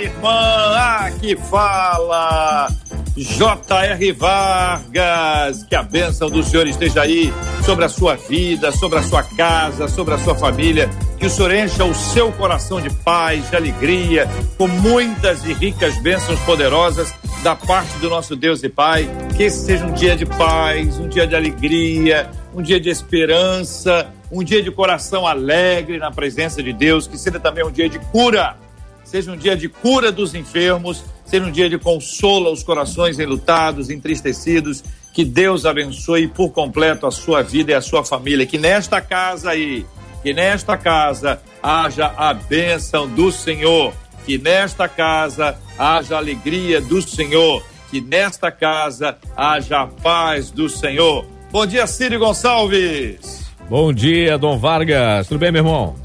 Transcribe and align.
irmã. 0.00 0.76
Aqui 1.00 1.36
fala 1.36 2.68
J.R. 3.16 4.12
Vargas, 4.12 5.62
que 5.64 5.76
a 5.76 5.82
bênção 5.82 6.28
do 6.28 6.42
Senhor 6.42 6.66
esteja 6.66 7.02
aí 7.02 7.32
sobre 7.64 7.84
a 7.84 7.88
sua 7.88 8.16
vida, 8.16 8.72
sobre 8.72 8.98
a 8.98 9.02
sua 9.02 9.22
casa, 9.22 9.86
sobre 9.86 10.14
a 10.14 10.18
sua 10.18 10.34
família. 10.34 10.90
Que 11.16 11.26
o 11.26 11.30
Senhor 11.30 11.54
encha 11.54 11.84
o 11.84 11.94
seu 11.94 12.32
coração 12.32 12.80
de 12.80 12.90
paz, 12.90 13.48
de 13.48 13.54
alegria, 13.54 14.28
com 14.58 14.66
muitas 14.66 15.44
e 15.44 15.52
ricas 15.52 15.96
bênçãos 16.02 16.40
poderosas 16.40 17.14
da 17.44 17.54
parte 17.54 17.96
do 17.98 18.10
nosso 18.10 18.34
Deus 18.34 18.64
e 18.64 18.68
Pai. 18.68 19.08
Que 19.36 19.44
esse 19.44 19.64
seja 19.64 19.86
um 19.86 19.92
dia 19.92 20.16
de 20.16 20.26
paz, 20.26 20.98
um 20.98 21.06
dia 21.06 21.26
de 21.26 21.36
alegria, 21.36 22.28
um 22.52 22.60
dia 22.60 22.80
de 22.80 22.88
esperança, 22.88 24.10
um 24.30 24.42
dia 24.42 24.60
de 24.60 24.72
coração 24.72 25.24
alegre 25.24 25.98
na 25.98 26.10
presença 26.10 26.60
de 26.60 26.72
Deus. 26.72 27.06
Que 27.06 27.16
seja 27.16 27.38
também 27.38 27.64
um 27.64 27.70
dia 27.70 27.88
de 27.88 28.00
cura, 28.00 28.56
seja 29.14 29.32
um 29.32 29.36
dia 29.36 29.56
de 29.56 29.68
cura 29.68 30.10
dos 30.10 30.34
enfermos 30.34 31.04
Seja 31.24 31.46
um 31.46 31.50
dia 31.50 31.68
de 31.68 31.78
consolo 31.78 32.48
aos 32.48 32.62
corações 32.62 33.18
enlutados, 33.18 33.90
entristecidos. 33.90 34.84
Que 35.12 35.24
Deus 35.24 35.64
abençoe 35.64 36.28
por 36.28 36.50
completo 36.50 37.06
a 37.06 37.10
sua 37.10 37.42
vida 37.42 37.72
e 37.72 37.74
a 37.74 37.80
sua 37.80 38.04
família. 38.04 38.46
Que 38.46 38.58
nesta 38.58 39.00
casa 39.00 39.50
aí, 39.50 39.86
que 40.22 40.34
nesta 40.34 40.76
casa 40.76 41.40
haja 41.62 42.12
a 42.16 42.34
bênção 42.34 43.08
do 43.08 43.32
Senhor. 43.32 43.94
Que 44.26 44.36
nesta 44.38 44.86
casa 44.86 45.58
haja 45.78 46.16
a 46.16 46.18
alegria 46.18 46.80
do 46.80 47.00
Senhor. 47.00 47.64
Que 47.90 48.00
nesta 48.00 48.50
casa 48.50 49.16
haja 49.36 49.82
a 49.82 49.86
paz 49.86 50.50
do 50.50 50.68
Senhor. 50.68 51.24
Bom 51.50 51.66
dia, 51.66 51.86
Círio 51.86 52.18
Gonçalves. 52.18 53.44
Bom 53.68 53.92
dia, 53.92 54.36
Dom 54.36 54.58
Vargas. 54.58 55.26
Tudo 55.26 55.38
bem, 55.38 55.50
meu 55.50 55.60
irmão? 55.60 56.03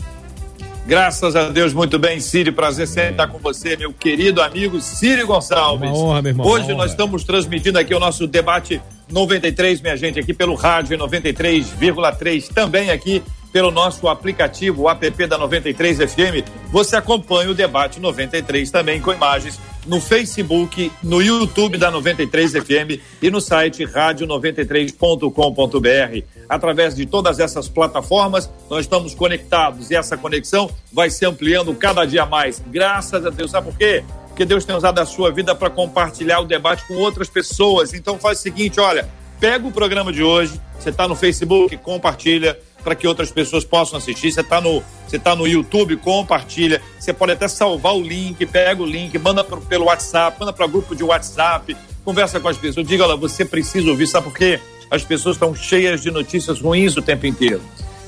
Graças 0.90 1.36
a 1.36 1.50
Deus, 1.50 1.72
muito 1.72 2.00
bem, 2.00 2.20
Círio. 2.20 2.52
Prazer 2.52 2.88
sempre 2.88 3.12
estar 3.12 3.28
com 3.28 3.38
você, 3.38 3.78
meu 3.78 3.94
querido 3.94 4.42
amigo 4.42 4.82
Círio 4.82 5.28
Gonçalves. 5.28 5.88
Uma 5.88 5.96
honra, 5.96 6.22
meu 6.24 6.32
irmão. 6.32 6.48
Hoje 6.48 6.74
nós 6.74 6.90
estamos 6.90 7.24
transmitindo 7.24 7.78
aqui 7.78 7.94
o 7.94 8.00
nosso 8.00 8.26
debate 8.26 8.82
93, 9.08 9.82
minha 9.82 9.96
gente, 9.96 10.20
aqui 10.20 10.34
pelo 10.34 10.56
rádio 10.56 10.98
93,3, 10.98 12.52
também 12.52 12.90
aqui 12.90 13.22
pelo 13.54 13.70
nosso 13.70 14.08
aplicativo, 14.08 14.82
o 14.82 14.90
app 14.90 15.28
da 15.28 15.38
93 15.38 16.12
FM. 16.12 16.44
Você 16.72 16.96
acompanha 16.96 17.52
o 17.52 17.54
debate 17.54 18.00
93 18.00 18.72
também 18.72 19.00
com 19.00 19.14
imagens 19.14 19.60
no 19.86 20.02
Facebook, 20.02 20.92
no 21.02 21.22
YouTube 21.22 21.78
da 21.78 21.90
93 21.92 22.54
FM 22.54 23.00
e 23.22 23.30
no 23.30 23.40
site 23.40 23.86
rádio93.com.br. 23.86 26.26
Através 26.48 26.96
de 26.96 27.06
todas 27.06 27.40
essas 27.40 27.70
plataformas, 27.70 28.50
nós 28.70 28.82
estamos 28.82 29.14
conectados 29.14 29.92
e 29.92 29.96
essa 29.96 30.18
conexão 30.18 30.70
vai 30.92 31.10
se 31.10 31.26
ampliando 31.26 31.74
cada 31.76 32.06
dia 32.06 32.26
mais. 32.26 32.62
Graças 32.68 33.26
a 33.26 33.30
Deus. 33.30 33.52
Sabe 33.52 33.72
por 33.72 33.78
quê? 33.78 34.04
Porque 34.28 34.44
Deus 34.46 34.66
tem 34.66 34.76
usado 34.76 35.00
a 35.00 35.06
sua 35.06 35.32
vida 35.32 35.56
para 35.56 35.70
compartilhar 35.70 36.40
o 36.40 36.46
debate 36.46 36.86
com 36.88 36.96
outras 36.96 37.30
pessoas. 37.30 37.94
Então 37.94 38.18
faz 38.18 38.40
o 38.40 38.42
seguinte, 38.42 38.80
olha, 38.80 39.08
pega 39.40 39.68
o 39.68 39.72
programa 39.72 40.12
de 40.12 40.24
hoje, 40.24 40.60
você 40.80 40.90
está 40.90 41.08
no 41.08 41.16
Facebook, 41.16 41.78
compartilha 41.78 42.58
para 42.84 42.96
que 42.96 43.08
outras 43.08 43.32
pessoas 43.32 43.64
possam 43.64 43.98
assistir. 43.98 44.32
Você 44.32 44.42
está 44.42 44.60
no, 44.62 44.84
você 45.08 45.20
tá 45.20 45.36
no 45.36 45.48
YouTube, 45.48 45.98
compartilha. 45.98 46.82
Você 47.00 47.14
pode 47.14 47.34
até 47.34 47.48
salvar 47.48 47.96
o 47.96 48.02
link, 48.02 48.46
pega 48.46 48.82
o 48.82 48.86
link, 48.86 49.18
manda 49.18 49.44
pro, 49.44 49.62
pelo 49.62 49.86
WhatsApp, 49.86 50.38
manda 50.40 50.54
para 50.54 50.68
grupo 50.68 50.96
de 50.96 51.04
WhatsApp, 51.04 51.76
conversa 52.04 52.40
com 52.40 52.48
as 52.48 52.58
pessoas, 52.58 52.88
diga 52.88 53.06
lá, 53.06 53.16
você 53.16 53.46
precisa 53.46 53.90
ouvir, 53.90 54.08
sabe 54.08 54.26
por 54.26 54.38
quê? 54.38 54.60
As 54.90 55.04
pessoas 55.04 55.36
estão 55.36 55.54
cheias 55.54 56.02
de 56.02 56.10
notícias 56.10 56.60
ruins 56.62 56.98
o 56.98 57.02
tempo 57.02 57.26
inteiro. 57.28 57.62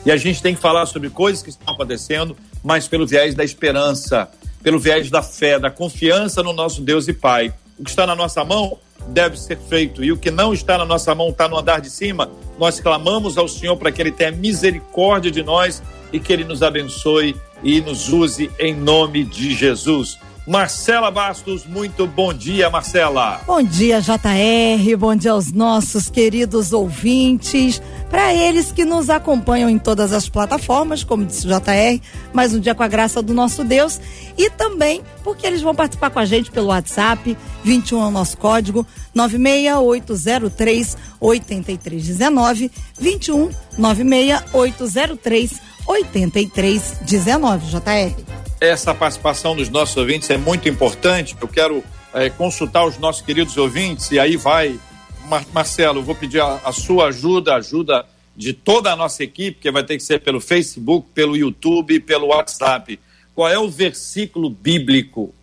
E 0.06 0.12
a 0.12 0.18
gente 0.18 0.42
tem 0.42 0.56
que 0.56 0.62
falar 0.62 0.86
sobre 0.88 1.10
coisas 1.10 1.44
que 1.44 1.50
estão 1.50 1.74
acontecendo, 1.74 2.36
mas 2.64 2.88
pelo 2.88 3.06
viés 3.06 3.36
da 3.36 3.44
esperança, 3.44 4.30
pelo 4.64 4.80
viés 4.80 5.12
da 5.12 5.22
fé, 5.22 5.60
da 5.60 5.70
confiança 5.70 6.42
no 6.42 6.54
nosso 6.54 6.82
Deus 6.82 7.08
e 7.08 7.14
Pai. 7.14 7.54
O 7.78 7.84
que 7.84 7.90
está 7.90 8.08
na 8.08 8.16
nossa 8.16 8.44
mão 8.44 8.78
deve 9.08 9.38
ser 9.38 9.58
feito. 9.58 10.04
E 10.04 10.12
o 10.12 10.18
que 10.18 10.32
não 10.32 10.54
está 10.54 10.78
na 10.78 10.86
nossa 10.86 11.14
mão 11.14 11.30
está 11.30 11.48
no 11.48 11.58
andar 11.58 11.82
de 11.82 11.90
cima. 11.90 12.30
Nós 12.58 12.80
clamamos 12.80 13.38
ao 13.38 13.48
Senhor 13.48 13.76
para 13.78 13.92
que 13.92 14.02
Ele 14.02 14.12
tenha 14.12 14.32
misericórdia 14.32 15.32
de 15.32 15.44
nós 15.44 15.82
e 16.12 16.20
que 16.20 16.32
Ele 16.32 16.44
nos 16.44 16.62
abençoe 16.64 17.36
e 17.64 17.82
nos 17.82 18.10
use 18.10 18.50
em 18.60 18.76
nome 18.76 19.24
de 19.24 19.54
Jesus. 19.54 20.18
Marcela 20.48 21.12
Bastos, 21.12 21.68
muito 21.68 22.08
bom 22.08 22.34
dia, 22.34 22.68
Marcela. 22.68 23.42
Bom 23.46 23.62
dia, 23.62 24.02
JR, 24.02 24.98
bom 24.98 25.16
dia 25.16 25.34
aos 25.34 25.52
nossos 25.52 26.10
queridos 26.10 26.74
ouvintes, 26.74 27.80
para 28.10 28.34
eles 28.34 28.72
que 28.72 28.84
nos 28.84 29.12
acompanham 29.12 29.70
em 29.70 29.78
todas 29.78 30.12
as 30.12 30.28
plataformas, 30.28 31.04
como 31.04 31.26
disse 31.26 31.46
o 31.46 31.50
JR, 31.50 32.02
mais 32.34 32.56
um 32.56 32.60
dia 32.60 32.74
com 32.74 32.82
a 32.82 32.88
graça 32.88 33.22
do 33.22 33.36
nosso 33.36 33.64
Deus, 33.64 34.02
e 34.36 34.50
também 34.50 35.04
porque 35.24 35.46
eles 35.46 35.62
vão 35.62 35.76
participar 35.76 36.10
com 36.10 36.18
a 36.18 36.26
gente 36.26 36.50
pelo 36.50 36.68
WhatsApp, 36.68 37.38
21 37.64 38.02
é 38.02 38.08
o 38.08 38.12
nosso 38.12 38.36
código, 38.38 38.86
96803 39.14 40.98
8319, 41.20 42.72
21 43.00 43.52
96803 43.78 45.62
8319, 45.86 47.68
JR 47.68 48.51
essa 48.62 48.94
participação 48.94 49.56
dos 49.56 49.70
nossos 49.70 49.98
ouvintes 49.98 50.30
é 50.30 50.38
muito 50.38 50.70
importante. 50.70 51.36
Eu 51.42 51.48
quero 51.48 51.84
é, 52.14 52.30
consultar 52.30 52.86
os 52.86 53.00
nossos 53.00 53.24
queridos 53.24 53.58
ouvintes 53.58 54.12
e 54.12 54.20
aí 54.20 54.38
vai, 54.38 54.80
Mar 55.26 55.44
Marcelo, 55.52 56.04
vou 56.04 56.14
pedir 56.14 56.42
a, 56.42 56.62
a, 56.64 56.72
sua 56.72 57.08
ajuda, 57.08 57.56
ajuda 57.56 58.06
de 58.38 58.54
toda 58.54 58.94
a 58.94 58.96
nossa 58.96 59.24
equipe, 59.24 59.60
que 59.60 59.72
vai 59.72 59.84
ter 59.84 59.98
que 59.98 60.04
ser 60.04 60.20
pelo 60.20 60.40
Facebook, 60.40 61.10
pelo 61.12 61.36
YouTube, 61.36 62.00
pelo 62.02 62.28
WhatsApp. 62.28 63.00
Qual 63.34 63.50
é 63.50 63.58
o 63.58 63.68
versículo 63.68 64.48
bíblico 64.48 65.34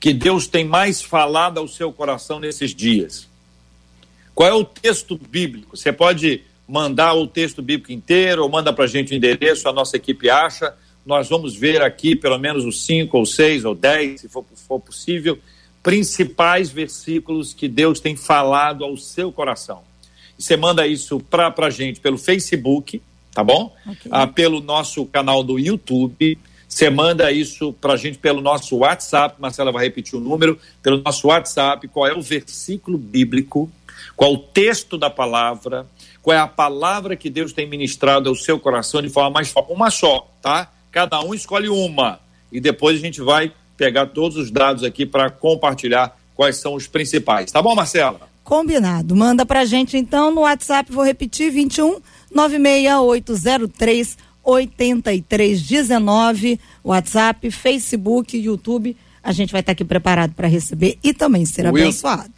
que 0.00 0.12
Deus 0.12 0.48
tem 0.48 0.64
mais 0.64 1.00
falado 1.00 1.58
ao 1.58 1.68
seu 1.68 1.92
coração 1.92 2.40
nesses 2.40 2.74
dias? 2.74 3.28
Qual 4.34 4.48
é 4.48 4.52
o 4.52 4.64
texto 4.64 5.16
bíblico? 5.16 5.76
Você 5.76 5.92
pode 5.92 6.42
mandar 6.66 7.14
o 7.14 7.28
texto 7.28 7.62
bíblico 7.62 7.92
inteiro 7.92 8.42
ou 8.42 8.48
manda 8.48 8.72
para 8.72 8.84
a 8.84 8.88
gente 8.88 9.12
o 9.12 9.16
endereço, 9.16 9.68
a 9.68 9.72
nossa 9.72 9.96
equipe 9.96 10.28
acha 10.28 10.74
nós 11.04 11.28
vamos 11.28 11.56
ver 11.56 11.82
aqui 11.82 12.14
pelo 12.14 12.38
menos 12.38 12.64
os 12.64 12.84
cinco 12.84 13.18
ou 13.18 13.26
seis 13.26 13.64
ou 13.64 13.74
dez, 13.74 14.20
se 14.20 14.28
for, 14.28 14.44
for 14.54 14.80
possível, 14.80 15.38
principais 15.82 16.70
versículos 16.70 17.54
que 17.54 17.68
Deus 17.68 18.00
tem 18.00 18.16
falado 18.16 18.84
ao 18.84 18.96
seu 18.96 19.32
coração. 19.32 19.82
E 20.38 20.42
você 20.42 20.56
manda 20.56 20.86
isso 20.86 21.20
para 21.20 21.52
a 21.58 21.70
gente 21.70 22.00
pelo 22.00 22.18
Facebook, 22.18 23.02
tá 23.32 23.42
bom? 23.42 23.74
Okay. 23.86 24.10
Ah, 24.10 24.26
pelo 24.26 24.60
nosso 24.60 25.04
canal 25.06 25.42
do 25.42 25.58
YouTube. 25.58 26.38
Você 26.68 26.88
manda 26.88 27.32
isso 27.32 27.72
para 27.72 27.94
a 27.94 27.96
gente 27.96 28.18
pelo 28.18 28.40
nosso 28.40 28.76
WhatsApp. 28.76 29.34
Marcela 29.40 29.72
vai 29.72 29.84
repetir 29.84 30.14
o 30.14 30.20
número. 30.20 30.58
Pelo 30.82 31.02
nosso 31.02 31.26
WhatsApp, 31.28 31.88
qual 31.88 32.06
é 32.06 32.14
o 32.14 32.22
versículo 32.22 32.96
bíblico, 32.96 33.70
qual 34.16 34.34
o 34.34 34.38
texto 34.38 34.96
da 34.96 35.10
palavra, 35.10 35.86
qual 36.22 36.36
é 36.36 36.40
a 36.40 36.46
palavra 36.46 37.16
que 37.16 37.28
Deus 37.28 37.52
tem 37.52 37.68
ministrado 37.68 38.28
ao 38.28 38.34
seu 38.34 38.58
coração 38.60 39.02
de 39.02 39.08
forma 39.08 39.30
mais 39.30 39.52
uma 39.68 39.90
só, 39.90 40.30
tá? 40.40 40.70
Cada 40.90 41.22
um 41.22 41.34
escolhe 41.34 41.68
uma 41.68 42.20
e 42.50 42.60
depois 42.60 42.96
a 42.96 43.00
gente 43.00 43.20
vai 43.20 43.52
pegar 43.76 44.06
todos 44.06 44.36
os 44.36 44.50
dados 44.50 44.84
aqui 44.84 45.06
para 45.06 45.30
compartilhar 45.30 46.16
quais 46.34 46.56
são 46.56 46.74
os 46.74 46.86
principais. 46.86 47.50
Tá 47.50 47.62
bom, 47.62 47.74
Marcela? 47.74 48.28
Combinado. 48.44 49.14
Manda 49.14 49.46
pra 49.46 49.64
gente 49.64 49.96
então 49.96 50.34
no 50.34 50.42
WhatsApp, 50.42 50.92
vou 50.92 51.04
repetir, 51.04 51.50
21 51.50 52.00
96803 52.34 54.18
8319, 54.42 56.58
WhatsApp, 56.82 57.50
Facebook, 57.50 58.36
YouTube. 58.36 58.96
A 59.22 59.32
gente 59.32 59.52
vai 59.52 59.60
estar 59.60 59.72
aqui 59.72 59.84
preparado 59.84 60.32
para 60.32 60.48
receber 60.48 60.98
e 61.02 61.12
também 61.12 61.44
ser 61.44 61.66
o 61.66 61.68
abençoado. 61.68 62.32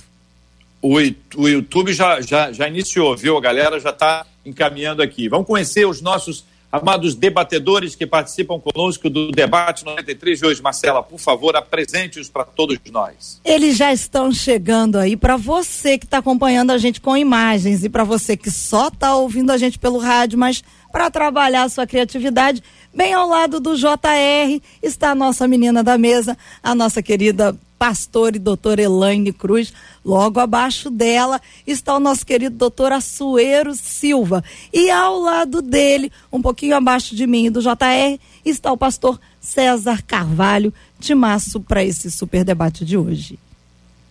O, 0.81 0.97
o 1.37 1.49
YouTube 1.49 1.93
já, 1.93 2.21
já, 2.21 2.53
já 2.53 2.69
iniciou, 2.69 3.17
viu? 3.17 3.39
A 3.39 3.41
galera 3.41 3.79
já 3.79 3.91
está 3.91 4.27
encaminhando 4.45 5.01
aqui. 5.01 5.29
Vamos 5.29 5.47
conhecer 5.47 5.87
os 5.87 6.01
nossos 6.01 6.45
Amados 6.73 7.15
debatedores 7.15 7.95
que 7.95 8.07
participam 8.07 8.59
conosco 8.59 9.11
do 9.11 9.31
debate 9.31 9.85
93 9.85 10.39
de 10.39 10.47
hoje, 10.47 10.63
Marcela, 10.63 11.03
por 11.03 11.19
favor, 11.19 11.55
apresente-os 11.55 12.31
para 12.31 12.45
todos 12.45 12.79
nós. 12.91 13.39
Eles 13.45 13.77
já 13.77 13.93
estão 13.93 14.33
chegando 14.33 14.97
aí 14.97 15.15
para 15.15 15.37
você 15.37 15.99
que 15.99 16.07
está 16.07 16.17
acompanhando 16.17 16.71
a 16.71 16.79
gente 16.79 16.99
com 16.99 17.15
imagens 17.15 17.85
e 17.85 17.91
para 17.91 18.05
você 18.05 18.39
que 18.39 18.51
só 18.51 18.89
está 18.89 19.15
ouvindo 19.15 19.53
a 19.53 19.59
gente 19.59 19.79
pelo 19.79 19.99
rádio, 19.99 20.39
mas 20.39 20.65
para 20.91 21.11
trabalhar 21.11 21.65
a 21.65 21.69
sua 21.69 21.87
criatividade, 21.87 22.63
bem 22.95 23.13
ao 23.13 23.29
lado 23.29 23.61
do 23.61 23.77
JR 23.77 24.59
está 24.83 25.11
a 25.11 25.15
nossa 25.15 25.47
menina 25.47 25.85
da 25.85 25.99
mesa, 25.99 26.39
a 26.63 26.75
nossa 26.75 27.03
querida 27.03 27.55
pastor 27.83 28.37
e 28.37 28.39
doutor 28.39 28.79
Elaine 28.79 29.33
Cruz. 29.33 29.73
Logo 30.05 30.39
abaixo 30.39 30.89
dela 30.89 31.41
está 31.67 31.97
o 31.97 31.99
nosso 31.99 32.25
querido 32.25 32.55
doutor 32.55 32.93
Assuero 32.93 33.75
Silva. 33.75 34.45
E 34.73 34.89
ao 34.89 35.19
lado 35.19 35.61
dele, 35.61 36.13
um 36.33 36.41
pouquinho 36.41 36.77
abaixo 36.77 37.17
de 37.17 37.27
mim 37.27 37.47
e 37.47 37.51
do 37.51 37.61
JR, 37.61 38.21
está 38.45 38.71
o 38.71 38.77
pastor 38.77 39.21
César 39.41 40.01
Carvalho, 40.07 40.73
de 40.97 41.13
maço 41.13 41.61
para 41.61 41.83
esse 41.83 42.09
super 42.09 42.45
debate 42.45 42.85
de 42.85 42.97
hoje. 42.97 43.37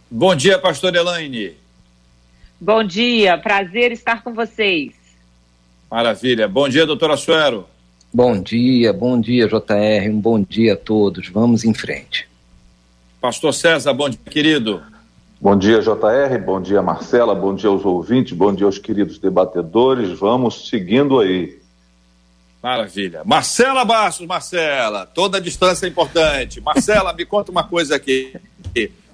Bom 0.09 0.35
dia, 0.35 0.59
pastor 0.59 0.93
Elaine. 0.93 1.53
Bom 2.59 2.83
dia, 2.83 3.37
prazer 3.37 3.93
estar 3.93 4.21
com 4.21 4.33
vocês. 4.33 4.91
Maravilha. 5.89 6.45
Bom 6.45 6.67
dia, 6.67 6.85
doutor 6.85 7.11
Assuero. 7.11 7.65
Bom 8.13 8.37
dia, 8.37 8.91
bom 8.91 9.17
dia, 9.17 9.47
JR. 9.47 10.09
Um 10.09 10.19
bom 10.19 10.41
dia 10.41 10.73
a 10.73 10.77
todos. 10.77 11.29
Vamos 11.29 11.63
em 11.63 11.73
frente. 11.73 12.29
Pastor 13.21 13.53
César, 13.53 13.93
bom 13.93 14.09
dia, 14.09 14.19
querido. 14.31 14.81
Bom 15.39 15.55
dia, 15.55 15.79
JR. 15.79 16.37
Bom 16.43 16.59
dia, 16.59 16.81
Marcela. 16.81 17.35
Bom 17.35 17.53
dia 17.53 17.69
aos 17.69 17.85
ouvintes. 17.85 18.33
Bom 18.33 18.51
dia 18.51 18.65
aos 18.65 18.79
queridos 18.79 19.19
debatedores. 19.19 20.17
Vamos 20.19 20.67
seguindo 20.67 21.19
aí. 21.19 21.61
Maravilha. 22.63 23.21
Marcela 23.23 23.85
Bastos, 23.85 24.25
Marcela. 24.25 25.05
Toda 25.05 25.37
a 25.37 25.41
distância 25.41 25.85
é 25.85 25.89
importante. 25.89 26.59
Marcela, 26.61 27.13
me 27.13 27.23
conta 27.23 27.51
uma 27.51 27.63
coisa 27.63 27.95
aqui. 27.95 28.35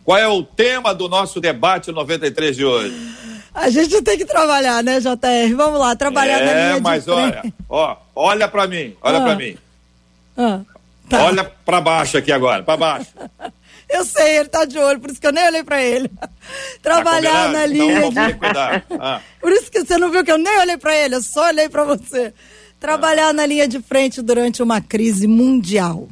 Qual 0.05 0.17
é 0.17 0.27
o 0.27 0.41
tema 0.41 0.95
do 0.95 1.09
nosso 1.09 1.41
debate 1.41 1.91
93 1.91 2.55
de 2.55 2.63
hoje? 2.63 2.95
A 3.53 3.69
gente 3.69 4.01
tem 4.01 4.17
que 4.17 4.25
trabalhar, 4.25 4.81
né, 4.81 5.01
JR? 5.01 5.53
Vamos 5.55 5.79
lá, 5.81 5.95
trabalhar 5.97 6.39
é, 6.39 6.45
na 6.45 6.69
linha 6.69 6.81
mas 6.81 7.03
de 7.03 7.11
frente. 7.11 7.37
olha, 7.37 7.53
ó, 7.67 7.97
olha 8.15 8.47
para 8.47 8.67
mim, 8.67 8.95
olha 9.01 9.17
ah. 9.17 9.21
para 9.21 9.35
mim. 9.35 9.57
Ah, 10.37 10.59
tá. 11.09 11.25
Olha 11.25 11.43
para 11.43 11.81
baixo 11.81 12.17
aqui 12.17 12.31
agora, 12.31 12.63
para 12.63 12.77
baixo. 12.77 13.07
Eu 13.89 14.03
sei, 14.03 14.39
ele 14.39 14.49
tá 14.49 14.65
de 14.65 14.77
olho, 14.77 14.99
por 14.99 15.09
isso 15.09 15.19
que 15.19 15.27
eu 15.27 15.31
nem 15.31 15.45
olhei 15.45 15.63
para 15.63 15.81
ele. 15.81 16.11
Trabalhar 16.81 17.45
tá 17.45 17.51
na 17.51 17.65
linha 17.65 18.07
então, 18.07 18.09
de... 18.09 18.95
ah. 18.99 19.21
Por 19.39 19.51
isso 19.51 19.71
que 19.71 19.83
você 19.83 19.97
não 19.97 20.11
viu 20.11 20.23
que 20.23 20.31
eu 20.31 20.37
nem 20.37 20.59
olhei 20.59 20.77
para 20.77 20.95
ele, 20.95 21.15
eu 21.15 21.21
só 21.21 21.47
olhei 21.47 21.69
para 21.69 21.83
você. 21.83 22.33
Trabalhar 22.79 23.29
ah. 23.29 23.33
na 23.33 23.45
linha 23.45 23.67
de 23.67 23.81
frente 23.81 24.21
durante 24.21 24.61
uma 24.61 24.81
crise 24.81 25.25
mundial. 25.25 26.09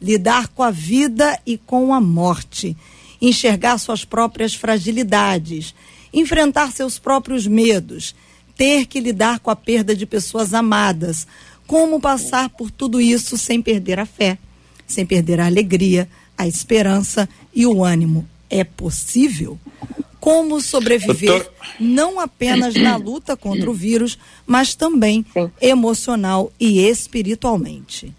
Lidar 0.00 0.48
com 0.48 0.62
a 0.62 0.70
vida 0.70 1.38
e 1.44 1.58
com 1.58 1.92
a 1.92 2.00
morte. 2.00 2.76
Enxergar 3.20 3.78
suas 3.78 4.04
próprias 4.04 4.54
fragilidades 4.54 5.74
enfrentar 6.12 6.72
seus 6.72 6.98
próprios 6.98 7.46
medos, 7.46 8.14
ter 8.56 8.86
que 8.86 9.00
lidar 9.00 9.40
com 9.40 9.50
a 9.50 9.56
perda 9.56 9.94
de 9.94 10.06
pessoas 10.06 10.54
amadas. 10.54 11.26
Como 11.66 12.00
passar 12.00 12.48
por 12.48 12.70
tudo 12.70 13.00
isso 13.00 13.36
sem 13.36 13.60
perder 13.60 14.00
a 14.00 14.06
fé, 14.06 14.38
sem 14.86 15.04
perder 15.04 15.40
a 15.40 15.46
alegria, 15.46 16.08
a 16.38 16.46
esperança 16.46 17.28
e 17.52 17.66
o 17.66 17.84
ânimo? 17.84 18.26
É 18.48 18.64
possível? 18.64 19.58
Como 20.20 20.60
sobreviver 20.60 21.30
Doutor... 21.30 21.52
não 21.78 22.18
apenas 22.18 22.74
na 22.74 22.96
luta 22.96 23.36
contra 23.36 23.70
o 23.70 23.74
vírus, 23.74 24.18
mas 24.46 24.74
também 24.74 25.26
emocional 25.60 26.52
e 26.58 26.80
espiritualmente? 26.80 28.14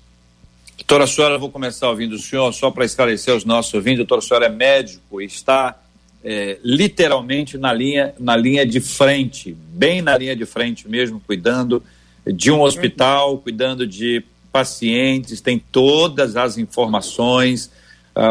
Doutora, 0.78 1.04
a 1.04 1.08
senhora, 1.08 1.38
vou 1.38 1.52
começar 1.52 1.90
ouvindo 1.90 2.16
o 2.16 2.20
senhor, 2.20 2.52
só 2.54 2.72
para 2.72 2.84
esclarecer 2.84 3.36
os 3.36 3.46
nossos 3.46 3.74
ouvintes. 3.74 3.98
Doutora, 3.98 4.20
a 4.20 4.22
senhora 4.24 4.46
é 4.48 4.50
médico 4.50 5.22
e 5.22 5.26
está 5.26 5.80
é, 6.24 6.58
literalmente 6.64 7.58
na 7.58 7.72
linha, 7.72 8.14
na 8.20 8.36
linha 8.36 8.66
de 8.66 8.80
frente, 8.80 9.56
bem 9.74 10.02
na 10.02 10.18
linha 10.18 10.36
de 10.36 10.46
frente 10.46 10.88
mesmo, 10.88 11.22
cuidando 11.26 11.84
de 12.26 12.52
um 12.52 12.62
hospital, 12.62 13.38
cuidando 13.38 13.86
de 13.86 14.24
pacientes, 14.52 15.42
tem 15.42 15.60
todas 15.60 16.36
as 16.36 16.58
informações, 16.58 17.70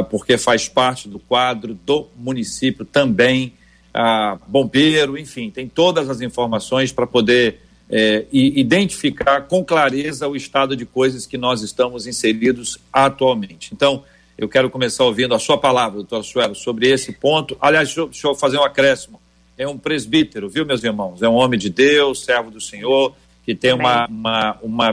porque 0.03 0.37
faz 0.37 0.69
parte 0.69 1.09
do 1.09 1.19
quadro 1.19 1.75
do 1.75 2.09
município 2.17 2.85
também, 2.85 3.55
ah, 3.95 4.39
bombeiro, 4.47 5.17
enfim, 5.17 5.51
tem 5.51 5.69
todas 5.69 6.11
as 6.11 6.21
informações 6.21 6.93
para 6.93 7.07
poder 7.07 7.61
é, 7.91 8.27
identificar 8.31 9.43
com 9.43 9.65
clareza 9.65 10.29
o 10.29 10.37
estado 10.37 10.77
de 10.77 10.85
coisas 10.85 11.27
que 11.27 11.39
nós 11.39 11.63
estamos 11.63 12.07
inseridos 12.07 12.79
atualmente. 12.93 13.71
Então, 13.73 14.05
eu 14.37 14.49
quero 14.49 14.69
começar 14.71 15.05
ouvindo 15.05 15.35
a 15.35 15.39
sua 15.39 15.59
palavra, 15.59 15.97
doutor 15.97 16.23
Suelo, 16.23 16.55
sobre 16.55 16.89
esse 16.89 17.13
ponto. 17.13 17.57
Aliás, 17.61 17.89
deixa 17.89 18.01
eu, 18.01 18.09
deixa 18.09 18.29
eu 18.29 18.35
fazer 18.35 18.59
um 18.59 18.65
acréscimo. 18.65 19.21
É 19.57 19.67
um 19.67 19.77
presbítero, 19.77 20.49
viu, 20.49 20.65
meus 20.65 20.85
irmãos? 20.85 21.23
É 21.23 21.29
um 21.29 21.35
homem 21.35 21.59
de 21.59 21.71
Deus, 21.71 22.25
servo 22.25 22.51
do 22.51 22.61
Senhor, 22.61 23.17
que 23.45 23.55
tem 23.55 23.73
uma, 23.73 24.07
uma, 24.07 24.59
uma 24.63 24.93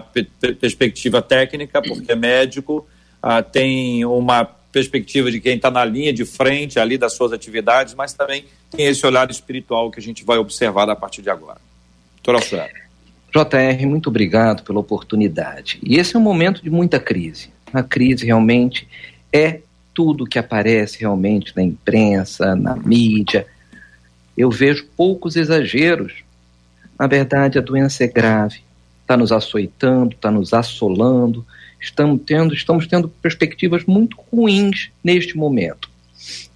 perspectiva 0.59 1.21
técnica, 1.21 1.81
porque 1.81 2.13
é 2.13 2.15
médico, 2.15 2.87
ah, 3.21 3.43
tem 3.43 4.03
uma 4.05 4.45
perspectiva 4.75 5.31
de 5.31 5.39
quem 5.39 5.55
está 5.55 5.71
na 5.71 5.85
linha 5.85 6.11
de 6.11 6.25
frente 6.25 6.77
ali 6.77 6.97
das 6.97 7.13
suas 7.13 7.31
atividades, 7.31 7.93
mas 7.93 8.11
também 8.11 8.43
tem 8.69 8.87
esse 8.87 9.05
olhar 9.07 9.31
espiritual 9.31 9.89
que 9.89 10.01
a 10.01 10.03
gente 10.03 10.25
vai 10.25 10.37
observar 10.37 10.89
a 10.89 10.95
partir 10.97 11.21
de 11.21 11.29
agora. 11.29 11.59
Doutor 12.17 12.35
Alfredo. 12.35 12.73
JR, 13.31 13.87
muito 13.87 14.09
obrigado 14.09 14.63
pela 14.63 14.81
oportunidade. 14.81 15.79
E 15.81 15.95
esse 15.95 16.17
é 16.17 16.19
um 16.19 16.21
momento 16.21 16.61
de 16.61 16.69
muita 16.69 16.99
crise. 16.99 17.49
A 17.73 17.81
crise 17.81 18.25
realmente 18.25 18.85
é 19.31 19.61
tudo 19.93 20.25
que 20.25 20.37
aparece 20.37 20.99
realmente 20.99 21.53
na 21.55 21.63
imprensa, 21.63 22.53
na 22.53 22.75
mídia. 22.75 23.47
Eu 24.37 24.51
vejo 24.51 24.89
poucos 24.97 25.37
exageros. 25.37 26.15
Na 26.99 27.07
verdade, 27.07 27.57
a 27.57 27.61
doença 27.61 28.03
é 28.03 28.07
grave, 28.07 28.59
está 29.01 29.15
nos 29.15 29.31
açoitando, 29.31 30.15
está 30.15 30.29
nos 30.29 30.53
assolando. 30.53 31.45
Estamos 31.85 32.19
tendo, 32.25 32.53
estamos 32.55 32.87
tendo 32.87 33.07
perspectivas 33.07 33.85
muito 33.85 34.17
ruins 34.31 34.89
neste 35.03 35.37
momento. 35.37 35.87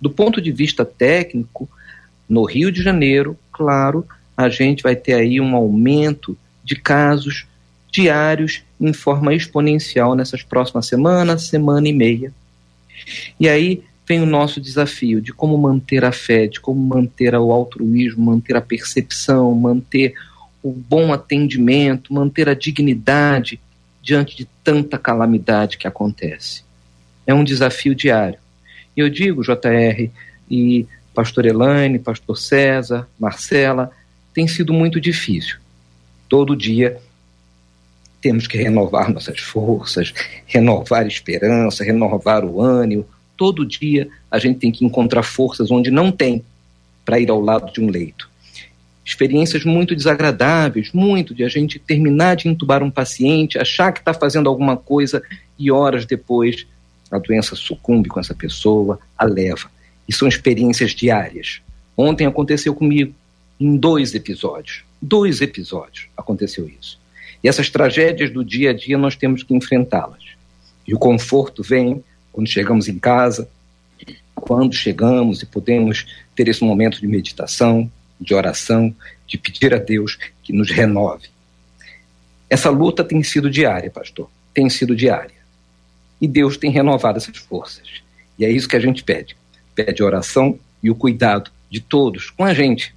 Do 0.01 0.09
ponto 0.09 0.41
de 0.41 0.51
vista 0.51 0.83
técnico, 0.83 1.69
no 2.27 2.43
Rio 2.43 2.71
de 2.71 2.81
Janeiro, 2.81 3.37
claro, 3.51 4.05
a 4.35 4.49
gente 4.49 4.81
vai 4.81 4.95
ter 4.95 5.13
aí 5.13 5.39
um 5.39 5.55
aumento 5.55 6.35
de 6.63 6.75
casos 6.75 7.45
diários 7.91 8.63
em 8.81 8.91
forma 8.91 9.33
exponencial 9.35 10.15
nessas 10.15 10.41
próximas 10.41 10.87
semanas, 10.87 11.43
semana 11.43 11.87
e 11.87 11.93
meia. 11.93 12.33
E 13.39 13.47
aí 13.47 13.83
vem 14.07 14.21
o 14.21 14.25
nosso 14.25 14.59
desafio 14.59 15.21
de 15.21 15.31
como 15.31 15.55
manter 15.59 16.03
a 16.03 16.11
fé, 16.11 16.47
de 16.47 16.59
como 16.59 16.81
manter 16.81 17.35
o 17.35 17.51
altruísmo, 17.51 18.25
manter 18.25 18.55
a 18.55 18.61
percepção, 18.61 19.53
manter 19.53 20.15
o 20.63 20.71
bom 20.71 21.13
atendimento, 21.13 22.11
manter 22.11 22.49
a 22.49 22.55
dignidade 22.55 23.59
diante 24.01 24.35
de 24.35 24.45
tanta 24.63 24.97
calamidade 24.97 25.77
que 25.77 25.87
acontece. 25.87 26.63
É 27.25 27.33
um 27.33 27.43
desafio 27.43 27.93
diário. 27.93 28.39
E 28.95 29.01
eu 29.01 29.09
digo, 29.09 29.43
JR 29.43 30.09
e 30.49 30.87
pastor 31.13 31.45
Elaine, 31.45 31.99
pastor 31.99 32.37
César, 32.37 33.07
Marcela, 33.19 33.91
tem 34.33 34.47
sido 34.47 34.73
muito 34.73 34.99
difícil. 34.99 35.57
Todo 36.27 36.55
dia 36.55 36.99
temos 38.21 38.47
que 38.47 38.57
renovar 38.57 39.11
nossas 39.11 39.39
forças, 39.39 40.13
renovar 40.45 41.07
esperança, 41.07 41.83
renovar 41.83 42.43
o 42.43 42.61
ânimo. 42.61 43.05
Todo 43.37 43.65
dia 43.65 44.09
a 44.29 44.37
gente 44.37 44.59
tem 44.59 44.71
que 44.71 44.85
encontrar 44.85 45.23
forças 45.23 45.71
onde 45.71 45.89
não 45.89 46.11
tem 46.11 46.43
para 47.05 47.19
ir 47.19 47.29
ao 47.29 47.41
lado 47.41 47.71
de 47.71 47.81
um 47.81 47.89
leito. 47.89 48.28
Experiências 49.09 49.65
muito 49.65 49.95
desagradáveis, 49.95 50.91
muito 50.93 51.33
de 51.33 51.43
a 51.43 51.49
gente 51.49 51.79
terminar 51.79 52.35
de 52.35 52.47
entubar 52.47 52.83
um 52.83 52.91
paciente, 52.91 53.57
achar 53.57 53.91
que 53.91 54.01
está 54.01 54.13
fazendo 54.13 54.47
alguma 54.47 54.77
coisa 54.77 55.23
e 55.57 55.71
horas 55.71 56.05
depois 56.05 56.67
a 57.09 57.17
doença 57.17 57.55
sucumbe 57.55 58.07
com 58.07 58.19
essa 58.19 58.35
pessoa, 58.35 58.99
a 59.17 59.25
leva. 59.25 59.71
E 60.07 60.13
são 60.13 60.27
experiências 60.27 60.91
diárias. 60.91 61.59
Ontem 61.97 62.27
aconteceu 62.27 62.75
comigo, 62.75 63.11
em 63.59 63.75
dois 63.75 64.13
episódios. 64.13 64.83
Dois 65.01 65.41
episódios 65.41 66.05
aconteceu 66.15 66.69
isso. 66.69 66.99
E 67.43 67.49
essas 67.49 67.67
tragédias 67.67 68.31
do 68.31 68.45
dia 68.45 68.69
a 68.69 68.73
dia 68.73 68.95
nós 68.95 69.15
temos 69.15 69.41
que 69.41 69.55
enfrentá-las. 69.55 70.23
E 70.87 70.93
o 70.93 70.99
conforto 70.99 71.63
vem 71.63 72.03
quando 72.31 72.47
chegamos 72.47 72.87
em 72.87 72.99
casa, 72.99 73.49
quando 74.35 74.75
chegamos 74.75 75.41
e 75.41 75.47
podemos 75.47 76.05
ter 76.35 76.47
esse 76.47 76.63
momento 76.63 77.01
de 77.01 77.07
meditação, 77.07 77.91
de 78.19 78.33
oração, 78.33 78.93
de 79.25 79.37
pedir 79.37 79.73
a 79.73 79.77
Deus 79.77 80.17
que 80.43 80.51
nos 80.51 80.69
renove. 80.69 81.27
Essa 82.49 82.69
luta 82.69 83.03
tem 83.03 83.21
sido 83.21 83.49
diária, 83.49 83.91
pastor, 83.91 84.29
tem 84.53 84.69
sido 84.69 84.95
diária. 84.95 85.37
E 86.19 86.27
Deus 86.27 86.57
tem 86.57 86.71
renovado 86.71 87.17
essas 87.17 87.37
forças. 87.37 87.87
E 88.37 88.43
é 88.43 88.49
isso 88.49 88.67
que 88.67 88.75
a 88.75 88.79
gente 88.79 89.03
pede. 89.03 89.37
Pede 89.75 90.03
oração 90.03 90.59
e 90.81 90.89
o 90.89 90.95
cuidado 90.95 91.51
de 91.69 91.79
todos 91.79 92.29
com 92.31 92.43
a 92.43 92.53
gente, 92.53 92.93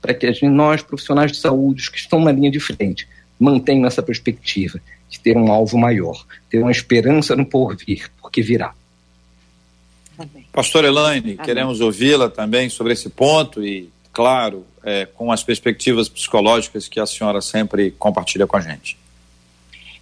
para 0.00 0.14
que 0.14 0.48
nós, 0.48 0.82
profissionais 0.82 1.32
de 1.32 1.38
saúde, 1.38 1.90
que 1.90 1.98
estão 1.98 2.20
na 2.20 2.32
linha 2.32 2.50
de 2.50 2.60
frente, 2.60 3.08
mantenham 3.38 3.86
essa 3.86 4.02
perspectiva 4.02 4.80
de 5.08 5.18
ter 5.20 5.36
um 5.36 5.50
alvo 5.50 5.76
maior, 5.76 6.24
ter 6.48 6.60
uma 6.60 6.70
esperança 6.70 7.34
no 7.36 7.44
porvir, 7.44 8.10
porque 8.20 8.40
virá. 8.40 8.74
Pastor 10.52 10.84
Elaine, 10.84 11.32
Amém. 11.32 11.36
queremos 11.36 11.80
ouvi-la 11.80 12.30
também 12.30 12.68
sobre 12.68 12.92
esse 12.92 13.08
ponto 13.08 13.64
e, 13.64 13.90
claro, 14.12 14.66
é, 14.84 15.06
com 15.06 15.32
as 15.32 15.42
perspectivas 15.42 16.08
psicológicas 16.08 16.88
que 16.88 17.00
a 17.00 17.06
senhora 17.06 17.40
sempre 17.40 17.90
compartilha 17.92 18.46
com 18.46 18.56
a 18.56 18.60
gente. 18.60 18.98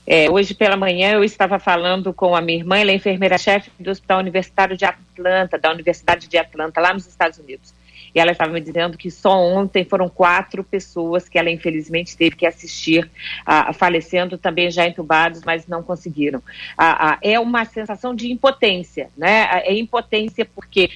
É, 0.06 0.28
hoje 0.28 0.54
pela 0.54 0.76
manhã 0.76 1.12
eu 1.12 1.22
estava 1.22 1.58
falando 1.58 2.12
com 2.12 2.34
a 2.34 2.40
minha 2.40 2.58
irmã, 2.58 2.78
ela 2.78 2.90
é 2.90 2.94
enfermeira-chefe 2.94 3.70
do 3.78 3.90
Hospital 3.90 4.18
Universitário 4.18 4.76
de 4.76 4.84
Atlanta, 4.84 5.58
da 5.58 5.70
Universidade 5.70 6.26
de 6.26 6.36
Atlanta, 6.36 6.80
lá 6.80 6.92
nos 6.92 7.06
Estados 7.06 7.38
Unidos. 7.38 7.72
E 8.12 8.18
ela 8.18 8.32
estava 8.32 8.50
me 8.52 8.60
dizendo 8.60 8.98
que 8.98 9.08
só 9.10 9.38
ontem 9.38 9.84
foram 9.84 10.08
quatro 10.08 10.64
pessoas 10.64 11.28
que 11.28 11.38
ela 11.38 11.48
infelizmente 11.48 12.16
teve 12.16 12.34
que 12.34 12.44
assistir, 12.44 13.08
a, 13.46 13.72
falecendo 13.72 14.36
também 14.36 14.68
já 14.68 14.86
entubados, 14.86 15.42
mas 15.44 15.68
não 15.68 15.82
conseguiram. 15.82 16.42
é 17.22 17.38
uma 17.38 17.64
sensação 17.64 18.12
de 18.12 18.32
impotência, 18.32 19.10
né? 19.16 19.48
É 19.64 19.72
impotência 19.72 20.44
porque 20.44 20.90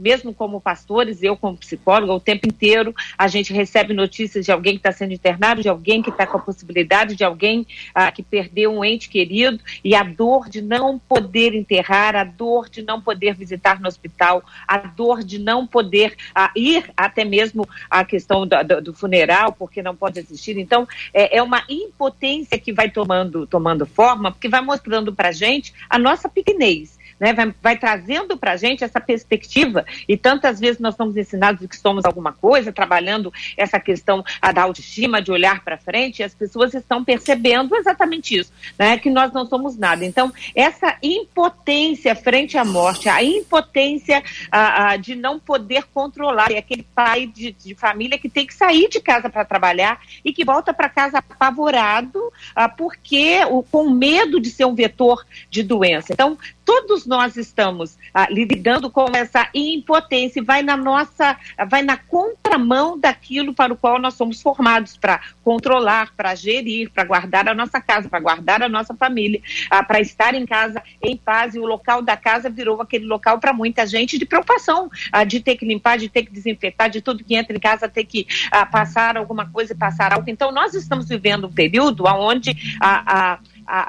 mesmo 0.00 0.32
como 0.32 0.60
pastores, 0.60 1.22
eu 1.22 1.36
como 1.36 1.56
psicóloga, 1.56 2.12
o 2.12 2.20
tempo 2.20 2.48
inteiro 2.48 2.94
a 3.16 3.28
gente 3.28 3.52
recebe 3.52 3.92
notícias 3.92 4.46
de 4.46 4.50
alguém 4.50 4.74
que 4.74 4.78
está 4.78 4.92
sendo 4.92 5.12
internado, 5.12 5.62
de 5.62 5.68
alguém 5.68 6.02
que 6.02 6.10
está 6.10 6.26
com 6.26 6.38
a 6.38 6.40
possibilidade, 6.40 7.14
de 7.14 7.22
alguém 7.22 7.66
ah, 7.94 8.10
que 8.10 8.22
perdeu 8.22 8.72
um 8.72 8.84
ente 8.84 9.08
querido, 9.08 9.60
e 9.84 9.94
a 9.94 10.02
dor 10.02 10.48
de 10.48 10.62
não 10.62 10.98
poder 10.98 11.54
enterrar, 11.54 12.16
a 12.16 12.24
dor 12.24 12.68
de 12.68 12.82
não 12.82 13.00
poder 13.00 13.34
visitar 13.34 13.78
no 13.80 13.88
hospital, 13.88 14.42
a 14.66 14.78
dor 14.78 15.22
de 15.22 15.38
não 15.38 15.66
poder 15.66 16.16
ah, 16.34 16.50
ir 16.56 16.90
até 16.96 17.24
mesmo 17.24 17.68
à 17.90 18.04
questão 18.04 18.46
do, 18.46 18.62
do, 18.64 18.82
do, 18.82 18.94
funeral, 18.94 19.52
porque 19.52 19.82
não 19.82 19.94
pode 19.94 20.18
assistir. 20.18 20.56
Então, 20.58 20.88
é, 21.12 21.36
é 21.36 21.42
uma 21.42 21.62
impotência 21.68 22.58
que 22.58 22.72
vai 22.72 22.90
tomando, 22.90 23.46
tomando 23.46 23.84
forma, 23.84 24.30
porque 24.32 24.48
vai 24.48 24.62
mostrando 24.62 25.12
para 25.12 25.28
a 25.28 25.32
gente 25.32 25.74
a 25.88 25.98
nossa 25.98 26.28
pequenez 26.28 26.99
né, 27.20 27.34
vai, 27.34 27.54
vai 27.62 27.78
trazendo 27.78 28.36
para 28.36 28.52
a 28.52 28.56
gente 28.56 28.82
essa 28.82 29.00
perspectiva, 29.00 29.84
e 30.08 30.16
tantas 30.16 30.58
vezes 30.58 30.80
nós 30.80 30.96
somos 30.96 31.16
ensinados 31.16 31.66
que 31.66 31.76
somos 31.76 32.04
alguma 32.04 32.32
coisa, 32.32 32.72
trabalhando 32.72 33.32
essa 33.56 33.78
questão 33.78 34.24
da 34.54 34.62
autoestima, 34.62 35.20
de 35.20 35.30
olhar 35.30 35.62
para 35.62 35.76
frente, 35.76 36.20
e 36.20 36.22
as 36.22 36.34
pessoas 36.34 36.72
estão 36.74 37.04
percebendo 37.04 37.76
exatamente 37.76 38.38
isso, 38.38 38.52
né, 38.78 38.96
que 38.98 39.10
nós 39.10 39.32
não 39.32 39.44
somos 39.46 39.76
nada. 39.76 40.04
Então, 40.04 40.32
essa 40.54 40.96
impotência 41.02 42.14
frente 42.14 42.56
à 42.56 42.64
morte, 42.64 43.08
a 43.08 43.22
impotência 43.22 44.22
a, 44.50 44.96
de 44.96 45.14
não 45.14 45.38
poder 45.38 45.84
controlar, 45.92 46.50
é 46.50 46.58
aquele 46.58 46.82
pai 46.82 47.26
de, 47.26 47.52
de, 47.52 47.74
família 47.74 48.18
que 48.18 48.28
tem 48.28 48.46
que 48.46 48.54
sair 48.54 48.88
de 48.88 49.00
casa 49.00 49.28
para 49.28 49.44
trabalhar 49.44 50.00
e 50.24 50.32
que 50.32 50.44
volta 50.44 50.72
para 50.72 50.88
casa 50.88 51.18
apavorado, 51.18 52.32
a, 52.54 52.68
porque 52.68 53.44
o, 53.50 53.62
com 53.62 53.90
medo 53.90 54.40
de 54.40 54.50
ser 54.50 54.64
um 54.64 54.74
vetor 54.74 55.26
de 55.50 55.62
doença. 55.62 56.12
Então, 56.12 56.38
todos 56.70 57.04
nós 57.04 57.36
estamos 57.36 57.98
ah, 58.14 58.28
lidando 58.30 58.88
com 58.88 59.06
essa 59.12 59.48
impotência, 59.52 60.40
vai 60.40 60.62
na 60.62 60.76
nossa, 60.76 61.36
vai 61.68 61.82
na 61.82 61.96
contramão 61.96 62.96
daquilo 62.96 63.52
para 63.52 63.72
o 63.72 63.76
qual 63.76 63.98
nós 63.98 64.14
somos 64.14 64.40
formados 64.40 64.96
para 64.96 65.20
controlar, 65.42 66.14
para 66.16 66.32
gerir, 66.36 66.88
para 66.90 67.02
guardar 67.02 67.48
a 67.48 67.54
nossa 67.54 67.80
casa, 67.80 68.08
para 68.08 68.20
guardar 68.20 68.62
a 68.62 68.68
nossa 68.68 68.94
família, 68.94 69.42
ah, 69.68 69.82
para 69.82 70.00
estar 70.00 70.32
em 70.32 70.46
casa 70.46 70.80
em 71.02 71.16
paz. 71.16 71.56
E 71.56 71.58
o 71.58 71.66
local 71.66 72.02
da 72.02 72.16
casa 72.16 72.48
virou 72.48 72.80
aquele 72.80 73.04
local 73.04 73.40
para 73.40 73.52
muita 73.52 73.84
gente 73.84 74.16
de 74.16 74.24
preocupação, 74.24 74.88
ah, 75.10 75.24
de 75.24 75.40
ter 75.40 75.56
que 75.56 75.66
limpar, 75.66 75.98
de 75.98 76.08
ter 76.08 76.22
que 76.22 76.30
desinfetar, 76.30 76.88
de 76.88 77.00
tudo 77.00 77.24
que 77.24 77.34
entra 77.34 77.56
em 77.56 77.58
casa 77.58 77.88
ter 77.88 78.04
que 78.04 78.28
ah, 78.52 78.64
passar 78.64 79.16
alguma 79.16 79.50
coisa 79.50 79.72
e 79.72 79.76
passar 79.76 80.12
algo. 80.12 80.30
Então 80.30 80.52
nós 80.52 80.72
estamos 80.72 81.08
vivendo 81.08 81.48
um 81.48 81.52
período 81.52 82.04
onde 82.06 82.56
a, 82.80 83.32
a 83.32 83.38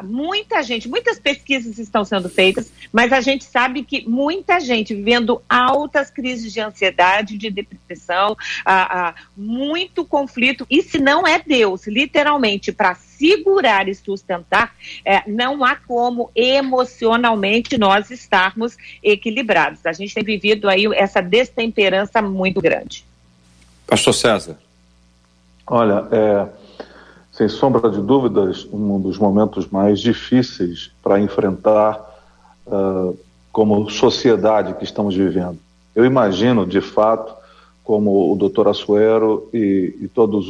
muita 0.03 0.61
gente, 0.63 0.87
muitas 0.87 1.19
pesquisas 1.19 1.77
estão 1.77 2.03
sendo 2.05 2.29
feitas, 2.29 2.71
mas 2.91 3.11
a 3.11 3.21
gente 3.21 3.43
sabe 3.43 3.83
que 3.83 4.07
muita 4.07 4.59
gente 4.59 4.93
vivendo 4.93 5.41
altas 5.49 6.09
crises 6.09 6.53
de 6.53 6.59
ansiedade, 6.59 7.37
de 7.37 7.49
depressão, 7.49 8.37
muito 9.35 10.05
conflito. 10.05 10.65
E 10.69 10.81
se 10.81 10.99
não 10.99 11.27
é 11.27 11.39
Deus, 11.39 11.87
literalmente, 11.87 12.71
para 12.71 12.95
segurar 12.95 13.87
e 13.87 13.93
sustentar, 13.93 14.75
é, 15.05 15.23
não 15.29 15.63
há 15.63 15.75
como 15.75 16.31
emocionalmente 16.35 17.77
nós 17.77 18.09
estarmos 18.09 18.75
equilibrados. 19.03 19.85
A 19.85 19.93
gente 19.93 20.13
tem 20.13 20.23
vivido 20.23 20.67
aí 20.67 20.85
essa 20.93 21.21
destemperança 21.21 22.21
muito 22.21 22.61
grande. 22.61 23.05
Pastor 23.85 24.13
César. 24.13 24.57
Olha, 25.67 26.07
é, 26.11 26.47
sem 27.41 27.49
sombra 27.49 27.89
de 27.89 27.99
dúvidas, 27.99 28.67
um 28.71 29.01
dos 29.01 29.17
momentos 29.17 29.65
mais 29.65 29.99
difíceis 29.99 30.91
para 31.01 31.19
enfrentar 31.19 31.99
uh, 32.67 33.17
como 33.51 33.89
sociedade 33.89 34.75
que 34.75 34.83
estamos 34.83 35.15
vivendo. 35.15 35.57
Eu 35.95 36.05
imagino, 36.05 36.67
de 36.67 36.81
fato, 36.81 37.33
como 37.83 38.31
o 38.31 38.35
doutor 38.35 38.67
Assuero 38.67 39.49
e, 39.51 39.97
e 40.01 40.07
todas 40.07 40.45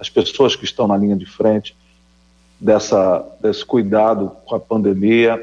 as 0.00 0.08
pessoas 0.10 0.56
que 0.56 0.64
estão 0.64 0.88
na 0.88 0.96
linha 0.96 1.14
de 1.14 1.26
frente 1.26 1.76
dessa, 2.58 3.24
desse 3.40 3.64
cuidado 3.64 4.32
com 4.46 4.56
a 4.56 4.60
pandemia 4.60 5.40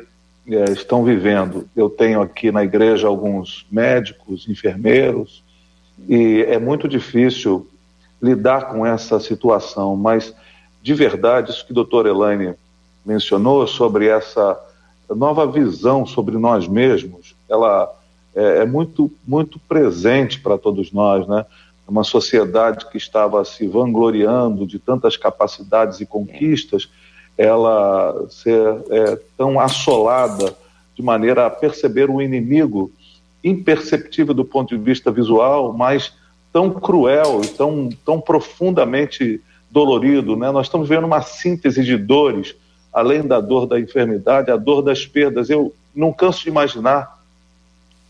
é, 0.49 0.65
estão 0.65 1.05
vivendo. 1.05 1.65
Eu 1.73 1.89
tenho 1.89 2.21
aqui 2.21 2.51
na 2.51 2.61
igreja 2.61 3.07
alguns 3.07 3.65
médicos, 3.71 4.49
enfermeiros, 4.49 5.45
e 6.09 6.45
é 6.45 6.59
muito 6.59 6.89
difícil 6.89 7.69
lidar 8.21 8.67
com 8.67 8.85
essa 8.85 9.17
situação, 9.17 9.95
mas 9.95 10.35
de 10.81 10.93
verdade, 10.93 11.51
isso 11.51 11.65
que 11.65 11.71
o 11.71 11.75
doutor 11.75 12.05
Elaine 12.05 12.55
mencionou 13.05 13.67
sobre 13.67 14.07
essa 14.07 14.59
nova 15.09 15.45
visão 15.45 16.05
sobre 16.05 16.37
nós 16.37 16.67
mesmos, 16.67 17.35
ela 17.49 17.93
é, 18.35 18.59
é 18.59 18.65
muito, 18.65 19.11
muito 19.27 19.59
presente 19.59 20.39
para 20.39 20.57
todos 20.57 20.91
nós, 20.91 21.27
né? 21.27 21.45
Uma 21.87 22.03
sociedade 22.03 22.89
que 22.89 22.97
estava 22.97 23.43
se 23.43 23.67
vangloriando 23.67 24.65
de 24.65 24.79
tantas 24.79 25.17
capacidades 25.17 25.99
e 25.99 26.05
conquistas, 26.05 26.89
ela 27.37 28.27
ser 28.29 28.61
é, 28.89 29.19
tão 29.37 29.59
assolada 29.59 30.55
de 30.95 31.03
maneira 31.03 31.45
a 31.45 31.49
perceber 31.49 32.09
o 32.09 32.21
inimigo 32.21 32.91
imperceptível 33.43 34.33
do 34.33 34.45
ponto 34.45 34.77
de 34.77 34.81
vista 34.81 35.11
visual, 35.11 35.73
mas 35.73 36.13
tão 36.53 36.69
cruel 36.69 37.41
e 37.43 37.47
tão, 37.47 37.89
tão 38.05 38.21
profundamente 38.21 39.41
dolorido, 39.71 40.35
né? 40.35 40.51
Nós 40.51 40.67
estamos 40.67 40.87
vendo 40.87 41.07
uma 41.07 41.21
síntese 41.21 41.83
de 41.83 41.97
dores, 41.97 42.53
além 42.91 43.25
da 43.25 43.39
dor 43.39 43.65
da 43.65 43.79
enfermidade, 43.79 44.51
a 44.51 44.57
dor 44.57 44.81
das 44.81 45.05
perdas. 45.05 45.49
Eu 45.49 45.73
não 45.95 46.11
canso 46.11 46.43
de 46.43 46.49
imaginar 46.49 47.19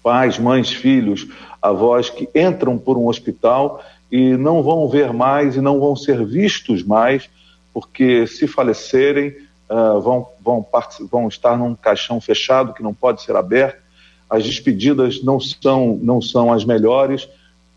pais, 0.01 0.39
mães, 0.39 0.71
filhos, 0.71 1.27
avós 1.61 2.09
que 2.09 2.27
entram 2.33 2.77
por 2.77 2.97
um 2.97 3.07
hospital 3.07 3.83
e 4.11 4.35
não 4.35 4.63
vão 4.63 4.89
ver 4.89 5.13
mais 5.13 5.55
e 5.55 5.61
não 5.61 5.79
vão 5.79 5.95
ser 5.95 6.25
vistos 6.25 6.83
mais, 6.83 7.29
porque 7.71 8.25
se 8.25 8.47
falecerem 8.47 9.29
uh, 9.69 10.01
vão, 10.01 10.27
vão, 10.43 10.67
vão 11.09 11.27
estar 11.27 11.55
num 11.55 11.75
caixão 11.75 12.19
fechado 12.19 12.73
que 12.73 12.83
não 12.83 12.93
pode 12.93 13.21
ser 13.21 13.35
aberto. 13.35 13.79
As 14.27 14.43
despedidas 14.43 15.23
não 15.23 15.39
são, 15.39 15.99
não 16.01 16.21
são 16.21 16.51
as 16.51 16.65
melhores 16.65 17.29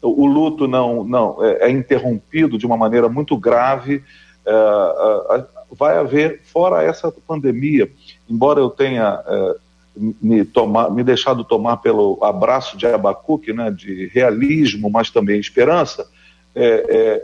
o 0.08 0.26
luto 0.26 0.68
não, 0.68 1.02
não 1.02 1.42
é, 1.42 1.68
é 1.68 1.70
interrompido 1.70 2.58
de 2.58 2.66
uma 2.66 2.76
maneira 2.76 3.08
muito 3.08 3.36
grave. 3.36 4.02
É, 4.46 4.50
é, 4.50 5.44
vai 5.72 5.98
haver, 5.98 6.40
fora 6.44 6.82
essa 6.82 7.12
pandemia, 7.26 7.90
embora 8.28 8.60
eu 8.60 8.70
tenha 8.70 9.20
é, 9.26 9.56
me, 9.96 10.44
tomar, 10.44 10.90
me 10.90 11.02
deixado 11.02 11.42
tomar 11.42 11.78
pelo 11.78 12.18
abraço 12.22 12.76
de 12.76 12.86
Abacuque, 12.86 13.52
né, 13.52 13.70
de 13.70 14.06
realismo, 14.08 14.90
mas 14.90 15.10
também 15.10 15.40
esperança, 15.40 16.06
é, 16.54 16.64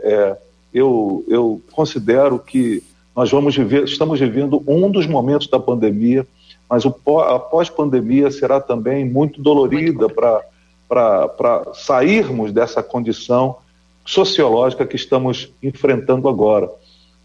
é, 0.03 0.37
eu, 0.73 1.23
eu 1.27 1.61
considero 1.71 2.39
que 2.39 2.83
nós 3.15 3.29
vamos 3.29 3.55
viver, 3.55 3.83
estamos 3.83 4.19
vivendo 4.19 4.63
um 4.67 4.89
dos 4.89 5.05
momentos 5.05 5.47
da 5.47 5.59
pandemia, 5.59 6.25
mas 6.69 6.85
o, 6.85 6.95
a 7.19 7.39
pós-pandemia 7.39 8.31
será 8.31 8.59
também 8.59 9.05
muito 9.05 9.41
dolorida 9.41 10.09
para 10.09 10.41
para 10.91 11.71
sairmos 11.73 12.51
dessa 12.51 12.83
condição 12.83 13.59
sociológica 14.05 14.85
que 14.85 14.97
estamos 14.97 15.49
enfrentando 15.63 16.27
agora. 16.27 16.69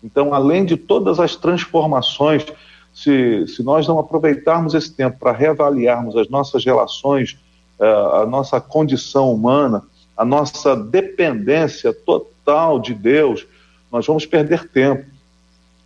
Então, 0.05 0.33
além 0.33 0.65
de 0.65 0.77
todas 0.77 1.19
as 1.19 1.35
transformações, 1.35 2.47
se, 2.95 3.45
se 3.49 3.65
nós 3.65 3.89
não 3.89 3.99
aproveitarmos 3.99 4.73
esse 4.73 4.95
tempo 4.95 5.19
para 5.19 5.33
reavaliarmos 5.33 6.17
as 6.17 6.29
nossas 6.29 6.65
relações, 6.65 7.37
uh, 7.81 8.23
a 8.23 8.27
nossa 8.27 8.61
condição 8.61 9.35
humana, 9.35 9.83
a 10.17 10.25
nossa 10.25 10.77
dependência 10.77 11.93
total 11.93 12.79
de 12.79 12.95
Deus, 12.95 13.45
nós 13.91 14.07
vamos 14.07 14.25
perder 14.25 14.69
tempo. 14.69 15.07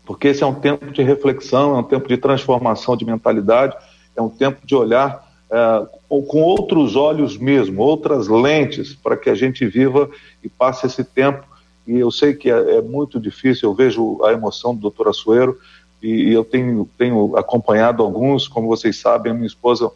Porque 0.05 0.29
esse 0.29 0.43
é 0.43 0.47
um 0.47 0.55
tempo 0.55 0.91
de 0.91 1.03
reflexão, 1.03 1.77
é 1.77 1.79
um 1.79 1.85
tempo 1.85 2.09
de 2.09 2.19
transformação 2.19 2.95
de 2.95 3.07
mentalidade, 3.07 3.75
é 4.15 4.21
um 4.21 4.29
tempo 4.29 4.67
de 4.67 4.75
olhar 4.75 5.30
é, 5.51 5.87
com 6.09 6.43
outros 6.43 6.97
olhos 6.97 7.37
mesmo, 7.37 7.83
outras 7.83 8.29
lentes, 8.29 8.95
para 8.95 9.17
que 9.17 9.29
a 9.29 9.35
gente 9.35 9.67
viva 9.67 10.09
e 10.43 10.49
passe 10.49 10.87
esse 10.87 11.03
tempo. 11.05 11.45
E 11.87 11.99
eu 11.99 12.11
sei 12.11 12.35
que 12.35 12.51
é, 12.51 12.77
é 12.77 12.81
muito 12.81 13.19
difícil, 13.19 13.69
eu 13.69 13.75
vejo 13.75 14.23
a 14.23 14.33
emoção 14.33 14.75
do 14.75 14.81
doutor 14.81 15.09
Assuero, 15.09 15.59
e, 16.03 16.29
e 16.29 16.33
eu 16.33 16.45
tenho, 16.45 16.89
tenho 16.97 17.37
acompanhado 17.37 18.03
alguns, 18.03 18.49
como 18.49 18.69
vocês 18.69 18.99
sabem, 18.99 19.33
a 19.33 19.35
minha 19.35 19.47
esposa 19.47 19.91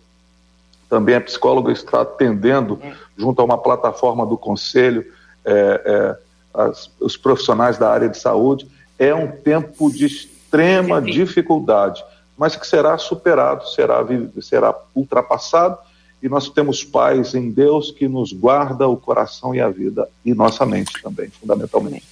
também 0.88 1.14
é 1.14 1.20
psicóloga, 1.20 1.73
está 1.73 2.02
atendendo 2.02 2.78
junto 3.16 3.40
a 3.40 3.44
uma 3.44 3.58
plataforma 3.58 4.26
do 4.26 4.37
Conselho 4.37 5.04
é, 5.44 5.82
é, 5.84 6.16
as, 6.52 6.90
os 7.00 7.16
profissionais 7.16 7.78
da 7.78 7.90
área 7.90 8.08
de 8.08 8.18
saúde. 8.18 8.68
É 8.99 9.14
um 9.14 9.28
tempo 9.28 9.90
de 9.90 10.06
extrema 10.06 11.00
dificuldade, 11.00 12.02
mas 12.36 12.56
que 12.56 12.66
será 12.66 12.98
superado, 12.98 13.68
será, 13.68 14.04
será 14.42 14.74
ultrapassado. 14.94 15.78
E 16.22 16.28
nós 16.28 16.48
temos 16.48 16.82
paz 16.82 17.34
em 17.34 17.50
Deus 17.50 17.90
que 17.90 18.08
nos 18.08 18.32
guarda 18.32 18.88
o 18.88 18.96
coração 18.96 19.54
e 19.54 19.60
a 19.60 19.68
vida 19.68 20.08
e 20.24 20.32
nossa 20.32 20.64
mente 20.64 21.02
também, 21.02 21.28
fundamentalmente. 21.28 22.04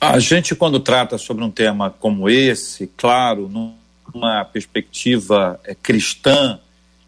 A 0.00 0.18
gente, 0.18 0.54
quando 0.54 0.78
trata 0.78 1.18
sobre 1.18 1.42
um 1.42 1.50
tema 1.50 1.90
como 1.90 2.28
esse, 2.28 2.86
claro, 2.96 3.48
numa 3.48 4.44
perspectiva 4.44 5.58
é, 5.64 5.74
cristã, 5.74 6.60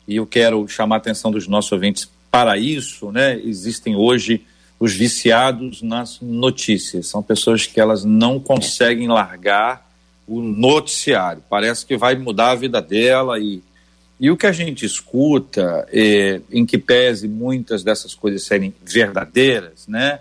e 0.09 0.17
eu 0.17 0.27
quero 0.27 0.67
chamar 0.67 0.97
a 0.97 0.99
atenção 0.99 1.31
dos 1.31 1.47
nossos 1.47 1.71
ouvintes 1.73 2.11
para 2.31 2.57
isso, 2.57 3.13
né? 3.13 3.39
Existem 3.39 3.95
hoje 3.97 4.45
os 4.79 4.95
viciados 4.95 5.83
nas 5.83 6.21
notícias. 6.21 7.09
São 7.09 7.23
pessoas 7.23 7.67
que 7.67 7.81
elas 7.81 8.05
não 8.05 8.39
conseguem 8.39 9.09
largar 9.09 9.86
o 10.27 10.41
noticiário. 10.41 11.43
Parece 11.49 11.87
que 11.87 11.97
vai 11.97 12.17
mudar 12.17 12.51
a 12.51 12.55
vida 12.55 12.81
dela 12.83 13.39
e 13.39 13.63
e 14.19 14.31
o 14.31 14.37
que 14.37 14.47
a 14.47 14.53
gente 14.53 14.85
escuta, 14.85 15.87
é, 15.93 16.41
em 16.51 16.65
que 16.65 16.79
pese 16.79 17.29
muitas 17.29 17.83
dessas 17.83 18.15
coisas 18.15 18.45
serem 18.45 18.75
verdadeiras, 18.83 19.87
né, 19.87 20.21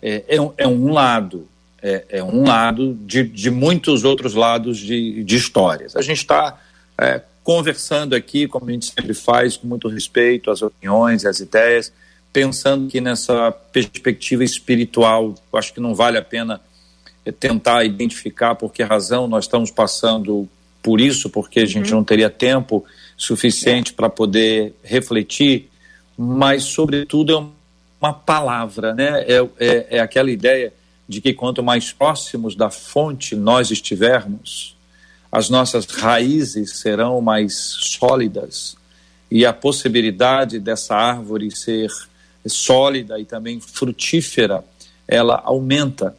é, 0.00 0.24
é, 0.28 0.40
um, 0.40 0.52
é 0.56 0.66
lado, 0.66 1.48
é, 1.82 2.04
é, 2.08 2.24
um 2.24 2.44
lado 2.46 2.94
de, 3.04 3.24
de 3.24 3.50
muitos 3.50 4.04
outros 4.04 4.34
lados 4.34 4.78
de, 4.78 5.24
de 5.24 5.36
histórias. 5.36 5.96
A 5.96 6.02
gente 6.02 6.18
está 6.18 6.60
é, 6.96 7.20
conversando 7.42 8.14
aqui, 8.14 8.46
como 8.46 8.68
a 8.68 8.72
gente 8.72 8.86
sempre 8.86 9.14
faz, 9.14 9.56
com 9.56 9.66
muito 9.66 9.88
respeito 9.88 10.50
às 10.50 10.62
opiniões 10.62 11.24
e 11.24 11.28
às 11.28 11.40
ideias, 11.40 11.92
pensando 12.32 12.88
que 12.88 13.00
nessa 13.00 13.50
perspectiva 13.50 14.44
espiritual, 14.44 15.34
acho 15.52 15.74
que 15.74 15.80
não 15.80 15.94
vale 15.94 16.16
a 16.16 16.22
pena 16.22 16.60
tentar 17.30 17.84
identificar 17.84 18.54
por 18.54 18.72
que 18.72 18.82
razão 18.82 19.28
nós 19.28 19.44
estamos 19.44 19.70
passando 19.70 20.48
por 20.82 21.00
isso, 21.00 21.30
porque 21.30 21.60
a 21.60 21.66
gente 21.66 21.90
uhum. 21.90 21.98
não 21.98 22.04
teria 22.04 22.28
tempo 22.28 22.84
suficiente 23.16 23.92
é. 23.92 23.94
para 23.94 24.10
poder 24.10 24.74
refletir, 24.82 25.70
mas, 26.16 26.64
sobretudo, 26.64 27.32
é 27.32 27.46
uma 28.04 28.12
palavra, 28.12 28.94
né? 28.94 29.24
É, 29.28 29.48
é, 29.60 29.86
é 29.90 30.00
aquela 30.00 30.30
ideia 30.30 30.72
de 31.08 31.20
que 31.20 31.32
quanto 31.32 31.62
mais 31.62 31.92
próximos 31.92 32.56
da 32.56 32.70
fonte 32.70 33.36
nós 33.36 33.70
estivermos, 33.70 34.76
as 35.30 35.48
nossas 35.48 35.86
raízes 35.86 36.78
serão 36.78 37.20
mais 37.20 37.54
sólidas 37.80 38.76
e 39.30 39.46
a 39.46 39.52
possibilidade 39.52 40.58
dessa 40.58 40.94
árvore 40.94 41.50
ser 41.50 41.88
sólida 42.46 43.18
e 43.18 43.24
também 43.24 43.60
frutífera, 43.60 44.64
ela 45.08 45.40
aumenta. 45.44 46.14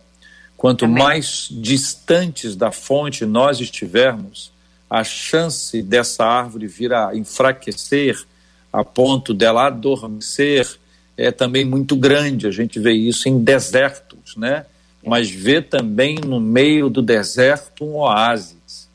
Quanto 0.64 0.86
Amém. 0.86 0.98
mais 0.98 1.50
distantes 1.52 2.56
da 2.56 2.72
fonte 2.72 3.26
nós 3.26 3.60
estivermos, 3.60 4.50
a 4.90 5.04
chance 5.04 5.82
dessa 5.82 6.24
árvore 6.24 6.68
vir 6.68 6.94
a 6.94 7.14
enfraquecer 7.14 8.24
a 8.72 8.82
ponto 8.82 9.34
dela 9.34 9.68
adormecer 9.68 10.80
é 11.18 11.34
também 11.34 11.66
muito 11.66 11.98
grande. 11.98 12.48
A 12.48 12.52
gente 12.52 12.80
vê 12.80 12.94
isso 12.94 13.28
em 13.28 13.44
desertos, 13.44 14.38
né? 14.38 14.66
Mas 15.06 15.30
vê 15.30 15.62
também 15.62 16.16
no 16.16 16.40
meio 16.40 16.90
do 16.90 17.02
deserto 17.02 17.84
um 17.84 17.96
oásis. 17.98 18.88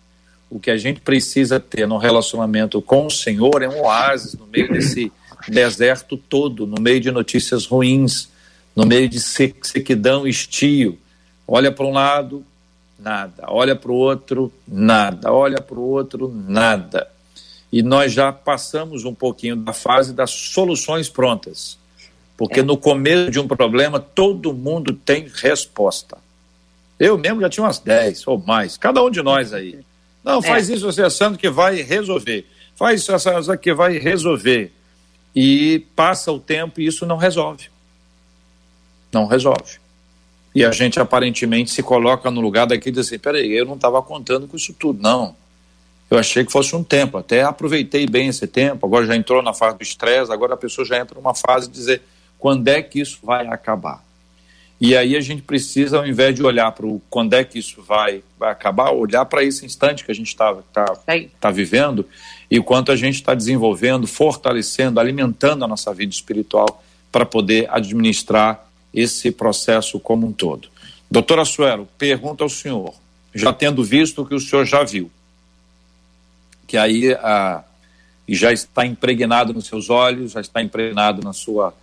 O 0.49 0.59
que 0.59 0.71
a 0.71 0.77
gente 0.79 1.01
precisa 1.03 1.61
ter 1.61 1.87
no 1.87 1.99
relacionamento 1.99 2.81
com 2.81 3.05
o 3.05 3.11
Senhor 3.11 3.61
é 3.63 3.69
um 3.69 3.83
oásis 3.83 4.33
no 4.33 4.47
meio 4.47 4.73
desse 4.73 5.13
deserto 5.47 6.17
todo, 6.17 6.67
no 6.67 6.81
meio 6.81 6.99
de 6.99 7.11
notícias 7.11 7.67
ruins, 7.67 8.31
no 8.75 8.87
meio 8.87 9.07
de 9.07 9.21
sequidão 9.21 10.27
e 10.27 10.31
estio. 10.31 10.99
Olha 11.51 11.73
para 11.73 11.87
um 11.87 11.93
lado, 11.93 12.45
nada. 12.99 13.45
Olha 13.49 13.75
para 13.75 13.91
o 13.91 13.95
outro, 13.95 14.53
nada. 14.67 15.33
Olha 15.33 15.63
para 15.63 15.79
o 15.79 15.83
outro, 15.83 16.31
nada. 16.31 17.09
E 17.73 17.83
nós 17.83 18.13
já 18.13 18.31
passamos 18.31 19.07
um 19.07 19.15
pouquinho 19.15 19.57
da 19.57 19.73
fase 19.73 20.13
das 20.13 20.31
soluções 20.31 21.09
prontas. 21.09 21.79
Porque 22.37 22.61
é. 22.61 22.63
no 22.63 22.77
começo 22.77 23.31
de 23.31 23.41
um 23.41 23.49
problema, 23.49 23.99
todo 23.99 24.53
mundo 24.53 24.93
tem 24.93 25.27
resposta. 25.27 26.19
Eu 26.99 27.17
mesmo 27.17 27.41
já 27.41 27.49
tinha 27.49 27.65
umas 27.65 27.79
10 27.79 28.27
ou 28.27 28.39
mais, 28.39 28.77
cada 28.77 29.03
um 29.03 29.11
de 29.11 29.23
nós 29.23 29.55
aí. 29.55 29.81
Não, 30.23 30.43
faz 30.43 30.69
é. 30.69 30.75
isso 30.75 30.85
você 30.85 31.03
achando 31.03 31.39
que 31.39 31.49
vai 31.49 31.81
resolver. 31.81 32.47
Faz 32.77 33.01
isso 33.01 33.15
achando 33.15 33.57
que 33.57 33.73
vai 33.73 33.97
resolver. 33.99 34.71
E 35.35 35.87
passa 35.97 36.31
o 36.31 36.39
tempo 36.39 36.81
e 36.81 36.87
isso 36.87 37.07
não 37.07 37.17
resolve. 37.17 37.71
Não 39.11 39.27
resolve. 39.27 39.79
E 40.59 40.65
a 40.65 40.73
gente 40.73 40.99
aparentemente 40.99 41.71
se 41.71 41.85
coloca 41.85 42.33
no 42.33 42.41
lugar 42.41 42.67
daqui 42.67 42.89
e 42.89 42.91
diz 42.91 43.07
assim: 43.07 43.17
peraí, 43.17 43.53
eu 43.53 43.65
não 43.65 43.77
estava 43.77 44.03
contando 44.03 44.49
com 44.49 44.57
isso 44.57 44.75
tudo, 44.75 45.01
não. 45.01 45.37
Eu 46.11 46.19
achei 46.19 46.45
que 46.45 46.51
fosse 46.51 46.75
um 46.75 46.83
tempo, 46.83 47.17
até 47.17 47.45
aproveitei 47.45 48.09
bem 48.09 48.27
esse 48.27 48.45
tempo, 48.45 48.85
agora 48.85 49.07
já 49.07 49.15
entrou 49.15 49.41
na 49.41 49.55
fase 49.55 49.79
do 49.79 49.85
estresse, 49.85 50.33
agora 50.33 50.55
a 50.55 50.57
pessoa 50.57 50.85
já 50.85 50.99
entra 50.99 51.15
numa 51.15 51.33
fase 51.33 51.69
de 51.69 51.75
dizer 51.75 52.03
quando 52.41 52.67
é 52.67 52.83
que 52.83 53.01
isso 53.01 53.21
vai 53.23 53.47
acabar. 53.47 54.03
E 54.81 54.97
aí 54.97 55.17
a 55.17 55.21
gente 55.21 55.43
precisa, 55.43 55.99
ao 55.99 56.07
invés 56.07 56.35
de 56.35 56.43
olhar 56.43 56.73
para 56.73 56.87
o 56.87 57.01
quando 57.09 57.35
é 57.35 57.45
que 57.45 57.61
isso 57.61 57.81
vai, 57.81 58.25
vai 58.37 58.51
acabar, 58.51 58.91
olhar 58.91 59.25
para 59.27 59.45
esse 59.45 59.65
instante 59.65 60.05
que 60.05 60.11
a 60.11 60.15
gente 60.15 60.27
está 60.27 60.57
tá, 60.73 60.87
tá 61.39 61.51
vivendo 61.53 62.05
e 62.51 62.61
quanto 62.61 62.91
a 62.91 62.97
gente 62.97 63.15
está 63.15 63.33
desenvolvendo, 63.33 64.09
fortalecendo, 64.09 64.99
alimentando 64.99 65.65
a 65.65 65.69
nossa 65.69 65.95
vida 65.95 66.13
espiritual 66.13 66.83
para 67.13 67.25
poder 67.25 67.69
administrar 67.71 68.68
esse 68.93 69.31
processo 69.31 69.99
como 70.01 70.27
um 70.27 70.33
todo. 70.33 70.69
Doutora 71.11 71.45
Suero, 71.45 71.89
pergunta 71.97 72.45
ao 72.45 72.49
senhor, 72.49 72.95
já 73.35 73.53
tendo 73.53 73.83
visto 73.83 74.23
o 74.23 74.27
que 74.27 74.35
o 74.35 74.41
senhor 74.41 74.65
já 74.65 74.83
viu, 74.83 75.11
que 76.67 76.77
aí 76.77 77.13
a, 77.15 77.65
e 78.27 78.35
já 78.35 78.53
está 78.53 78.85
impregnado 78.85 79.55
nos 79.55 79.67
seus 79.67 79.89
olhos, 79.89 80.33
já 80.33 80.41
está 80.41 80.63
impregnado 80.63 81.23
na 81.23 81.33
sua 81.33 81.75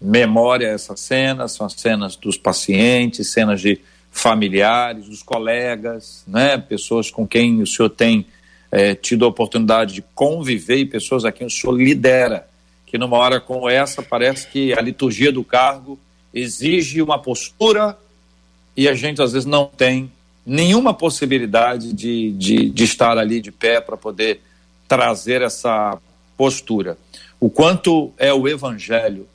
memória 0.00 0.66
essas 0.66 1.00
cenas, 1.00 1.52
são 1.52 1.66
as 1.66 1.72
cenas 1.72 2.14
dos 2.14 2.36
pacientes, 2.36 3.32
cenas 3.32 3.60
de 3.60 3.80
familiares, 4.10 5.06
dos 5.06 5.22
colegas, 5.22 6.22
né, 6.26 6.58
pessoas 6.58 7.10
com 7.10 7.26
quem 7.26 7.62
o 7.62 7.66
senhor 7.66 7.88
tem 7.88 8.26
é, 8.70 8.94
tido 8.94 9.24
a 9.24 9.28
oportunidade 9.28 9.94
de 9.94 10.04
conviver 10.14 10.76
e 10.78 10.86
pessoas 10.86 11.24
a 11.24 11.32
quem 11.32 11.46
o 11.46 11.50
senhor 11.50 11.72
lidera, 11.72 12.48
que 12.84 12.98
numa 12.98 13.16
hora 13.16 13.40
como 13.40 13.68
essa 13.68 14.02
parece 14.02 14.46
que 14.48 14.72
a 14.72 14.80
liturgia 14.80 15.32
do 15.32 15.42
cargo 15.42 15.98
exige 16.34 17.00
uma 17.00 17.18
postura 17.18 17.96
e 18.76 18.88
a 18.88 18.94
gente 18.94 19.22
às 19.22 19.32
vezes 19.32 19.46
não 19.46 19.66
tem 19.66 20.10
nenhuma 20.44 20.92
possibilidade 20.92 21.92
de, 21.92 22.32
de, 22.32 22.68
de 22.68 22.84
estar 22.84 23.16
ali 23.16 23.40
de 23.40 23.52
pé 23.52 23.80
para 23.80 23.96
poder 23.96 24.40
trazer 24.88 25.40
essa 25.40 25.98
postura. 26.36 26.98
O 27.38 27.48
quanto 27.48 28.12
é 28.18 28.32
o 28.34 28.48
Evangelho, 28.48 29.28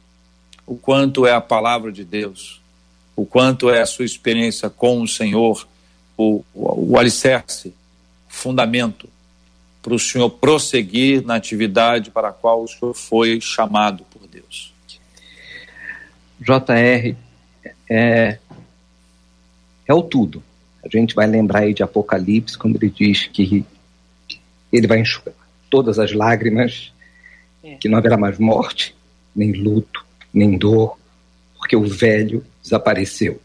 o 0.68 0.76
quanto 0.76 1.26
é 1.26 1.34
a 1.34 1.42
palavra 1.42 1.92
de 1.92 2.04
Deus, 2.04 2.62
o 3.16 3.26
quanto 3.26 3.70
é 3.70 3.82
a 3.82 3.86
sua 3.86 4.06
experiência 4.06 4.70
com 4.70 5.02
o 5.02 5.08
Senhor, 5.08 5.68
o, 6.18 6.44
o, 6.54 6.92
o 6.92 6.98
alicerce, 6.98 7.70
o 8.30 8.34
fundamento 8.34 9.10
para 9.82 9.94
o 9.94 10.00
Senhor 10.00 10.30
prosseguir 10.30 11.26
na 11.26 11.36
atividade 11.36 12.12
para 12.12 12.30
a 12.30 12.34
qual 12.34 12.64
o 12.64 12.68
Senhor 12.68 12.94
foi 12.94 13.40
chamado. 13.42 14.06
JR 16.40 17.16
é, 17.90 18.38
é 19.88 19.94
o 19.94 20.02
tudo. 20.02 20.44
A 20.84 20.88
gente 20.90 21.14
vai 21.14 21.28
lembrar 21.28 21.62
aí 21.62 21.74
de 21.74 21.84
Apocalipse, 21.84 22.58
quando 22.58 22.78
ele 22.78 22.90
diz 22.90 23.28
que 23.28 23.66
ele 24.72 24.88
vai 24.88 25.00
enxugar 25.00 25.34
todas 25.70 26.00
as 26.00 26.12
lágrimas, 26.14 26.94
é. 27.64 27.76
que 27.76 27.90
não 27.90 27.98
haverá 27.98 28.18
mais 28.18 28.38
morte, 28.38 28.96
nem 29.36 29.52
luto, 29.52 30.06
nem 30.34 30.58
dor, 30.58 30.98
porque 31.58 31.76
o 31.76 31.86
velho 31.86 32.46
desapareceu. 32.62 33.40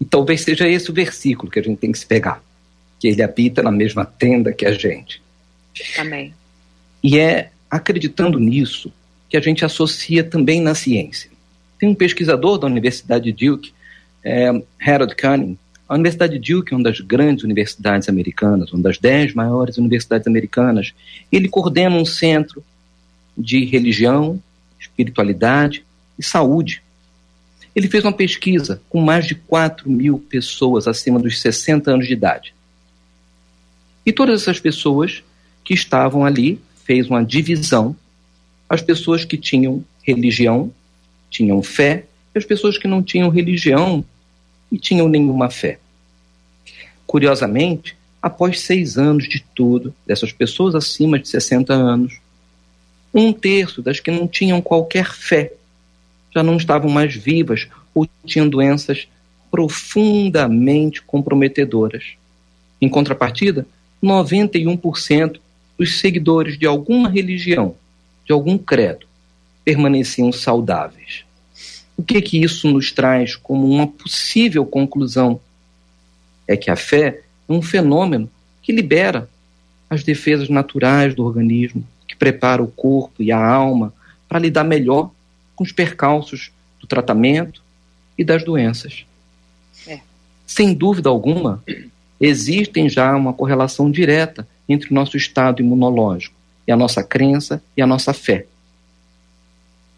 E 0.00 0.04
talvez 0.04 0.40
seja 0.42 0.66
esse 0.66 0.90
o 0.90 0.94
versículo 0.94 1.50
que 1.50 1.58
a 1.58 1.62
gente 1.62 1.78
tem 1.78 1.92
que 1.92 1.98
se 1.98 2.06
pegar, 2.06 2.42
que 2.98 3.08
ele 3.08 3.22
habita 3.22 3.62
na 3.62 3.70
mesma 3.70 4.04
tenda 4.04 4.52
que 4.52 4.64
a 4.64 4.72
gente. 4.72 5.22
Amém. 5.98 6.34
E 7.02 7.18
é 7.18 7.50
acreditando 7.70 8.38
nisso 8.38 8.92
que 9.28 9.36
a 9.36 9.40
gente 9.40 9.64
associa 9.64 10.24
também 10.24 10.60
na 10.60 10.74
ciência. 10.74 11.30
Tem 11.80 11.88
um 11.88 11.94
pesquisador 11.94 12.58
da 12.58 12.66
Universidade 12.66 13.32
de 13.32 13.46
Duke, 13.46 13.72
é, 14.22 14.50
Harold 14.78 15.16
Cunning. 15.16 15.58
A 15.88 15.94
Universidade 15.94 16.38
de 16.38 16.52
Duke 16.52 16.74
é 16.74 16.76
uma 16.76 16.84
das 16.84 17.00
grandes 17.00 17.42
universidades 17.42 18.06
americanas, 18.06 18.70
uma 18.70 18.82
das 18.82 18.98
dez 18.98 19.32
maiores 19.32 19.78
universidades 19.78 20.26
americanas. 20.26 20.92
Ele 21.32 21.48
coordena 21.48 21.96
um 21.96 22.04
centro 22.04 22.62
de 23.36 23.64
religião, 23.64 24.40
espiritualidade 24.78 25.82
e 26.18 26.22
saúde. 26.22 26.82
Ele 27.74 27.88
fez 27.88 28.04
uma 28.04 28.12
pesquisa 28.12 28.82
com 28.90 29.00
mais 29.00 29.26
de 29.26 29.34
4 29.34 29.90
mil 29.90 30.18
pessoas 30.18 30.86
acima 30.86 31.18
dos 31.18 31.40
60 31.40 31.90
anos 31.90 32.06
de 32.06 32.12
idade. 32.12 32.54
E 34.04 34.12
todas 34.12 34.42
essas 34.42 34.60
pessoas 34.60 35.22
que 35.64 35.72
estavam 35.72 36.26
ali 36.26 36.60
fez 36.84 37.08
uma 37.08 37.24
divisão. 37.24 37.96
As 38.68 38.82
pessoas 38.82 39.24
que 39.24 39.38
tinham 39.38 39.82
religião 40.02 40.72
tinham 41.30 41.62
fé 41.62 42.04
e 42.34 42.38
as 42.38 42.44
pessoas 42.44 42.76
que 42.76 42.88
não 42.88 43.02
tinham 43.02 43.30
religião 43.30 44.04
e 44.70 44.78
tinham 44.78 45.08
nenhuma 45.08 45.48
fé. 45.48 45.78
Curiosamente, 47.06 47.96
após 48.20 48.60
seis 48.60 48.98
anos 48.98 49.28
de 49.28 49.44
tudo, 49.54 49.94
dessas 50.06 50.32
pessoas 50.32 50.74
acima 50.74 51.18
de 51.18 51.28
60 51.28 51.72
anos, 51.72 52.18
um 53.12 53.32
terço 53.32 53.82
das 53.82 53.98
que 53.98 54.10
não 54.10 54.28
tinham 54.28 54.60
qualquer 54.60 55.12
fé 55.12 55.52
já 56.32 56.42
não 56.42 56.56
estavam 56.56 56.90
mais 56.90 57.14
vivas 57.14 57.66
ou 57.94 58.08
tinham 58.24 58.48
doenças 58.48 59.08
profundamente 59.50 61.02
comprometedoras. 61.02 62.12
Em 62.80 62.88
contrapartida, 62.88 63.66
91% 64.02 65.38
dos 65.76 65.98
seguidores 65.98 66.56
de 66.56 66.66
alguma 66.66 67.08
religião, 67.08 67.74
de 68.24 68.32
algum 68.32 68.56
credo, 68.56 69.06
permaneciam 69.64 70.32
saudáveis. 70.32 71.24
O 71.96 72.02
que 72.02 72.20
que 72.22 72.42
isso 72.42 72.70
nos 72.70 72.90
traz 72.90 73.36
como 73.36 73.68
uma 73.68 73.86
possível 73.86 74.64
conclusão? 74.64 75.40
É 76.48 76.56
que 76.56 76.70
a 76.70 76.76
fé 76.76 77.22
é 77.48 77.52
um 77.52 77.60
fenômeno 77.60 78.30
que 78.62 78.72
libera 78.72 79.28
as 79.88 80.02
defesas 80.04 80.48
naturais 80.48 81.14
do 81.14 81.24
organismo, 81.24 81.86
que 82.06 82.16
prepara 82.16 82.62
o 82.62 82.68
corpo 82.68 83.22
e 83.22 83.30
a 83.30 83.44
alma 83.44 83.92
para 84.28 84.38
lidar 84.38 84.64
melhor 84.64 85.10
com 85.54 85.64
os 85.64 85.72
percalços 85.72 86.50
do 86.80 86.86
tratamento 86.86 87.62
e 88.16 88.24
das 88.24 88.44
doenças. 88.44 89.04
É. 89.86 90.00
Sem 90.46 90.72
dúvida 90.72 91.08
alguma, 91.08 91.62
existem 92.20 92.88
já 92.88 93.14
uma 93.14 93.32
correlação 93.32 93.90
direta 93.90 94.48
entre 94.68 94.90
o 94.90 94.94
nosso 94.94 95.16
estado 95.16 95.60
imunológico 95.60 96.34
e 96.66 96.72
a 96.72 96.76
nossa 96.76 97.02
crença 97.02 97.62
e 97.76 97.82
a 97.82 97.86
nossa 97.86 98.14
fé. 98.14 98.46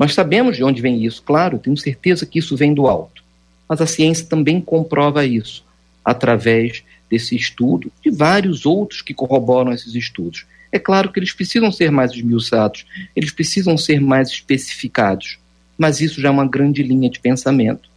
Nós 0.03 0.15
sabemos 0.15 0.57
de 0.57 0.65
onde 0.65 0.83
vem 0.83 1.05
isso, 1.05 1.23
claro, 1.23 1.61
tenho 1.61 1.77
certeza 1.77 2.27
que 2.27 2.41
isso 2.41 2.57
vem 2.57 2.75
do 2.75 2.89
alto. 2.89 3.23
Mas 3.69 3.81
a 3.81 3.87
ciência 3.87 4.27
também 4.27 4.61
comprova 4.61 5.25
isso 5.25 5.65
através 6.05 6.83
desse 7.09 7.37
estudo 7.37 7.93
e 8.05 8.11
vários 8.11 8.67
outros 8.67 9.01
que 9.01 9.15
corroboram 9.15 9.73
esses 9.73 9.95
estudos. 9.95 10.45
É 10.73 10.79
claro 10.81 11.13
que 11.13 11.21
eles 11.21 11.33
precisam 11.33 11.71
ser 11.71 11.93
mais 11.93 12.11
esmiuçados, 12.11 12.85
eles 13.15 13.31
precisam 13.31 13.79
ser 13.79 14.01
mais 14.01 14.29
especificados, 14.31 15.39
mas 15.79 16.01
isso 16.01 16.21
já 16.21 16.31
é 16.31 16.33
uma 16.33 16.49
grande 16.49 16.83
linha 16.83 17.09
de 17.09 17.21
pensamento. 17.21 17.89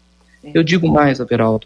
Eu 0.53 0.61
digo 0.61 0.87
mais, 0.87 1.19
Averaldo, 1.19 1.65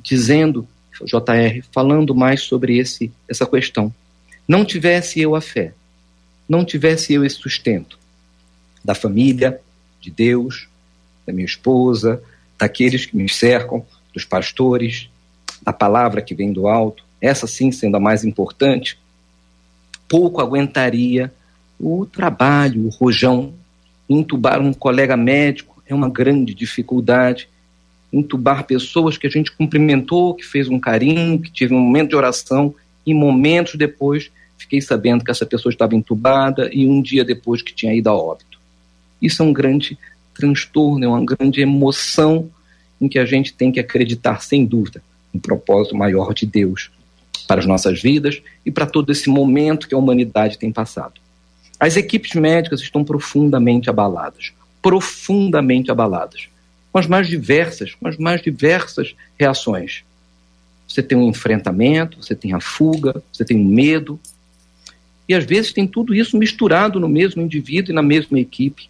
dizendo, 0.00 0.64
JR, 1.02 1.60
falando 1.72 2.14
mais 2.14 2.42
sobre 2.42 2.78
esse, 2.78 3.10
essa 3.28 3.44
questão. 3.44 3.92
Não 4.46 4.64
tivesse 4.64 5.20
eu 5.20 5.34
a 5.34 5.40
fé, 5.40 5.72
não 6.48 6.64
tivesse 6.64 7.12
eu 7.14 7.24
esse 7.24 7.34
sustento 7.34 7.98
da 8.86 8.94
família, 8.94 9.60
de 10.00 10.10
Deus, 10.10 10.68
da 11.26 11.32
minha 11.32 11.44
esposa, 11.44 12.22
daqueles 12.56 13.04
que 13.04 13.16
me 13.16 13.28
cercam, 13.28 13.84
dos 14.14 14.24
pastores, 14.24 15.10
a 15.64 15.72
palavra 15.72 16.22
que 16.22 16.34
vem 16.34 16.52
do 16.52 16.68
alto, 16.68 17.04
essa 17.20 17.46
sim 17.46 17.72
sendo 17.72 17.96
a 17.96 18.00
mais 18.00 18.24
importante, 18.24 18.96
pouco 20.08 20.40
aguentaria 20.40 21.32
o 21.78 22.06
trabalho, 22.06 22.86
o 22.86 22.88
rojão. 22.88 23.52
Intubar 24.08 24.60
um 24.60 24.72
colega 24.72 25.16
médico 25.16 25.82
é 25.84 25.94
uma 25.94 26.08
grande 26.08 26.54
dificuldade. 26.54 27.48
Intubar 28.12 28.64
pessoas 28.64 29.18
que 29.18 29.26
a 29.26 29.30
gente 29.30 29.50
cumprimentou, 29.50 30.34
que 30.34 30.44
fez 30.44 30.68
um 30.68 30.78
carinho, 30.78 31.40
que 31.40 31.50
tive 31.50 31.74
um 31.74 31.80
momento 31.80 32.10
de 32.10 32.16
oração, 32.16 32.72
e 33.04 33.12
momentos 33.12 33.74
depois 33.74 34.30
fiquei 34.56 34.80
sabendo 34.80 35.24
que 35.24 35.30
essa 35.30 35.44
pessoa 35.44 35.70
estava 35.70 35.94
entubada 35.94 36.70
e 36.72 36.86
um 36.86 37.02
dia 37.02 37.24
depois 37.24 37.62
que 37.62 37.74
tinha 37.74 37.94
ido 37.94 38.08
a 38.08 38.14
óbito. 38.14 38.55
Isso 39.20 39.42
é 39.42 39.46
um 39.46 39.52
grande 39.52 39.98
transtorno, 40.34 41.04
é 41.04 41.08
uma 41.08 41.24
grande 41.24 41.60
emoção 41.60 42.50
em 43.00 43.08
que 43.08 43.18
a 43.18 43.24
gente 43.24 43.52
tem 43.52 43.72
que 43.72 43.80
acreditar, 43.80 44.42
sem 44.42 44.64
dúvida, 44.64 45.02
um 45.34 45.38
propósito 45.38 45.96
maior 45.96 46.32
de 46.32 46.46
Deus 46.46 46.90
para 47.46 47.60
as 47.60 47.66
nossas 47.66 48.00
vidas 48.00 48.42
e 48.64 48.70
para 48.70 48.86
todo 48.86 49.12
esse 49.12 49.28
momento 49.28 49.88
que 49.88 49.94
a 49.94 49.98
humanidade 49.98 50.58
tem 50.58 50.72
passado. 50.72 51.20
As 51.78 51.96
equipes 51.96 52.34
médicas 52.34 52.80
estão 52.80 53.04
profundamente 53.04 53.90
abaladas, 53.90 54.52
profundamente 54.80 55.90
abaladas, 55.90 56.48
com 56.90 56.98
as 56.98 57.06
mais 57.06 57.28
diversas, 57.28 57.94
com 57.94 58.08
as 58.08 58.16
mais 58.16 58.40
diversas 58.40 59.14
reações. 59.38 60.02
Você 60.88 61.02
tem 61.02 61.18
um 61.18 61.28
enfrentamento, 61.28 62.22
você 62.22 62.34
tem 62.34 62.54
a 62.54 62.60
fuga, 62.60 63.22
você 63.30 63.44
tem 63.44 63.60
o 63.60 63.64
medo, 63.64 64.18
e 65.28 65.34
às 65.34 65.44
vezes 65.44 65.72
tem 65.72 65.86
tudo 65.86 66.14
isso 66.14 66.38
misturado 66.38 66.98
no 66.98 67.08
mesmo 67.08 67.42
indivíduo 67.42 67.92
e 67.92 67.94
na 67.94 68.02
mesma 68.02 68.38
equipe. 68.38 68.88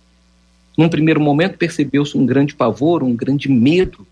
Num 0.77 0.89
primeiro 0.89 1.21
momento 1.21 1.57
percebeu-se 1.57 2.17
um 2.19 2.27
grande 2.27 2.55
pavor, 2.55 3.03
um 3.03 3.15
grande 3.15 3.49
medo, 3.51 4.07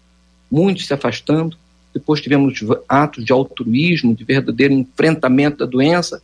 muitos 0.50 0.86
se 0.86 0.94
afastando, 0.94 1.56
depois 1.92 2.20
tivemos 2.20 2.58
atos 2.88 3.24
de 3.24 3.32
altruísmo, 3.32 4.14
de 4.14 4.24
verdadeiro 4.24 4.72
enfrentamento 4.72 5.58
da 5.58 5.66
doença, 5.66 6.22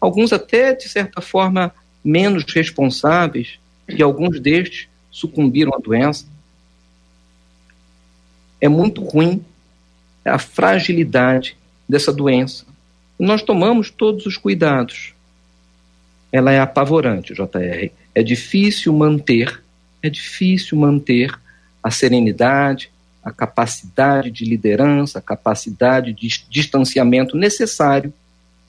alguns 0.00 0.32
até, 0.32 0.74
de 0.74 0.88
certa 0.88 1.20
forma, 1.20 1.74
menos 2.04 2.44
responsáveis, 2.44 3.58
e 3.88 4.02
alguns 4.02 4.40
destes 4.40 4.88
sucumbiram 5.10 5.74
à 5.74 5.78
doença. 5.78 6.26
É 8.60 8.68
muito 8.68 9.02
ruim 9.02 9.44
a 10.24 10.38
fragilidade 10.38 11.56
dessa 11.88 12.12
doença. 12.12 12.64
Nós 13.18 13.42
tomamos 13.42 13.90
todos 13.90 14.24
os 14.26 14.36
cuidados. 14.36 15.12
Ela 16.32 16.50
é 16.52 16.58
apavorante, 16.58 17.34
JR. 17.34 17.90
É 18.14 18.22
difícil 18.22 18.92
manter, 18.92 19.62
é 20.04 20.10
difícil 20.10 20.76
manter 20.76 21.34
a 21.82 21.90
serenidade, 21.90 22.90
a 23.22 23.32
capacidade 23.32 24.30
de 24.30 24.44
liderança, 24.44 25.18
a 25.18 25.22
capacidade 25.22 26.12
de 26.12 26.28
distanciamento 26.50 27.38
necessário 27.38 28.12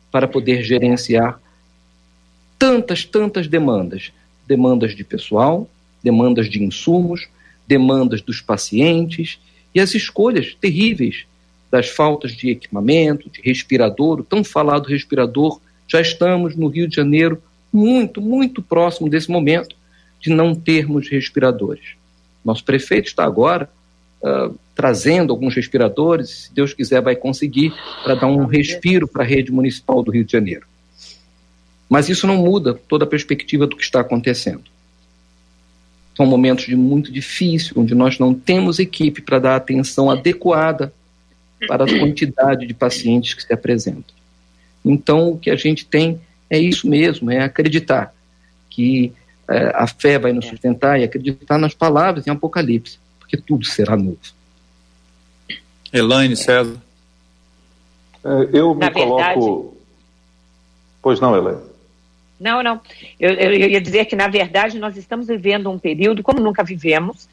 para 0.10 0.30
poder 0.30 0.64
gerenciar 0.64 1.38
tantas, 2.58 3.04
tantas 3.04 3.50
demandas. 3.50 4.14
Demandas 4.48 4.96
de 4.96 5.04
pessoal, 5.04 5.70
demandas 6.02 6.50
de 6.50 6.64
insumos, 6.64 7.28
demandas 7.68 8.22
dos 8.22 8.40
pacientes 8.40 9.38
e 9.74 9.82
as 9.82 9.94
escolhas 9.94 10.56
terríveis 10.56 11.26
das 11.70 11.90
faltas 11.90 12.32
de 12.32 12.50
equipamento, 12.50 13.30
de 13.30 13.42
respirador, 13.42 14.22
o 14.22 14.24
tão 14.24 14.42
falado 14.42 14.88
respirador. 14.88 15.60
Já 15.86 16.00
estamos 16.00 16.56
no 16.56 16.70
Rio 16.70 16.88
de 16.88 16.96
Janeiro 16.96 17.44
muito, 17.74 18.22
muito 18.22 18.62
próximo 18.62 19.10
desse 19.10 19.30
momento 19.30 19.76
de 20.26 20.32
não 20.32 20.56
termos 20.56 21.08
respiradores. 21.08 21.96
Nosso 22.44 22.64
prefeito 22.64 23.08
está 23.08 23.24
agora 23.24 23.70
uh, 24.24 24.58
trazendo 24.74 25.32
alguns 25.32 25.56
respiradores, 25.56 26.46
se 26.46 26.54
Deus 26.54 26.74
quiser 26.74 27.00
vai 27.00 27.16
conseguir, 27.16 27.72
para 28.04 28.16
dar 28.16 28.28
um 28.28 28.46
respiro 28.46 29.08
para 29.08 29.24
a 29.24 29.26
rede 29.26 29.52
municipal 29.52 30.02
do 30.02 30.12
Rio 30.12 30.26
de 30.26 30.32
Janeiro. 30.32 30.66
Mas 31.88 32.10
isso 32.10 32.26
não 32.26 32.38
muda 32.38 32.74
toda 32.74 33.06
a 33.06 33.08
perspectiva 33.08 33.68
do 33.68 33.78
que 33.78 33.84
está 33.84 34.02
acontecendo. 34.02 34.64
São 36.18 36.26
momentos 36.26 36.66
de 36.66 36.76
muito 36.76 37.12
difícil, 37.12 37.74
onde 37.78 37.94
nós 37.94 38.18
não 38.18 38.34
temos 38.34 38.80
equipe 38.80 39.22
para 39.22 39.38
dar 39.38 39.56
atenção 39.56 40.10
adequada 40.10 40.92
para 41.68 41.84
a 41.86 42.00
quantidade 42.00 42.66
de 42.66 42.74
pacientes 42.74 43.36
que 43.36 43.44
se 43.44 43.54
apresentam. 43.54 44.16
Então, 44.84 45.30
o 45.30 45.38
que 45.38 45.52
a 45.52 45.56
gente 45.56 45.86
tem 45.86 46.20
é 46.50 46.58
isso 46.58 46.88
mesmo, 46.88 47.30
é 47.30 47.44
acreditar 47.44 48.14
que 48.76 49.14
é, 49.50 49.72
a 49.76 49.88
fé 49.88 50.18
vai 50.18 50.34
nos 50.34 50.46
sustentar 50.46 51.00
e 51.00 51.04
acreditar 51.04 51.58
nas 51.58 51.74
palavras 51.74 52.26
em 52.28 52.32
Apocalipse 52.32 53.00
porque 53.26 53.38
tudo 53.38 53.66
será 53.66 53.98
novo. 53.98 54.18
Elaine, 55.92 56.36
César. 56.36 56.78
É, 58.24 58.50
eu 58.54 58.74
me 58.74 58.82
Na 58.82 58.92
coloco. 58.92 59.18
Verdade... 59.18 59.76
Pois 61.02 61.20
não, 61.20 61.36
Elaine. 61.36 61.62
Não, 62.40 62.62
não. 62.62 62.82
Eu, 63.20 63.32
eu, 63.32 63.54
eu 63.54 63.70
ia 63.70 63.82
dizer 63.82 64.06
que, 64.06 64.16
na 64.16 64.28
verdade, 64.28 64.78
nós 64.78 64.96
estamos 64.98 65.28
vivendo 65.28 65.72
um 65.72 65.80
período 65.80 66.22
como 66.22 66.40
nunca 66.40 66.64
vivemos 66.64 67.28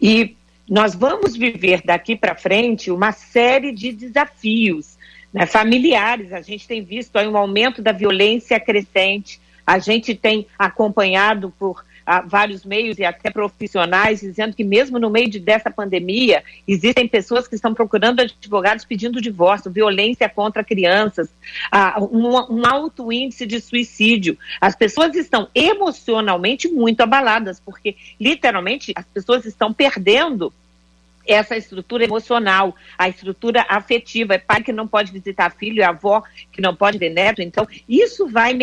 e 0.00 0.36
nós 0.68 0.94
vamos 0.94 1.36
viver 1.36 1.82
daqui 1.84 2.16
para 2.16 2.34
frente 2.34 2.90
uma 2.90 3.12
série 3.12 3.70
de 3.70 3.92
desafios 3.92 4.96
né, 5.32 5.46
familiares. 5.46 6.32
A 6.32 6.40
gente 6.40 6.66
tem 6.66 6.82
visto 6.82 7.16
aí 7.16 7.28
um 7.28 7.36
aumento 7.36 7.82
da 7.82 7.92
violência 7.92 8.58
crescente, 8.58 9.40
a 9.66 9.78
gente 9.78 10.14
tem 10.14 10.46
acompanhado 10.58 11.52
por 11.58 11.84
vários 12.26 12.64
meios 12.64 12.98
e 12.98 13.04
até 13.04 13.30
profissionais 13.30 14.20
dizendo 14.20 14.54
que 14.54 14.62
mesmo 14.62 14.98
no 14.98 15.10
meio 15.10 15.28
de, 15.28 15.40
dessa 15.40 15.70
pandemia 15.70 16.44
existem 16.66 17.08
pessoas 17.08 17.48
que 17.48 17.56
estão 17.56 17.74
procurando 17.74 18.20
advogados 18.20 18.84
pedindo 18.84 19.20
divórcio, 19.20 19.72
violência 19.72 20.28
contra 20.28 20.62
crianças, 20.62 21.28
um, 22.12 22.60
um 22.60 22.62
alto 22.64 23.12
índice 23.12 23.44
de 23.44 23.60
suicídio. 23.60 24.38
As 24.60 24.76
pessoas 24.76 25.16
estão 25.16 25.48
emocionalmente 25.52 26.68
muito 26.68 27.00
abaladas 27.00 27.58
porque 27.58 27.96
literalmente 28.20 28.92
as 28.94 29.04
pessoas 29.06 29.44
estão 29.44 29.72
perdendo 29.72 30.52
essa 31.26 31.56
estrutura 31.56 32.04
emocional, 32.04 32.76
a 32.96 33.08
estrutura 33.08 33.66
afetiva. 33.68 34.34
É 34.34 34.38
pai 34.38 34.62
que 34.62 34.72
não 34.72 34.86
pode 34.86 35.10
visitar 35.10 35.50
filho, 35.50 35.82
é 35.82 35.84
avó 35.84 36.22
que 36.52 36.60
não 36.60 36.74
pode 36.74 36.98
ver 36.98 37.10
neto. 37.10 37.42
Então, 37.42 37.66
isso 37.88 38.28
vai 38.28 38.54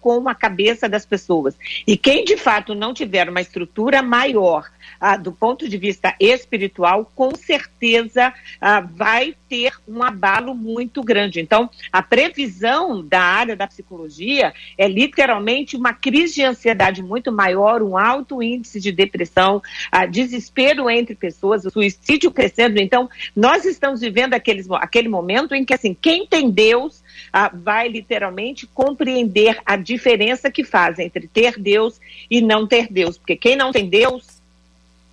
com 0.00 0.28
a 0.28 0.34
cabeça 0.34 0.88
das 0.88 1.06
pessoas. 1.06 1.56
E 1.86 1.96
quem 1.96 2.24
de 2.24 2.36
fato 2.36 2.74
não 2.74 2.92
tiver 2.92 3.28
uma 3.28 3.40
estrutura 3.40 4.02
maior 4.02 4.70
ah, 5.00 5.16
do 5.16 5.32
ponto 5.32 5.68
de 5.68 5.76
vista 5.76 6.14
espiritual, 6.20 7.10
com 7.14 7.34
certeza 7.34 8.32
ah, 8.60 8.80
vai 8.80 9.34
ter 9.48 9.72
um 9.86 10.02
abalo 10.02 10.54
muito 10.54 11.02
grande. 11.02 11.40
Então, 11.40 11.68
a 11.92 12.02
previsão 12.02 13.04
da 13.04 13.20
área 13.20 13.56
da 13.56 13.66
psicologia 13.66 14.52
é 14.76 14.88
literalmente 14.88 15.76
uma 15.76 15.92
crise 15.92 16.34
de 16.34 16.44
ansiedade 16.44 17.02
muito 17.02 17.32
maior, 17.32 17.82
um 17.82 17.96
alto 17.96 18.42
índice 18.42 18.80
de 18.80 18.92
depressão, 18.92 19.62
ah, 19.90 20.06
desespero 20.06 20.88
entre 20.88 21.14
pessoas, 21.14 21.64
o 21.64 21.70
suicídio 21.70 22.30
crescendo. 22.30 22.78
Então, 22.78 23.08
nós 23.34 23.64
estamos 23.64 24.00
vivendo 24.00 24.34
aqueles, 24.34 24.70
aquele 24.72 25.08
momento 25.08 25.54
em 25.54 25.64
que, 25.64 25.74
assim, 25.74 25.94
quem 25.94 26.26
tem 26.26 26.50
Deus 26.50 27.01
ah, 27.32 27.50
vai 27.52 27.88
literalmente 27.88 28.66
compreender 28.66 29.58
a 29.64 29.76
diferença 29.76 30.50
que 30.50 30.64
faz 30.64 30.98
entre 30.98 31.26
ter 31.26 31.58
Deus 31.58 32.00
e 32.30 32.40
não 32.40 32.66
ter 32.66 32.88
Deus. 32.90 33.18
Porque 33.18 33.36
quem 33.36 33.56
não 33.56 33.72
tem 33.72 33.88
Deus 33.88 34.42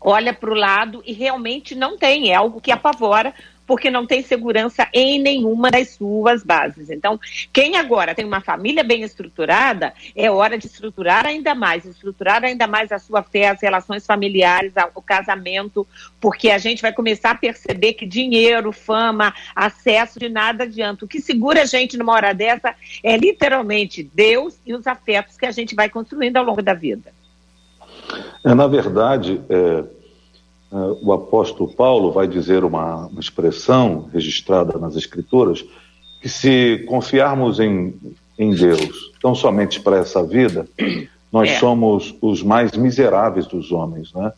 olha 0.01 0.33
para 0.33 0.51
o 0.51 0.55
lado 0.55 1.03
e 1.05 1.13
realmente 1.13 1.75
não 1.75 1.97
tem, 1.97 2.31
é 2.31 2.35
algo 2.35 2.61
que 2.61 2.71
apavora, 2.71 3.33
porque 3.69 3.91
não 3.91 4.03
tem 4.03 4.23
segurança 4.23 4.87
em 4.91 5.21
nenhuma 5.21 5.69
das 5.69 5.91
suas 5.91 6.43
bases. 6.43 6.89
Então, 6.89 7.19
quem 7.53 7.75
agora 7.75 8.15
tem 8.15 8.25
uma 8.25 8.41
família 8.41 8.83
bem 8.83 9.03
estruturada, 9.03 9.93
é 10.15 10.31
hora 10.31 10.57
de 10.57 10.65
estruturar 10.65 11.27
ainda 11.27 11.53
mais, 11.53 11.85
estruturar 11.85 12.43
ainda 12.43 12.65
mais 12.65 12.91
a 12.91 12.97
sua 12.97 13.21
fé, 13.21 13.49
as 13.49 13.61
relações 13.61 14.07
familiares, 14.07 14.73
o 14.95 15.01
casamento, 15.03 15.85
porque 16.19 16.49
a 16.49 16.57
gente 16.57 16.81
vai 16.81 16.91
começar 16.91 17.29
a 17.29 17.35
perceber 17.35 17.93
que 17.93 18.07
dinheiro, 18.07 18.71
fama, 18.71 19.35
acesso 19.55 20.17
de 20.17 20.29
nada 20.29 20.63
adianta. 20.63 21.05
O 21.05 21.07
que 21.07 21.21
segura 21.21 21.61
a 21.61 21.65
gente 21.65 21.95
numa 21.95 22.13
hora 22.13 22.33
dessa 22.33 22.73
é 23.03 23.15
literalmente 23.17 24.01
Deus 24.01 24.59
e 24.65 24.73
os 24.73 24.87
afetos 24.87 25.37
que 25.37 25.45
a 25.45 25.51
gente 25.51 25.75
vai 25.75 25.89
construindo 25.89 26.37
ao 26.37 26.43
longo 26.43 26.63
da 26.63 26.73
vida. 26.73 27.13
É, 28.43 28.55
na 28.55 28.65
verdade, 28.65 29.39
é, 29.47 29.98
o 30.71 31.11
apóstolo 31.13 31.73
Paulo 31.73 32.11
vai 32.11 32.27
dizer 32.27 32.63
uma, 32.63 33.07
uma, 33.07 33.19
expressão 33.19 34.07
registrada 34.13 34.77
nas 34.77 34.95
Escrituras 34.95 35.65
que 36.21 36.29
se 36.29 36.85
confiarmos 36.87 37.59
em, 37.59 37.95
em 38.37 38.51
Deus 38.51 39.11
tão 39.21 39.33
somente 39.33 39.79
para 39.79 39.97
essa 39.97 40.23
vida, 40.23 40.67
nós 41.31 41.49
é. 41.49 41.59
somos 41.59 42.15
os 42.21 42.43
mais 42.43 42.73
miseráveis 42.73 43.47
dos 43.47 43.71
homens, 43.71 44.13
né? 44.13 44.31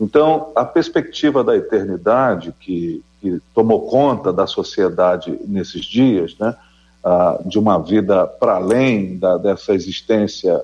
Então, 0.00 0.52
a 0.54 0.64
perspectiva 0.64 1.42
da 1.42 1.56
eternidade 1.56 2.54
que, 2.60 3.02
que 3.20 3.40
tomou 3.52 3.88
conta 3.88 4.32
da 4.32 4.46
sociedade 4.46 5.36
nesses 5.46 5.84
dias, 5.84 6.36
né? 6.38 6.54
Ah, 7.02 7.40
de 7.44 7.58
uma 7.58 7.78
vida 7.78 8.26
para 8.26 8.56
além 8.56 9.16
da, 9.18 9.36
dessa 9.38 9.74
existência 9.74 10.62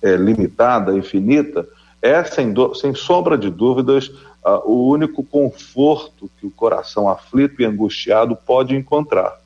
é, 0.00 0.16
limitada 0.16 0.96
e 0.96 1.02
finita, 1.02 1.66
é, 2.00 2.22
sem, 2.24 2.52
do, 2.52 2.74
sem 2.74 2.94
sombra 2.94 3.36
de 3.36 3.50
dúvidas, 3.50 4.08
uh, 4.44 4.62
o 4.64 4.88
único 4.88 5.22
conforto 5.22 6.30
que 6.38 6.46
o 6.46 6.50
coração 6.50 7.08
aflito 7.08 7.60
e 7.60 7.64
angustiado 7.64 8.36
pode 8.36 8.74
encontrar. 8.74 9.36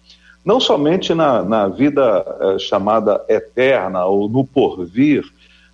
Não 0.45 0.61
somente 0.61 1.15
na, 1.15 1.43
na 1.43 1.69
vida 1.69 2.21
uh, 2.23 2.59
chamada 2.59 3.25
eterna 3.29 4.05
ou 4.05 4.29
no 4.29 4.45
porvir, 4.45 5.25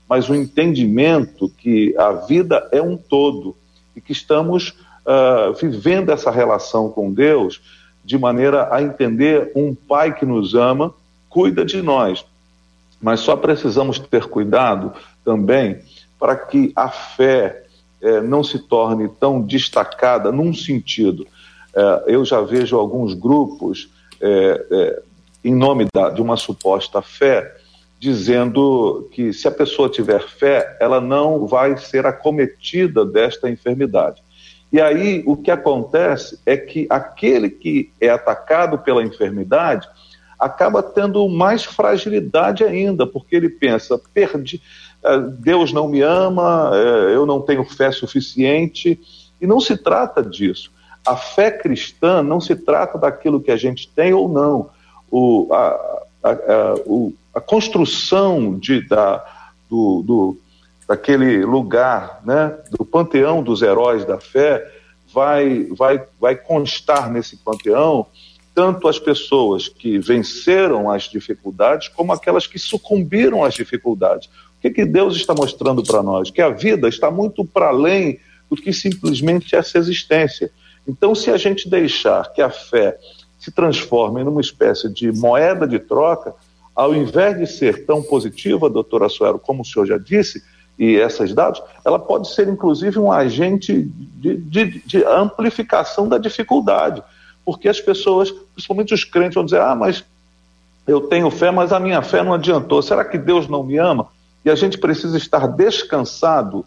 mas 0.08 0.28
o 0.28 0.34
entendimento 0.34 1.48
que 1.48 1.94
a 1.98 2.12
vida 2.12 2.68
é 2.72 2.80
um 2.80 2.96
todo 2.96 3.56
e 3.94 4.00
que 4.00 4.12
estamos 4.12 4.70
uh, 5.04 5.52
vivendo 5.60 6.10
essa 6.10 6.30
relação 6.30 6.88
com 6.88 7.12
Deus 7.12 7.60
de 8.04 8.16
maneira 8.16 8.68
a 8.72 8.82
entender 8.82 9.52
um 9.54 9.74
Pai 9.74 10.14
que 10.14 10.24
nos 10.24 10.54
ama, 10.54 10.94
cuida 11.28 11.64
de 11.64 11.82
nós. 11.82 12.24
Mas 13.00 13.20
só 13.20 13.36
precisamos 13.36 13.98
ter 13.98 14.24
cuidado 14.24 14.92
também 15.24 15.80
para 16.18 16.36
que 16.36 16.72
a 16.74 16.88
fé 16.88 17.64
é, 18.00 18.20
não 18.20 18.42
se 18.42 18.58
torne 18.58 19.08
tão 19.08 19.40
destacada 19.40 20.30
num 20.32 20.52
sentido. 20.52 21.26
É, 21.74 22.04
eu 22.08 22.24
já 22.24 22.40
vejo 22.40 22.76
alguns 22.76 23.14
grupos, 23.14 23.90
é, 24.20 25.02
em 25.44 25.54
nome 25.54 25.86
da, 25.92 26.10
de 26.10 26.20
uma 26.20 26.36
suposta 26.36 27.00
fé, 27.00 27.54
dizendo 27.98 29.08
que 29.12 29.32
se 29.32 29.48
a 29.48 29.50
pessoa 29.50 29.88
tiver 29.88 30.22
fé, 30.22 30.76
ela 30.80 31.00
não 31.00 31.46
vai 31.46 31.76
ser 31.76 32.06
acometida 32.06 33.04
desta 33.04 33.50
enfermidade. 33.50 34.22
E 34.72 34.80
aí 34.80 35.22
o 35.26 35.36
que 35.36 35.50
acontece 35.50 36.38
é 36.44 36.56
que 36.56 36.86
aquele 36.90 37.48
que 37.48 37.90
é 38.00 38.08
atacado 38.08 38.78
pela 38.78 39.02
enfermidade 39.02 39.88
acaba 40.38 40.82
tendo 40.82 41.28
mais 41.28 41.64
fragilidade 41.64 42.62
ainda, 42.62 43.06
porque 43.06 43.34
ele 43.34 43.48
pensa, 43.48 44.00
perdi, 44.14 44.62
Deus 45.38 45.72
não 45.72 45.88
me 45.88 46.00
ama, 46.02 46.70
é, 46.74 47.14
eu 47.14 47.24
não 47.24 47.40
tenho 47.40 47.64
fé 47.64 47.90
suficiente. 47.90 49.00
E 49.40 49.46
não 49.46 49.60
se 49.60 49.76
trata 49.76 50.22
disso. 50.22 50.72
A 51.06 51.16
fé 51.16 51.50
cristã 51.50 52.22
não 52.22 52.40
se 52.40 52.56
trata 52.56 52.98
daquilo 52.98 53.40
que 53.40 53.50
a 53.50 53.56
gente 53.56 53.88
tem 53.88 54.12
ou 54.12 54.28
não. 54.28 54.70
O, 55.10 55.48
a, 55.52 56.02
a, 56.22 56.30
a, 56.30 56.74
o, 56.84 57.14
a 57.34 57.40
construção 57.40 58.58
de, 58.58 58.86
da, 58.86 59.24
do, 59.70 60.02
do, 60.02 60.36
daquele 60.86 61.44
lugar, 61.44 62.20
né, 62.24 62.56
do 62.70 62.84
panteão 62.84 63.42
dos 63.42 63.62
heróis 63.62 64.04
da 64.04 64.18
fé, 64.18 64.66
vai, 65.14 65.64
vai, 65.70 66.02
vai 66.20 66.34
constar 66.34 67.10
nesse 67.10 67.36
panteão 67.36 68.06
tanto 68.54 68.88
as 68.88 68.98
pessoas 68.98 69.68
que 69.68 70.00
venceram 70.00 70.90
as 70.90 71.04
dificuldades, 71.04 71.86
como 71.86 72.12
aquelas 72.12 72.44
que 72.44 72.58
sucumbiram 72.58 73.44
às 73.44 73.54
dificuldades. 73.54 74.28
O 74.58 74.60
que, 74.60 74.70
que 74.70 74.84
Deus 74.84 75.14
está 75.14 75.32
mostrando 75.32 75.82
para 75.84 76.02
nós? 76.02 76.30
Que 76.30 76.42
a 76.42 76.50
vida 76.50 76.88
está 76.88 77.10
muito 77.10 77.44
para 77.44 77.68
além 77.68 78.18
do 78.50 78.56
que 78.56 78.72
simplesmente 78.72 79.54
essa 79.54 79.78
existência. 79.78 80.50
Então, 80.86 81.14
se 81.14 81.30
a 81.30 81.36
gente 81.36 81.68
deixar 81.68 82.32
que 82.32 82.42
a 82.42 82.50
fé 82.50 82.98
se 83.38 83.52
transforme 83.52 84.24
numa 84.24 84.40
espécie 84.40 84.92
de 84.92 85.12
moeda 85.12 85.66
de 85.66 85.78
troca, 85.78 86.34
ao 86.74 86.94
invés 86.94 87.38
de 87.38 87.46
ser 87.46 87.86
tão 87.86 88.02
positiva, 88.02 88.68
doutora 88.68 89.06
Assuero, 89.06 89.38
como 89.38 89.62
o 89.62 89.64
senhor 89.64 89.86
já 89.86 89.98
disse, 89.98 90.42
e 90.78 90.96
essas 90.96 91.32
dados, 91.32 91.62
ela 91.84 91.98
pode 91.98 92.32
ser 92.32 92.48
inclusive 92.48 92.98
um 92.98 93.10
agente 93.10 93.82
de, 93.82 94.36
de, 94.36 94.80
de, 94.86 95.04
amplificação 95.04 96.08
da 96.08 96.18
dificuldade, 96.18 97.02
porque 97.44 97.68
as 97.68 97.80
pessoas, 97.80 98.30
principalmente 98.54 98.94
os 98.94 99.02
crentes, 99.04 99.34
vão 99.34 99.44
dizer: 99.44 99.60
ah, 99.60 99.74
mas 99.74 100.04
eu 100.86 101.00
tenho 101.00 101.30
fé, 101.30 101.50
mas 101.50 101.72
a 101.72 101.80
minha 101.80 102.00
fé 102.00 102.22
não 102.22 102.32
adiantou. 102.32 102.80
Será 102.80 103.04
que 103.04 103.18
Deus 103.18 103.48
não 103.48 103.64
me 103.64 103.76
ama? 103.76 104.06
E 104.44 104.50
a 104.50 104.54
gente 104.54 104.78
precisa 104.78 105.16
estar 105.16 105.46
descansado 105.46 106.64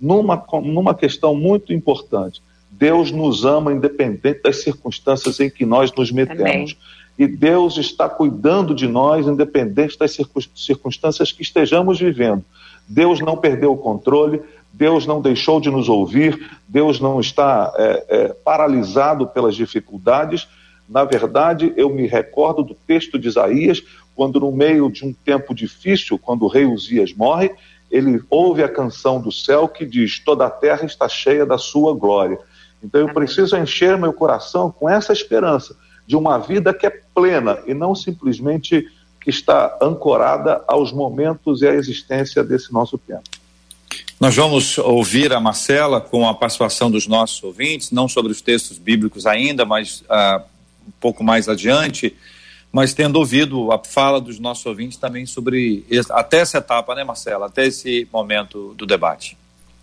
numa, 0.00 0.42
numa 0.62 0.94
questão 0.94 1.34
muito 1.34 1.72
importante. 1.72 2.42
Deus 2.70 3.10
nos 3.10 3.44
ama 3.44 3.72
independente 3.72 4.42
das 4.42 4.62
circunstâncias 4.62 5.38
em 5.40 5.48
que 5.48 5.64
nós 5.64 5.92
nos 5.92 6.10
metemos. 6.10 6.42
Amém. 6.42 6.76
E 7.16 7.26
Deus 7.26 7.76
está 7.78 8.08
cuidando 8.08 8.74
de 8.74 8.88
nós 8.88 9.26
independente 9.26 9.96
das 9.96 10.16
circunstâncias 10.54 11.30
que 11.30 11.42
estejamos 11.42 12.00
vivendo. 12.00 12.44
Deus 12.88 13.20
não 13.20 13.36
perdeu 13.36 13.72
o 13.72 13.76
controle, 13.76 14.42
Deus 14.72 15.06
não 15.06 15.20
deixou 15.20 15.60
de 15.60 15.70
nos 15.70 15.88
ouvir, 15.88 16.50
Deus 16.66 16.98
não 16.98 17.20
está 17.20 17.72
é, 17.76 18.04
é, 18.08 18.28
paralisado 18.44 19.28
pelas 19.28 19.54
dificuldades. 19.54 20.48
Na 20.88 21.04
verdade, 21.04 21.72
eu 21.76 21.88
me 21.88 22.06
recordo 22.06 22.64
do 22.64 22.74
texto 22.74 23.16
de 23.16 23.28
Isaías, 23.28 23.82
quando 24.14 24.40
no 24.40 24.52
meio 24.52 24.90
de 24.90 25.04
um 25.04 25.12
tempo 25.12 25.54
difícil, 25.54 26.18
quando 26.18 26.44
o 26.44 26.48
rei 26.48 26.64
Uzias 26.64 27.12
morre, 27.12 27.50
ele 27.90 28.22
ouve 28.30 28.62
a 28.62 28.68
canção 28.68 29.20
do 29.20 29.30
céu 29.30 29.68
que 29.68 29.84
diz: 29.84 30.18
toda 30.18 30.46
a 30.46 30.50
terra 30.50 30.84
está 30.84 31.08
cheia 31.08 31.44
da 31.44 31.58
sua 31.58 31.94
glória. 31.94 32.38
Então 32.82 33.00
eu 33.00 33.12
preciso 33.12 33.56
encher 33.56 33.96
meu 33.96 34.12
coração 34.12 34.70
com 34.70 34.88
essa 34.88 35.12
esperança 35.12 35.76
de 36.06 36.16
uma 36.16 36.38
vida 36.38 36.74
que 36.74 36.86
é 36.86 36.90
plena 37.14 37.58
e 37.66 37.72
não 37.72 37.94
simplesmente 37.94 38.86
que 39.20 39.30
está 39.30 39.78
ancorada 39.80 40.62
aos 40.68 40.92
momentos 40.92 41.62
e 41.62 41.66
à 41.66 41.72
existência 41.72 42.44
desse 42.44 42.72
nosso 42.72 42.98
tempo. 42.98 43.22
Nós 44.20 44.36
vamos 44.36 44.76
ouvir 44.78 45.32
a 45.32 45.40
Marcela 45.40 46.00
com 46.00 46.28
a 46.28 46.34
participação 46.34 46.90
dos 46.90 47.06
nossos 47.06 47.42
ouvintes, 47.42 47.90
não 47.90 48.06
sobre 48.06 48.30
os 48.30 48.42
textos 48.42 48.76
bíblicos 48.76 49.26
ainda, 49.26 49.64
mas 49.64 50.02
uh, 50.02 50.42
um 50.86 50.92
pouco 51.00 51.24
mais 51.24 51.48
adiante 51.48 52.14
mas 52.74 52.92
tendo 52.92 53.20
ouvido 53.20 53.70
a 53.70 53.78
fala 53.78 54.20
dos 54.20 54.40
nossos 54.40 54.66
ouvintes 54.66 54.98
também 54.98 55.24
sobre 55.26 55.86
até 56.10 56.38
essa 56.38 56.58
etapa, 56.58 56.92
né, 56.96 57.04
Marcela, 57.04 57.46
até 57.46 57.66
esse 57.66 58.08
momento 58.12 58.74
do 58.76 58.84
debate. 58.84 59.38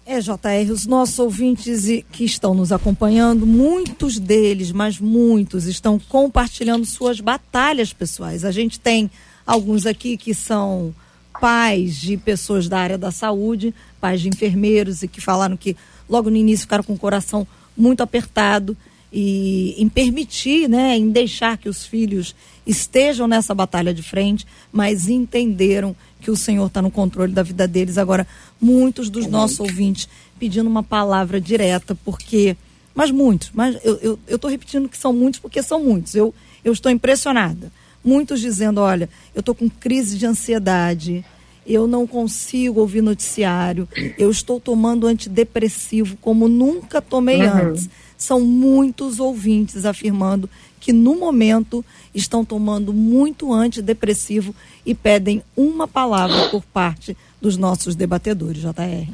É, 0.05 0.19
JR, 0.19 0.69
os 0.69 0.85
nossos 0.85 1.17
ouvintes 1.17 1.85
que 2.11 2.25
estão 2.25 2.53
nos 2.53 2.73
acompanhando, 2.73 3.47
muitos 3.47 4.19
deles, 4.19 4.73
mas 4.73 4.99
muitos, 4.99 5.67
estão 5.67 5.97
compartilhando 5.97 6.85
suas 6.85 7.21
batalhas 7.21 7.93
pessoais. 7.93 8.43
A 8.43 8.51
gente 8.51 8.77
tem 8.77 9.09
alguns 9.47 9.85
aqui 9.85 10.17
que 10.17 10.33
são 10.33 10.93
pais 11.39 11.95
de 11.95 12.17
pessoas 12.17 12.67
da 12.67 12.77
área 12.77 12.97
da 12.97 13.09
saúde, 13.09 13.73
pais 14.01 14.19
de 14.19 14.27
enfermeiros, 14.27 15.01
e 15.01 15.07
que 15.07 15.21
falaram 15.21 15.55
que 15.55 15.77
logo 16.09 16.29
no 16.29 16.35
início 16.35 16.65
ficaram 16.65 16.83
com 16.83 16.91
o 16.91 16.99
coração 16.99 17.47
muito 17.77 18.03
apertado 18.03 18.75
e 19.11 19.75
em 19.77 19.89
permitir, 19.89 20.69
né, 20.69 20.97
em 20.97 21.09
deixar 21.09 21.57
que 21.57 21.67
os 21.67 21.85
filhos 21.85 22.33
estejam 22.65 23.27
nessa 23.27 23.53
batalha 23.53 23.93
de 23.93 24.01
frente, 24.01 24.45
mas 24.71 25.09
entenderam 25.09 25.95
que 26.21 26.31
o 26.31 26.35
Senhor 26.35 26.67
está 26.67 26.81
no 26.81 26.91
controle 26.91 27.33
da 27.33 27.43
vida 27.43 27.67
deles. 27.67 27.97
Agora, 27.97 28.25
muitos 28.59 29.09
dos 29.09 29.27
nossos 29.27 29.59
ouvintes 29.59 30.07
pedindo 30.39 30.69
uma 30.69 30.83
palavra 30.83 31.41
direta, 31.41 31.95
porque. 32.05 32.55
Mas 32.93 33.09
muitos, 33.09 33.51
mas 33.53 33.77
eu 33.83 34.19
estou 34.27 34.49
repetindo 34.49 34.89
que 34.89 34.97
são 34.97 35.13
muitos, 35.13 35.39
porque 35.39 35.63
são 35.63 35.81
muitos. 35.81 36.13
Eu, 36.13 36.33
eu 36.63 36.73
estou 36.73 36.91
impressionada. 36.91 37.71
Muitos 38.03 38.41
dizendo: 38.41 38.81
olha, 38.81 39.09
eu 39.33 39.39
estou 39.39 39.55
com 39.55 39.69
crise 39.69 40.17
de 40.17 40.25
ansiedade, 40.25 41.23
eu 41.65 41.87
não 41.87 42.05
consigo 42.05 42.79
ouvir 42.79 43.01
noticiário, 43.01 43.87
eu 44.17 44.29
estou 44.29 44.59
tomando 44.59 45.07
antidepressivo 45.07 46.17
como 46.17 46.47
nunca 46.47 47.01
tomei 47.01 47.45
uhum. 47.45 47.69
antes. 47.69 47.89
São 48.21 48.39
muitos 48.39 49.19
ouvintes 49.19 49.83
afirmando 49.83 50.47
que 50.79 50.93
no 50.93 51.15
momento 51.15 51.83
estão 52.13 52.45
tomando 52.45 52.93
muito 52.93 53.51
antidepressivo 53.51 54.53
e 54.85 54.93
pedem 54.93 55.41
uma 55.57 55.87
palavra 55.87 56.47
por 56.49 56.63
parte 56.63 57.17
dos 57.41 57.57
nossos 57.57 57.95
debatedores, 57.95 58.61
JR. 58.61 59.11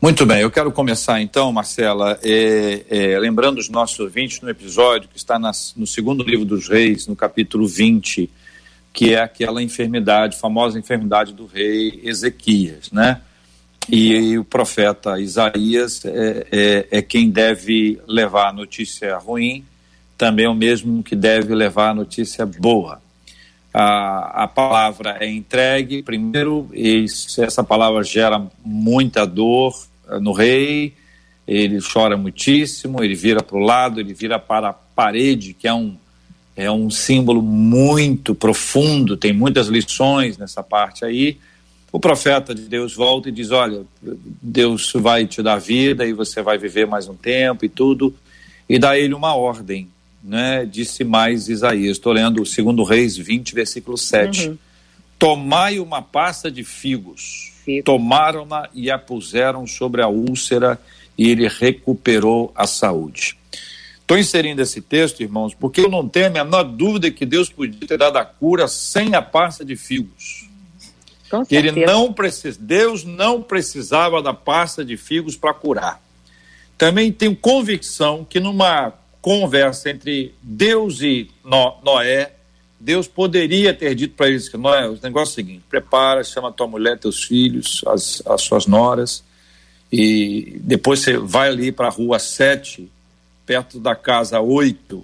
Muito 0.00 0.24
bem, 0.24 0.40
eu 0.40 0.50
quero 0.50 0.72
começar 0.72 1.20
então, 1.20 1.52
Marcela, 1.52 2.18
é, 2.22 2.86
é, 2.88 3.18
lembrando 3.18 3.58
os 3.58 3.68
nossos 3.68 4.00
ouvintes 4.00 4.40
no 4.40 4.48
episódio 4.48 5.10
que 5.10 5.18
está 5.18 5.38
nas, 5.38 5.74
no 5.76 5.86
segundo 5.86 6.24
livro 6.24 6.46
dos 6.46 6.66
reis, 6.66 7.06
no 7.06 7.14
capítulo 7.14 7.68
20, 7.68 8.30
que 8.94 9.12
é 9.12 9.20
aquela 9.20 9.62
enfermidade, 9.62 10.38
famosa 10.38 10.78
enfermidade 10.78 11.34
do 11.34 11.44
rei 11.44 12.00
Ezequias, 12.02 12.90
né? 12.90 13.20
E, 13.88 14.12
e 14.12 14.38
o 14.38 14.44
profeta 14.44 15.20
Isaías 15.20 16.04
é, 16.04 16.46
é, 16.50 16.86
é 16.90 17.02
quem 17.02 17.30
deve 17.30 18.00
levar 18.06 18.48
a 18.48 18.52
notícia 18.52 19.16
ruim 19.18 19.64
também 20.16 20.46
é 20.46 20.48
o 20.48 20.54
mesmo 20.54 21.02
que 21.02 21.16
deve 21.16 21.54
levar 21.54 21.90
a 21.90 21.94
notícia 21.94 22.46
boa. 22.46 23.00
A, 23.72 24.44
a 24.44 24.48
palavra 24.48 25.16
é 25.20 25.28
entregue, 25.28 26.02
primeiro, 26.02 26.68
e 26.72 27.04
essa 27.38 27.64
palavra 27.64 28.02
gera 28.04 28.46
muita 28.64 29.26
dor 29.26 29.74
eh, 30.08 30.20
no 30.20 30.32
rei, 30.32 30.94
ele 31.46 31.80
chora 31.80 32.16
muitíssimo, 32.16 33.02
ele 33.02 33.16
vira 33.16 33.42
para 33.42 33.56
o 33.56 33.60
lado, 33.60 34.00
ele 34.00 34.14
vira 34.14 34.38
para 34.38 34.68
a 34.68 34.72
parede, 34.72 35.52
que 35.52 35.66
é 35.66 35.74
um, 35.74 35.96
é 36.56 36.70
um 36.70 36.88
símbolo 36.88 37.42
muito 37.42 38.34
profundo, 38.34 39.16
tem 39.16 39.32
muitas 39.32 39.66
lições 39.66 40.38
nessa 40.38 40.62
parte 40.62 41.04
aí. 41.04 41.38
O 41.94 42.00
profeta 42.00 42.52
de 42.52 42.62
Deus 42.62 42.92
volta 42.92 43.28
e 43.28 43.32
diz: 43.32 43.52
Olha, 43.52 43.84
Deus 44.42 44.92
vai 44.96 45.28
te 45.28 45.40
dar 45.40 45.58
vida 45.58 46.04
e 46.04 46.12
você 46.12 46.42
vai 46.42 46.58
viver 46.58 46.88
mais 46.88 47.08
um 47.08 47.14
tempo 47.14 47.64
e 47.64 47.68
tudo, 47.68 48.12
e 48.68 48.80
dá 48.80 48.98
ele 48.98 49.14
uma 49.14 49.36
ordem 49.36 49.88
né, 50.24 50.64
disse 50.64 51.04
mais 51.04 51.48
Isaías. 51.48 51.98
Estou 51.98 52.12
lendo 52.12 52.42
o 52.42 52.46
segundo 52.46 52.82
Reis 52.82 53.16
20, 53.16 53.54
versículo 53.54 53.96
7. 53.96 54.48
Uhum. 54.48 54.58
Tomai 55.18 55.78
uma 55.78 56.02
pasta 56.02 56.50
de 56.50 56.64
figos. 56.64 57.52
Tomaram-na 57.84 58.68
e 58.74 58.90
a 58.90 58.98
puseram 58.98 59.64
sobre 59.64 60.02
a 60.02 60.08
úlcera 60.08 60.80
e 61.16 61.30
ele 61.30 61.46
recuperou 61.46 62.50
a 62.56 62.66
saúde. 62.66 63.36
Estou 64.00 64.18
inserindo 64.18 64.60
esse 64.60 64.80
texto, 64.80 65.22
irmãos, 65.22 65.54
porque 65.54 65.80
eu 65.80 65.88
não 65.88 66.08
tenho 66.08 66.26
a 66.26 66.30
menor 66.30 66.64
dúvida 66.64 67.08
que 67.10 67.24
Deus 67.24 67.48
podia 67.48 67.86
ter 67.86 67.96
dado 67.96 68.16
a 68.16 68.24
cura 68.24 68.66
sem 68.66 69.14
a 69.14 69.22
pasta 69.22 69.64
de 69.64 69.76
figos. 69.76 70.48
Ele 71.50 71.72
não 71.86 72.12
precis... 72.12 72.56
Deus 72.56 73.04
não 73.04 73.42
precisava 73.42 74.22
da 74.22 74.32
pasta 74.32 74.84
de 74.84 74.96
figos 74.96 75.36
para 75.36 75.54
curar. 75.54 76.00
Também 76.76 77.12
tenho 77.12 77.36
convicção 77.36 78.26
que 78.28 78.40
numa 78.40 78.92
conversa 79.22 79.90
entre 79.90 80.34
Deus 80.42 81.00
e 81.00 81.30
Noé, 81.42 82.32
Deus 82.78 83.08
poderia 83.08 83.72
ter 83.72 83.94
dito 83.94 84.14
para 84.14 84.28
eles 84.28 84.50
que 84.50 84.58
Noé, 84.58 84.86
o 84.86 84.98
negócio 85.02 85.30
é 85.30 85.32
o 85.32 85.46
seguinte: 85.46 85.64
prepara, 85.70 86.22
chama 86.22 86.52
tua 86.52 86.66
mulher, 86.66 86.98
teus 86.98 87.24
filhos, 87.24 87.82
as, 87.86 88.22
as 88.26 88.42
suas 88.42 88.66
noras, 88.66 89.24
e 89.90 90.58
depois 90.60 91.00
você 91.00 91.16
vai 91.16 91.48
ali 91.48 91.72
para 91.72 91.86
a 91.86 91.90
rua 91.90 92.18
7, 92.18 92.90
perto 93.46 93.78
da 93.78 93.94
casa 93.94 94.38
8. 94.40 95.02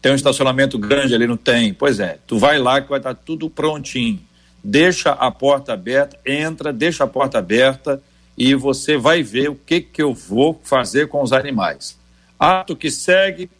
Tem 0.00 0.12
um 0.12 0.14
estacionamento 0.14 0.78
grande 0.78 1.14
ali, 1.14 1.26
não 1.26 1.36
tem? 1.36 1.74
Pois 1.74 2.00
é, 2.00 2.18
tu 2.26 2.38
vai 2.38 2.58
lá 2.58 2.80
que 2.80 2.88
vai 2.88 3.00
estar 3.00 3.14
tudo 3.14 3.50
prontinho. 3.50 4.20
Deixa 4.62 5.12
a 5.12 5.30
porta 5.30 5.72
aberta, 5.72 6.18
entra, 6.26 6.72
deixa 6.72 7.04
a 7.04 7.06
porta 7.06 7.38
aberta 7.38 8.02
e 8.36 8.54
você 8.54 8.96
vai 8.96 9.22
ver 9.22 9.50
o 9.50 9.54
que, 9.54 9.80
que 9.80 10.02
eu 10.02 10.14
vou 10.14 10.60
fazer 10.62 11.08
com 11.08 11.22
os 11.22 11.32
animais. 11.32 11.98
Ato 12.38 12.76
que 12.76 12.90
segue, 12.90 13.50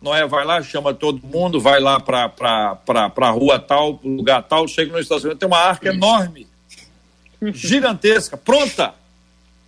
Noé 0.00 0.26
vai 0.26 0.44
lá, 0.44 0.62
chama 0.62 0.94
todo 0.94 1.26
mundo, 1.26 1.60
vai 1.60 1.80
lá 1.80 1.98
para 1.98 2.30
a 2.86 3.30
rua 3.30 3.58
tal, 3.58 3.98
lugar 4.04 4.42
tal, 4.42 4.68
chega 4.68 4.92
no 4.92 4.98
estacionamento, 4.98 5.40
tem 5.40 5.48
uma 5.48 5.58
arca 5.58 5.88
enorme, 5.88 6.46
gigantesca, 7.52 8.36
pronta. 8.36 8.94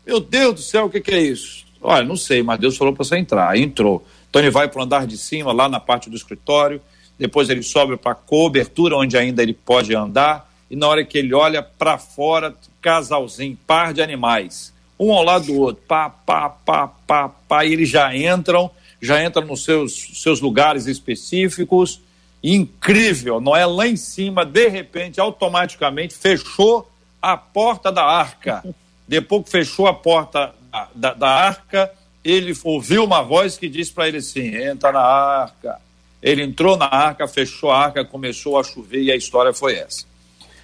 Meu 0.06 0.20
Deus 0.20 0.54
do 0.54 0.60
céu, 0.60 0.86
o 0.86 0.90
que, 0.90 1.00
que 1.00 1.10
é 1.10 1.20
isso? 1.20 1.64
Olha, 1.80 2.04
não 2.04 2.16
sei, 2.16 2.42
mas 2.42 2.58
Deus 2.58 2.76
falou 2.76 2.94
para 2.94 3.04
você 3.04 3.16
entrar. 3.16 3.56
Entrou. 3.56 4.04
Então 4.28 4.42
ele 4.42 4.50
vai 4.50 4.68
para 4.68 4.80
o 4.80 4.84
andar 4.84 5.06
de 5.06 5.16
cima, 5.16 5.52
lá 5.52 5.68
na 5.68 5.80
parte 5.80 6.10
do 6.10 6.16
escritório, 6.16 6.80
depois 7.18 7.50
ele 7.50 7.62
sobe 7.62 7.96
para 7.96 8.12
a 8.12 8.14
cobertura, 8.14 8.96
onde 8.96 9.16
ainda 9.16 9.42
ele 9.42 9.52
pode 9.52 9.94
andar, 9.94 10.49
e 10.70 10.76
na 10.76 10.86
hora 10.88 11.04
que 11.04 11.18
ele 11.18 11.34
olha 11.34 11.62
para 11.62 11.98
fora, 11.98 12.54
casalzinho, 12.80 13.58
par 13.66 13.92
de 13.92 14.00
animais, 14.00 14.72
um 14.98 15.12
ao 15.12 15.24
lado 15.24 15.46
do 15.46 15.58
outro, 15.58 15.82
pá, 15.88 16.08
pá, 16.08 16.48
pá, 16.48 16.88
pá, 17.06 17.28
pá, 17.28 17.64
e 17.64 17.72
eles 17.72 17.88
já 17.88 18.14
entram 18.14 18.70
já 19.00 19.22
entra 19.22 19.42
nos 19.42 19.64
seus, 19.64 20.22
seus 20.22 20.40
lugares 20.40 20.86
específicos. 20.86 22.00
Incrível, 22.42 23.40
não 23.40 23.56
é? 23.56 23.64
Lá 23.66 23.86
em 23.86 23.96
cima, 23.96 24.44
de 24.44 24.68
repente, 24.68 25.20
automaticamente 25.20 26.14
fechou 26.14 26.90
a 27.20 27.36
porta 27.36 27.90
da 27.90 28.04
arca. 28.04 28.62
Depois 29.06 29.44
que 29.44 29.50
fechou 29.50 29.86
a 29.86 29.94
porta 29.94 30.54
da, 30.70 30.88
da, 30.94 31.14
da 31.14 31.28
arca, 31.28 31.90
ele 32.24 32.54
ouviu 32.64 33.04
uma 33.04 33.22
voz 33.22 33.56
que 33.56 33.68
disse 33.68 33.92
para 33.92 34.08
ele 34.08 34.18
assim: 34.18 34.54
entra 34.56 34.92
na 34.92 35.00
arca. 35.00 35.80
Ele 36.22 36.42
entrou 36.42 36.76
na 36.76 36.86
arca, 36.86 37.26
fechou 37.26 37.70
a 37.70 37.78
arca, 37.78 38.04
começou 38.04 38.58
a 38.58 38.64
chover 38.64 39.02
e 39.02 39.12
a 39.12 39.16
história 39.16 39.52
foi 39.52 39.76
essa. 39.76 40.04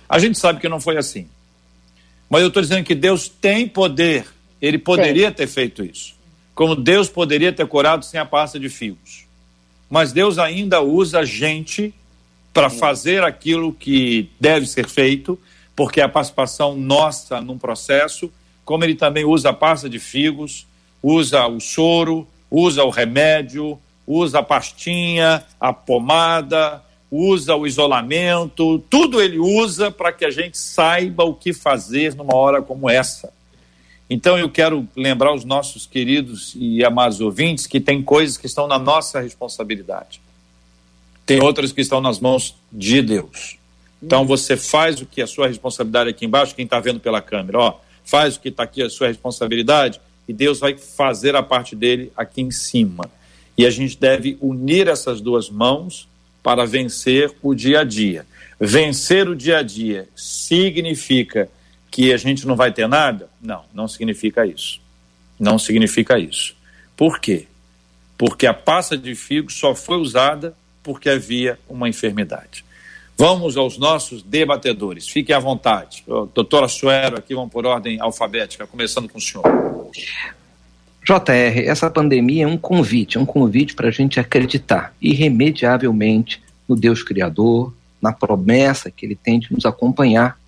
A 0.09 0.19
gente 0.19 0.39
sabe 0.39 0.61
que 0.61 0.69
não 0.69 0.81
foi 0.81 0.97
assim. 0.97 1.29
Mas 2.29 2.43
eu 2.43 2.49
estou 2.49 2.63
dizendo 2.63 2.85
que 2.85 2.95
Deus 2.95 3.29
tem 3.29 3.69
poder, 3.69 4.27
ele 4.61 4.79
poderia 4.79 5.29
Sim. 5.29 5.35
ter 5.35 5.47
feito 5.47 5.85
isso 5.85 6.17
como 6.57 6.75
Deus 6.75 7.11
poderia 7.11 7.53
ter 7.53 7.67
curado 7.67 8.03
sem 8.03 8.19
a 8.19 8.25
pasta 8.25 8.59
de 8.59 8.71
fios. 8.71 9.27
Mas 9.91 10.11
Deus 10.11 10.39
ainda 10.39 10.81
usa 10.81 11.23
gente 11.23 11.95
para 12.53 12.71
fazer 12.71 13.23
aquilo 13.23 13.75
que 13.75 14.31
deve 14.41 14.67
ser 14.67 14.89
feito, 14.89 15.39
porque 15.77 16.01
é 16.01 16.05
a 16.05 16.09
participação 16.09 16.75
nossa 16.75 17.43
num 17.43 17.59
processo, 17.59 18.33
como 18.65 18.83
ele 18.83 18.95
também 18.95 19.27
usa 19.27 19.51
a 19.51 19.53
pasta 19.53 19.87
de 19.87 19.99
figos, 19.99 20.67
usa 21.03 21.47
o 21.47 21.61
soro, 21.61 22.27
usa 22.51 22.83
o 22.83 22.91
remédio, 22.91 23.79
usa 24.07 24.39
a 24.39 24.43
pastinha, 24.43 25.45
a 25.61 25.75
pomada, 25.75 26.83
usa 27.17 27.57
o 27.57 27.67
isolamento, 27.67 28.79
tudo 28.91 29.21
ele 29.21 29.39
usa 29.39 29.91
para 29.91 30.13
que 30.13 30.25
a 30.25 30.31
gente 30.31 30.59
saiba 30.59 31.25
o 31.25 31.35
que 31.35 31.53
fazer 31.53 32.15
numa 32.15 32.35
hora 32.35 32.61
como 32.61 32.91
essa. 32.91 33.33
Então 34.09 34.39
eu 34.39 34.49
quero 34.49 34.87
lembrar 34.97 35.35
os 35.35 35.45
nossos 35.45 35.87
queridos 35.87 36.53
e 36.55 36.85
amados 36.85 37.21
ouvintes 37.21 37.67
que 37.67 37.81
tem 37.81 38.03
coisas 38.03 38.37
que 38.37 38.47
estão 38.47 38.69
na 38.69 38.79
nossa 38.79 39.21
responsabilidade. 39.21 40.21
Tem 41.25 41.43
outras 41.43 41.73
que 41.73 41.81
estão 41.81 42.01
nas 42.01 42.21
mãos 42.21 42.55
de 42.73 43.03
Deus. 43.03 43.59
Então 44.01 44.25
você 44.25 44.57
faz 44.57 45.01
o 45.01 45.07
que 45.07 45.21
é 45.21 45.25
a 45.25 45.27
sua 45.27 45.49
responsabilidade 45.49 46.11
aqui 46.11 46.25
embaixo, 46.25 46.55
quem 46.55 46.65
está 46.65 46.79
vendo 46.79 47.01
pela 47.01 47.21
câmera, 47.21 47.59
ó, 47.59 47.75
faz 48.05 48.37
o 48.37 48.41
que 48.41 48.51
está 48.51 48.63
aqui 48.63 48.83
a 48.83 48.91
sua 48.91 49.09
responsabilidade 49.09 50.01
e 50.29 50.33
Deus 50.33 50.61
vai 50.61 50.77
fazer 50.77 51.35
a 51.35 51.43
parte 51.43 51.75
dele 51.75 52.13
aqui 52.17 52.43
em 52.43 52.51
cima. 52.51 53.11
E 53.59 53.65
a 53.65 53.71
gente 53.71 53.99
deve 53.99 54.37
unir 54.41 54.87
essas 54.87 55.21
duas 55.21 55.49
mãos 55.49 56.09
para 56.47 56.65
vencer 56.65 57.35
o 57.43 57.57
dia 57.57 57.81
a 57.81 57.85
dia. 57.85 58.25
Vencer 58.61 59.29
o 59.29 59.35
dia 59.35 59.59
a 59.59 59.63
dia 59.65 60.09
significa 60.15 61.49
que 61.91 62.13
a 62.13 62.17
gente 62.17 62.47
não 62.47 62.55
vai 62.55 62.71
ter 62.73 62.87
nada? 62.87 63.29
Não, 63.43 63.65
não 63.75 63.89
significa 63.89 64.47
isso. 64.47 64.81
Não 65.41 65.59
significa 65.59 66.21
isso. 66.21 66.55
Por 66.97 67.19
quê? 67.19 67.49
Porque 68.17 68.47
a 68.47 68.55
pasta 68.55 68.97
de 68.97 69.17
figo 69.17 69.51
só 69.51 69.75
foi 69.75 69.97
usada 69.97 70.55
porque 70.85 71.09
havia 71.09 71.59
uma 71.69 71.89
enfermidade. 71.89 72.65
Vamos 73.19 73.57
aos 73.57 73.77
nossos 73.77 74.23
debatedores. 74.23 75.09
Fiquem 75.09 75.35
à 75.35 75.41
vontade. 75.41 76.05
Doutora 76.33 76.69
Suero, 76.69 77.19
aqui 77.19 77.35
vamos 77.35 77.51
por 77.51 77.67
ordem 77.67 78.01
alfabética, 78.01 78.69
começando 78.69 79.09
com 79.09 79.19
o 79.19 79.21
senhor. 79.21 79.43
JR, 81.07 81.67
essa 81.67 81.91
pandemia 81.91 82.45
é 82.45 82.47
um 82.47 82.57
convite, 82.57 83.17
é 83.17 83.21
um 83.21 83.27
convite 83.27 83.75
para 83.75 83.89
a 83.89 83.93
gente 83.93 84.21
acreditar 84.21 84.93
irremediavelmente 85.03 86.46
no 86.69 86.77
Deus 86.77 87.03
Criador, 87.03 87.75
na 88.01 88.13
promessa 88.13 88.91
que 88.91 89.07
Ele 89.07 89.15
tem 89.17 89.39
de 89.39 89.53
nos 89.53 89.65
acompanhar 89.65 90.39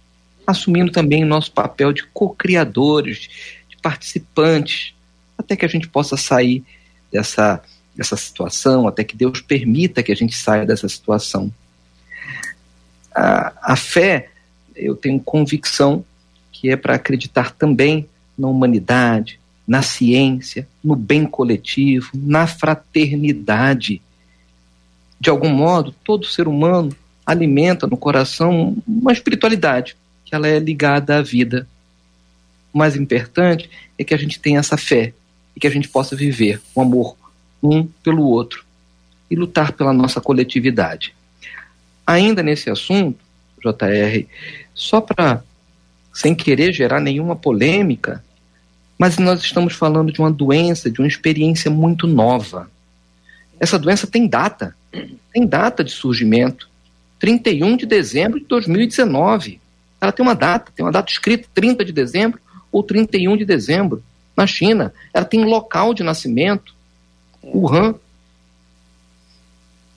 assumindo 0.48 0.90
também 0.90 1.22
o 1.22 1.26
nosso 1.26 1.52
papel 1.52 1.92
de 1.92 2.06
co-criadores, 2.06 3.28
de 3.68 3.76
participantes, 3.82 4.94
até 5.36 5.54
que 5.54 5.64
a 5.66 5.68
gente 5.68 5.86
possa 5.86 6.16
sair 6.16 6.64
dessa, 7.12 7.62
dessa 7.94 8.16
situação, 8.16 8.88
até 8.88 9.04
que 9.04 9.14
Deus 9.14 9.42
permita 9.42 10.02
que 10.02 10.10
a 10.10 10.16
gente 10.16 10.34
saia 10.34 10.64
dessa 10.64 10.88
situação. 10.88 11.52
A, 13.14 13.72
a 13.74 13.76
fé 13.76 14.30
eu 14.74 14.96
tenho 14.96 15.20
convicção 15.20 16.02
que 16.50 16.70
é 16.70 16.76
para 16.76 16.94
acreditar 16.94 17.50
também 17.52 18.08
na 18.36 18.48
humanidade, 18.48 19.38
na 19.66 19.82
ciência, 19.82 20.66
no 20.82 20.96
bem 20.96 21.26
coletivo, 21.26 22.10
na 22.14 22.46
fraternidade. 22.46 24.00
De 25.20 25.30
algum 25.30 25.48
modo, 25.48 25.94
todo 26.04 26.26
ser 26.26 26.46
humano 26.46 26.94
alimenta 27.26 27.86
no 27.86 27.96
coração 27.96 28.76
uma 28.86 29.12
espiritualidade, 29.12 29.96
que 30.24 30.34
ela 30.34 30.48
é 30.48 30.58
ligada 30.58 31.18
à 31.18 31.22
vida. 31.22 31.68
O 32.72 32.78
mais 32.78 32.96
importante 32.96 33.68
é 33.98 34.04
que 34.04 34.14
a 34.14 34.18
gente 34.18 34.38
tenha 34.38 34.60
essa 34.60 34.76
fé 34.76 35.12
e 35.54 35.60
que 35.60 35.66
a 35.66 35.70
gente 35.70 35.88
possa 35.88 36.14
viver 36.14 36.60
o 36.74 36.80
amor 36.80 37.16
um 37.62 37.84
pelo 38.02 38.22
outro 38.24 38.64
e 39.30 39.34
lutar 39.34 39.72
pela 39.72 39.92
nossa 39.92 40.20
coletividade. 40.20 41.14
Ainda 42.06 42.42
nesse 42.42 42.70
assunto, 42.70 43.18
JR, 43.62 44.24
só 44.74 45.00
para, 45.00 45.42
sem 46.14 46.34
querer 46.34 46.72
gerar 46.72 47.00
nenhuma 47.00 47.36
polêmica, 47.36 48.24
mas 48.98 49.18
nós 49.18 49.42
estamos 49.42 49.74
falando 49.74 50.12
de 50.12 50.20
uma 50.20 50.30
doença, 50.30 50.90
de 50.90 51.00
uma 51.00 51.08
experiência 51.08 51.70
muito 51.70 52.06
nova. 52.06 52.70
Essa 53.60 53.78
doença 53.78 54.06
tem 54.06 54.26
data, 54.28 54.74
tem 55.32 55.46
data 55.46 55.82
de 55.82 55.90
surgimento. 55.90 56.68
31 57.18 57.76
de 57.76 57.86
dezembro 57.86 58.38
de 58.38 58.46
2019. 58.46 59.60
Ela 60.00 60.12
tem 60.12 60.24
uma 60.24 60.34
data, 60.34 60.70
tem 60.74 60.84
uma 60.84 60.92
data 60.92 61.10
escrita 61.10 61.48
30 61.52 61.84
de 61.84 61.92
dezembro 61.92 62.40
ou 62.70 62.82
31 62.82 63.36
de 63.36 63.44
dezembro 63.44 64.02
na 64.36 64.46
China. 64.46 64.92
Ela 65.12 65.24
tem 65.24 65.44
local 65.44 65.92
de 65.92 66.02
nascimento, 66.02 66.74
Wuhan. 67.42 67.94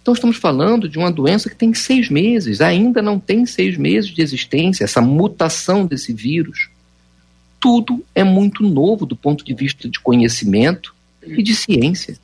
Então 0.01 0.16
estamos 0.16 0.38
falando 0.38 0.89
de 0.89 0.97
uma 0.97 1.12
doença 1.12 1.47
que 1.47 1.55
tem 1.55 1.76
seis 1.76 2.09
meses, 2.09 2.59
ainda 2.59 3.03
não 3.03 3.20
tem 3.20 3.45
seis 3.45 3.78
meses 3.78 4.09
de 4.09 4.22
existência, 4.22 4.84
essa 4.84 4.99
mutação 4.99 5.86
desse 5.86 6.12
vírus. 6.12 6.70
Tudo 7.59 8.03
é 8.16 8.24
muito 8.24 8.64
novo 8.64 9.05
do 9.05 9.16
ponto 9.16 9.45
de 9.45 9.53
vista 9.53 9.88
de 9.88 9.99
conhecimento 9.99 10.95
e 11.22 11.43
de 11.43 11.53
ciência. 11.53 12.18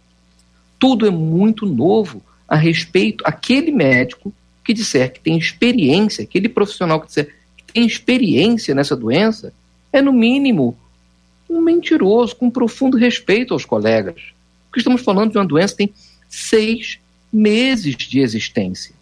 Tudo 0.80 1.06
é 1.06 1.10
muito 1.10 1.66
novo 1.66 2.22
a 2.48 2.56
respeito 2.56 3.24
aquele 3.26 3.72
médico 3.72 4.34
que 4.64 4.74
disser 4.74 5.12
que 5.14 5.20
tem 5.20 5.38
experiência, 5.38 6.24
aquele 6.24 6.50
profissional 6.50 7.00
que 7.00 7.08
disser 7.08 7.34
que 7.56 7.74
tem 7.74 7.86
experiência 7.86 8.76
nessa 8.76 8.96
doença, 8.96 9.54
é 9.92 10.02
no 10.02 10.14
mínimo 10.14 10.78
um 11.50 11.62
mentiroso 11.62 12.36
com 12.36 12.50
profundo 12.50 12.98
respeito 12.98 13.54
aos 13.54 13.66
colegas. 13.66 14.34
Porque 14.66 14.80
estamos 14.80 15.02
falando 15.02 15.32
de 15.32 15.38
uma 15.38 15.46
doença 15.46 15.74
que 15.74 15.88
tem 15.88 15.94
seis 16.30 17.00
meses 17.32 17.96
de 17.96 18.20
existência. 18.20 18.94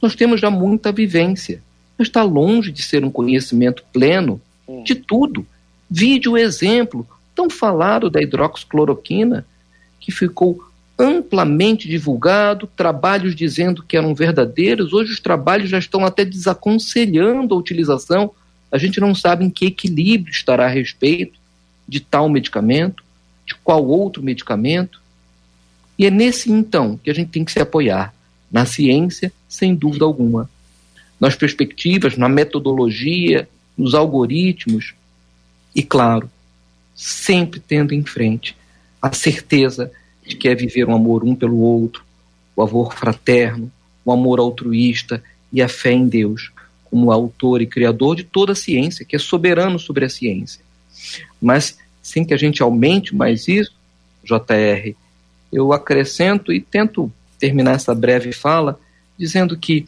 Nós 0.00 0.14
temos 0.14 0.40
já 0.40 0.50
muita 0.50 0.92
vivência, 0.92 1.62
mas 1.96 2.08
está 2.08 2.22
longe 2.22 2.70
de 2.70 2.82
ser 2.82 3.04
um 3.04 3.10
conhecimento 3.10 3.82
pleno 3.92 4.40
de 4.84 4.94
tudo. 4.94 5.46
Vide 5.90 6.28
o 6.28 6.36
exemplo 6.36 7.06
tão 7.34 7.48
falado 7.48 8.10
da 8.10 8.22
hidroxicloroquina, 8.22 9.46
que 9.98 10.12
ficou 10.12 10.62
amplamente 10.98 11.88
divulgado, 11.88 12.68
trabalhos 12.76 13.34
dizendo 13.34 13.82
que 13.82 13.96
eram 13.96 14.14
verdadeiros, 14.14 14.92
hoje 14.92 15.12
os 15.12 15.20
trabalhos 15.20 15.68
já 15.68 15.78
estão 15.78 16.04
até 16.04 16.24
desaconselhando 16.24 17.54
a 17.54 17.58
utilização. 17.58 18.30
A 18.70 18.78
gente 18.78 19.00
não 19.00 19.14
sabe 19.14 19.44
em 19.44 19.50
que 19.50 19.66
equilíbrio 19.66 20.30
estará 20.30 20.66
a 20.66 20.68
respeito 20.68 21.38
de 21.86 22.00
tal 22.00 22.28
medicamento, 22.28 23.02
de 23.46 23.54
qual 23.56 23.84
outro 23.84 24.22
medicamento. 24.22 25.00
E 25.98 26.06
é 26.06 26.10
nesse 26.10 26.50
então 26.50 26.98
que 27.02 27.10
a 27.10 27.14
gente 27.14 27.30
tem 27.30 27.44
que 27.44 27.52
se 27.52 27.60
apoiar 27.60 28.14
na 28.50 28.64
ciência, 28.64 29.32
sem 29.48 29.74
dúvida 29.74 30.04
alguma, 30.04 30.48
nas 31.18 31.34
perspectivas, 31.34 32.16
na 32.16 32.28
metodologia, 32.28 33.48
nos 33.76 33.94
algoritmos 33.94 34.94
e, 35.74 35.82
claro, 35.82 36.30
sempre 36.94 37.58
tendo 37.58 37.92
em 37.92 38.04
frente 38.04 38.56
a 39.02 39.12
certeza 39.12 39.90
de 40.26 40.36
que 40.36 40.48
é 40.48 40.54
viver 40.54 40.88
um 40.88 40.94
amor 40.94 41.24
um 41.24 41.34
pelo 41.34 41.58
outro, 41.58 42.04
o 42.56 42.62
amor 42.62 42.94
fraterno, 42.94 43.70
o 44.04 44.12
amor 44.12 44.38
altruísta 44.38 45.22
e 45.52 45.62
a 45.62 45.68
fé 45.68 45.92
em 45.92 46.08
Deus, 46.08 46.50
como 46.84 47.10
autor 47.10 47.60
e 47.60 47.66
criador 47.66 48.16
de 48.16 48.24
toda 48.24 48.52
a 48.52 48.56
ciência, 48.56 49.04
que 49.04 49.16
é 49.16 49.18
soberano 49.18 49.78
sobre 49.78 50.04
a 50.04 50.08
ciência. 50.08 50.62
Mas 51.40 51.78
sem 52.02 52.24
que 52.24 52.34
a 52.34 52.36
gente 52.36 52.62
aumente 52.62 53.14
mais 53.14 53.48
isso, 53.48 53.72
JR, 54.22 54.94
eu 55.52 55.72
acrescento 55.72 56.52
e 56.52 56.60
tento 56.60 57.12
terminar 57.38 57.76
essa 57.76 57.94
breve 57.94 58.32
fala 58.32 58.78
dizendo 59.18 59.56
que 59.56 59.86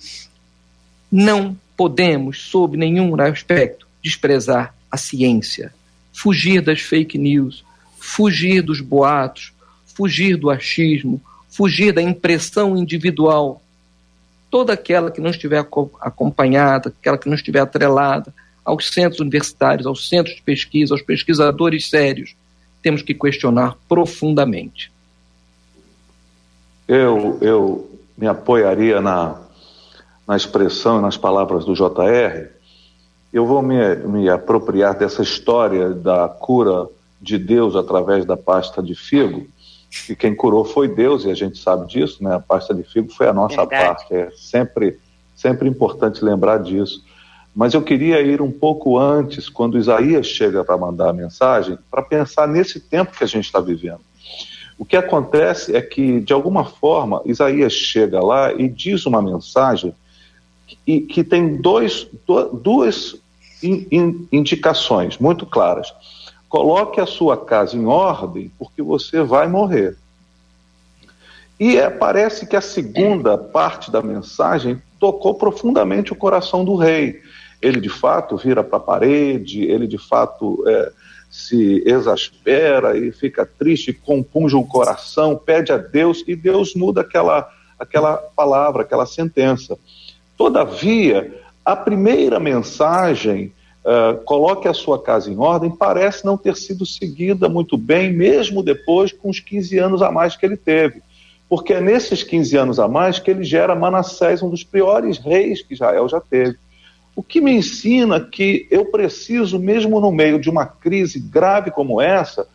não 1.10 1.56
podemos, 1.76 2.42
sob 2.42 2.76
nenhum 2.76 3.20
aspecto, 3.20 3.86
desprezar 4.02 4.74
a 4.90 4.96
ciência, 4.96 5.72
fugir 6.12 6.62
das 6.62 6.80
fake 6.80 7.18
news, 7.18 7.64
fugir 7.98 8.62
dos 8.62 8.80
boatos, 8.80 9.52
fugir 9.96 10.36
do 10.36 10.50
achismo, 10.50 11.20
fugir 11.48 11.90
da 11.90 12.02
impressão 12.02 12.76
individual. 12.76 13.62
Toda 14.50 14.74
aquela 14.74 15.10
que 15.10 15.22
não 15.22 15.30
estiver 15.30 15.66
acompanhada, 16.00 16.90
aquela 17.00 17.16
que 17.16 17.28
não 17.28 17.34
estiver 17.34 17.60
atrelada 17.60 18.32
aos 18.62 18.88
centros 18.88 19.20
universitários, 19.20 19.86
aos 19.86 20.08
centros 20.08 20.36
de 20.36 20.42
pesquisa, 20.42 20.92
aos 20.92 21.00
pesquisadores 21.00 21.88
sérios, 21.88 22.36
temos 22.82 23.00
que 23.00 23.14
questionar 23.14 23.76
profundamente. 23.88 24.92
Eu, 26.86 27.38
eu 27.40 27.98
me 28.18 28.26
apoiaria 28.26 29.00
na, 29.00 29.40
na 30.26 30.36
expressão 30.36 30.98
e 30.98 31.02
nas 31.02 31.16
palavras 31.16 31.64
do 31.64 31.74
JR. 31.74 32.50
Eu 33.32 33.46
vou 33.46 33.62
me, 33.62 33.96
me 33.96 34.28
apropriar 34.28 34.96
dessa 34.96 35.22
história 35.22 35.90
da 35.90 36.28
cura 36.28 36.86
de 37.20 37.38
Deus 37.38 37.74
através 37.74 38.24
da 38.24 38.36
pasta 38.36 38.82
de 38.82 38.94
figo, 38.94 39.46
que 39.90 40.14
quem 40.14 40.34
curou 40.34 40.64
foi 40.64 40.88
Deus, 40.88 41.24
e 41.24 41.30
a 41.30 41.34
gente 41.34 41.58
sabe 41.58 41.86
disso, 41.86 42.22
né? 42.22 42.34
A 42.34 42.40
pasta 42.40 42.74
de 42.74 42.82
figo 42.82 43.10
foi 43.12 43.28
a 43.28 43.32
nossa 43.32 43.56
Verdade. 43.56 43.86
parte. 43.86 44.14
É 44.14 44.30
sempre, 44.36 44.98
sempre 45.34 45.68
importante 45.68 46.24
lembrar 46.24 46.58
disso. 46.58 47.04
Mas 47.54 47.72
eu 47.72 47.80
queria 47.80 48.20
ir 48.20 48.42
um 48.42 48.52
pouco 48.52 48.98
antes, 48.98 49.48
quando 49.48 49.78
Isaías 49.78 50.26
chega 50.26 50.62
para 50.62 50.76
mandar 50.76 51.08
a 51.08 51.12
mensagem, 51.12 51.78
para 51.90 52.02
pensar 52.02 52.46
nesse 52.46 52.78
tempo 52.78 53.16
que 53.16 53.24
a 53.24 53.26
gente 53.26 53.46
está 53.46 53.60
vivendo. 53.60 54.00
O 54.78 54.84
que 54.84 54.96
acontece 54.96 55.74
é 55.74 55.80
que, 55.80 56.20
de 56.20 56.34
alguma 56.34 56.64
forma, 56.64 57.22
Isaías 57.24 57.72
chega 57.72 58.20
lá 58.20 58.52
e 58.52 58.68
diz 58.68 59.06
uma 59.06 59.22
mensagem 59.22 59.94
que, 60.66 61.00
que 61.00 61.24
tem 61.24 61.56
dois, 61.56 62.06
duas 62.62 63.16
indicações 64.30 65.16
muito 65.16 65.46
claras. 65.46 65.92
Coloque 66.48 67.00
a 67.00 67.06
sua 67.06 67.36
casa 67.36 67.76
em 67.76 67.86
ordem, 67.86 68.50
porque 68.58 68.82
você 68.82 69.22
vai 69.22 69.48
morrer. 69.48 69.96
E 71.58 71.76
é, 71.76 71.88
parece 71.88 72.46
que 72.46 72.56
a 72.56 72.60
segunda 72.60 73.36
parte 73.36 73.90
da 73.90 74.02
mensagem 74.02 74.80
tocou 75.00 75.34
profundamente 75.34 76.12
o 76.12 76.16
coração 76.16 76.64
do 76.64 76.76
rei 76.76 77.22
ele 77.60 77.80
de 77.80 77.88
fato 77.88 78.36
vira 78.36 78.62
para 78.62 78.76
a 78.76 78.80
parede, 78.80 79.64
ele 79.64 79.86
de 79.86 79.98
fato 79.98 80.62
é, 80.66 80.92
se 81.30 81.82
exaspera 81.86 82.96
e 82.96 83.10
fica 83.10 83.46
triste, 83.46 83.92
compunge 83.92 84.54
o 84.54 84.64
coração, 84.64 85.36
pede 85.36 85.72
a 85.72 85.76
Deus 85.76 86.22
e 86.26 86.36
Deus 86.36 86.74
muda 86.74 87.00
aquela, 87.00 87.50
aquela 87.78 88.16
palavra, 88.16 88.82
aquela 88.82 89.06
sentença. 89.06 89.78
Todavia, 90.36 91.42
a 91.64 91.74
primeira 91.74 92.38
mensagem, 92.38 93.52
uh, 93.86 94.22
coloque 94.24 94.66
a 94.66 94.74
sua 94.74 95.00
casa 95.00 95.30
em 95.30 95.38
ordem, 95.38 95.70
parece 95.70 96.24
não 96.24 96.36
ter 96.36 96.56
sido 96.56 96.84
seguida 96.84 97.48
muito 97.48 97.76
bem, 97.76 98.12
mesmo 98.12 98.62
depois 98.62 99.12
com 99.12 99.30
os 99.30 99.38
15 99.38 99.78
anos 99.78 100.02
a 100.02 100.10
mais 100.10 100.36
que 100.36 100.44
ele 100.44 100.56
teve. 100.56 101.00
Porque 101.48 101.72
é 101.72 101.80
nesses 101.80 102.24
15 102.24 102.56
anos 102.56 102.80
a 102.80 102.88
mais 102.88 103.20
que 103.20 103.30
ele 103.30 103.44
gera 103.44 103.76
Manassés, 103.76 104.42
um 104.42 104.50
dos 104.50 104.64
piores 104.64 105.18
reis 105.18 105.62
que 105.62 105.74
Israel 105.74 106.08
já 106.08 106.20
teve. 106.20 106.58
O 107.14 107.22
que 107.22 107.40
me 107.40 107.52
ensina 107.52 108.20
que 108.20 108.66
eu 108.70 108.86
preciso, 108.86 109.58
mesmo 109.58 110.00
no 110.00 110.10
meio 110.10 110.40
de 110.40 110.50
uma 110.50 110.66
crise 110.66 111.20
grave 111.20 111.70
como 111.70 112.00
essa, 112.00 112.46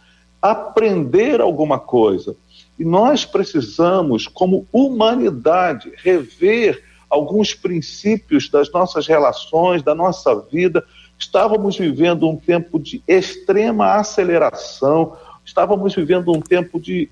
aprender 0.42 1.40
alguma 1.40 1.80
coisa. 1.80 2.36
E 2.78 2.84
nós 2.84 3.24
precisamos, 3.26 4.28
como 4.28 4.68
humanidade, 4.72 5.92
rever 5.98 6.84
alguns 7.10 7.54
princípios 7.54 8.50
das 8.50 8.72
nossas 8.72 9.06
relações, 9.06 9.84
da 9.84 9.94
nossa 9.94 10.34
vida. 10.52 10.84
Estávamos 11.22 11.78
vivendo 11.78 12.28
um 12.28 12.36
tempo 12.36 12.80
de 12.80 13.04
extrema 13.08 13.94
aceleração, 13.94 15.16
estávamos 15.46 15.94
vivendo 15.94 16.36
um 16.36 16.42
tempo 16.42 16.80
de, 16.80 17.08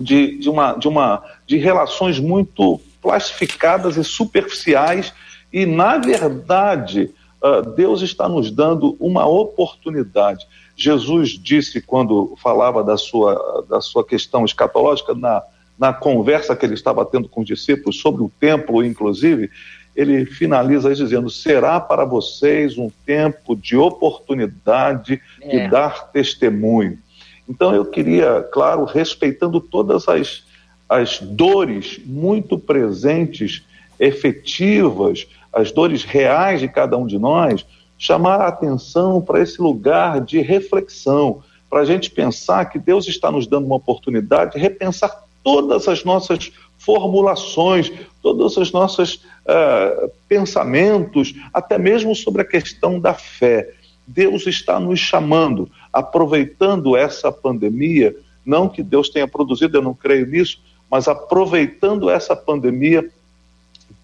de, 0.00 0.38
de, 0.38 0.48
uma, 0.48 0.74
de, 0.74 0.86
uma, 0.86 1.24
de 1.44 1.56
relações 1.58 2.20
muito 2.20 2.80
plastificadas 3.02 3.96
e 3.96 4.04
superficiais 4.04 5.12
e, 5.52 5.66
na 5.66 5.98
verdade, 5.98 7.10
uh, 7.42 7.68
Deus 7.74 8.02
está 8.02 8.28
nos 8.28 8.52
dando 8.52 8.96
uma 9.00 9.26
oportunidade. 9.26 10.46
Jesus 10.76 11.30
disse, 11.30 11.82
quando 11.82 12.36
falava 12.40 12.84
da 12.84 12.96
sua, 12.96 13.66
da 13.68 13.80
sua 13.80 14.06
questão 14.06 14.44
escatológica, 14.44 15.12
na, 15.12 15.42
na 15.76 15.92
conversa 15.92 16.54
que 16.54 16.64
ele 16.64 16.74
estava 16.74 17.04
tendo 17.04 17.28
com 17.28 17.40
os 17.40 17.46
discípulos 17.48 17.98
sobre 18.00 18.22
o 18.22 18.30
templo, 18.38 18.84
inclusive, 18.84 19.50
ele 19.98 20.24
finaliza 20.24 20.94
dizendo: 20.94 21.28
será 21.28 21.80
para 21.80 22.04
vocês 22.04 22.78
um 22.78 22.88
tempo 23.04 23.56
de 23.56 23.76
oportunidade 23.76 25.20
é. 25.42 25.48
de 25.48 25.68
dar 25.68 26.12
testemunho. 26.12 26.96
Então 27.48 27.74
eu 27.74 27.84
queria, 27.84 28.46
claro, 28.52 28.84
respeitando 28.84 29.60
todas 29.60 30.06
as, 30.08 30.44
as 30.88 31.18
dores 31.18 32.00
muito 32.06 32.56
presentes, 32.56 33.64
efetivas, 33.98 35.26
as 35.52 35.72
dores 35.72 36.04
reais 36.04 36.60
de 36.60 36.68
cada 36.68 36.96
um 36.96 37.04
de 37.04 37.18
nós, 37.18 37.66
chamar 37.98 38.40
a 38.40 38.46
atenção 38.46 39.20
para 39.20 39.42
esse 39.42 39.60
lugar 39.60 40.20
de 40.20 40.40
reflexão, 40.40 41.42
para 41.68 41.80
a 41.80 41.84
gente 41.84 42.08
pensar 42.08 42.66
que 42.66 42.78
Deus 42.78 43.08
está 43.08 43.32
nos 43.32 43.48
dando 43.48 43.66
uma 43.66 43.76
oportunidade 43.76 44.52
de 44.52 44.58
repensar 44.60 45.24
todas 45.42 45.88
as 45.88 46.04
nossas 46.04 46.52
formulações, 46.78 47.90
todos 48.22 48.56
os 48.56 48.70
nossos 48.70 49.22
uh, 49.48 50.10
pensamentos, 50.28 51.34
até 51.52 51.78
mesmo 51.78 52.14
sobre 52.14 52.42
a 52.42 52.44
questão 52.44 53.00
da 53.00 53.14
fé. 53.14 53.70
Deus 54.06 54.46
está 54.46 54.78
nos 54.78 55.00
chamando, 55.00 55.70
aproveitando 55.92 56.96
essa 56.96 57.32
pandemia, 57.32 58.14
não 58.44 58.68
que 58.68 58.82
Deus 58.82 59.08
tenha 59.08 59.26
produzido, 59.26 59.78
eu 59.78 59.82
não 59.82 59.94
creio 59.94 60.26
nisso, 60.26 60.60
mas 60.90 61.08
aproveitando 61.08 62.08
essa 62.08 62.34
pandemia, 62.34 63.08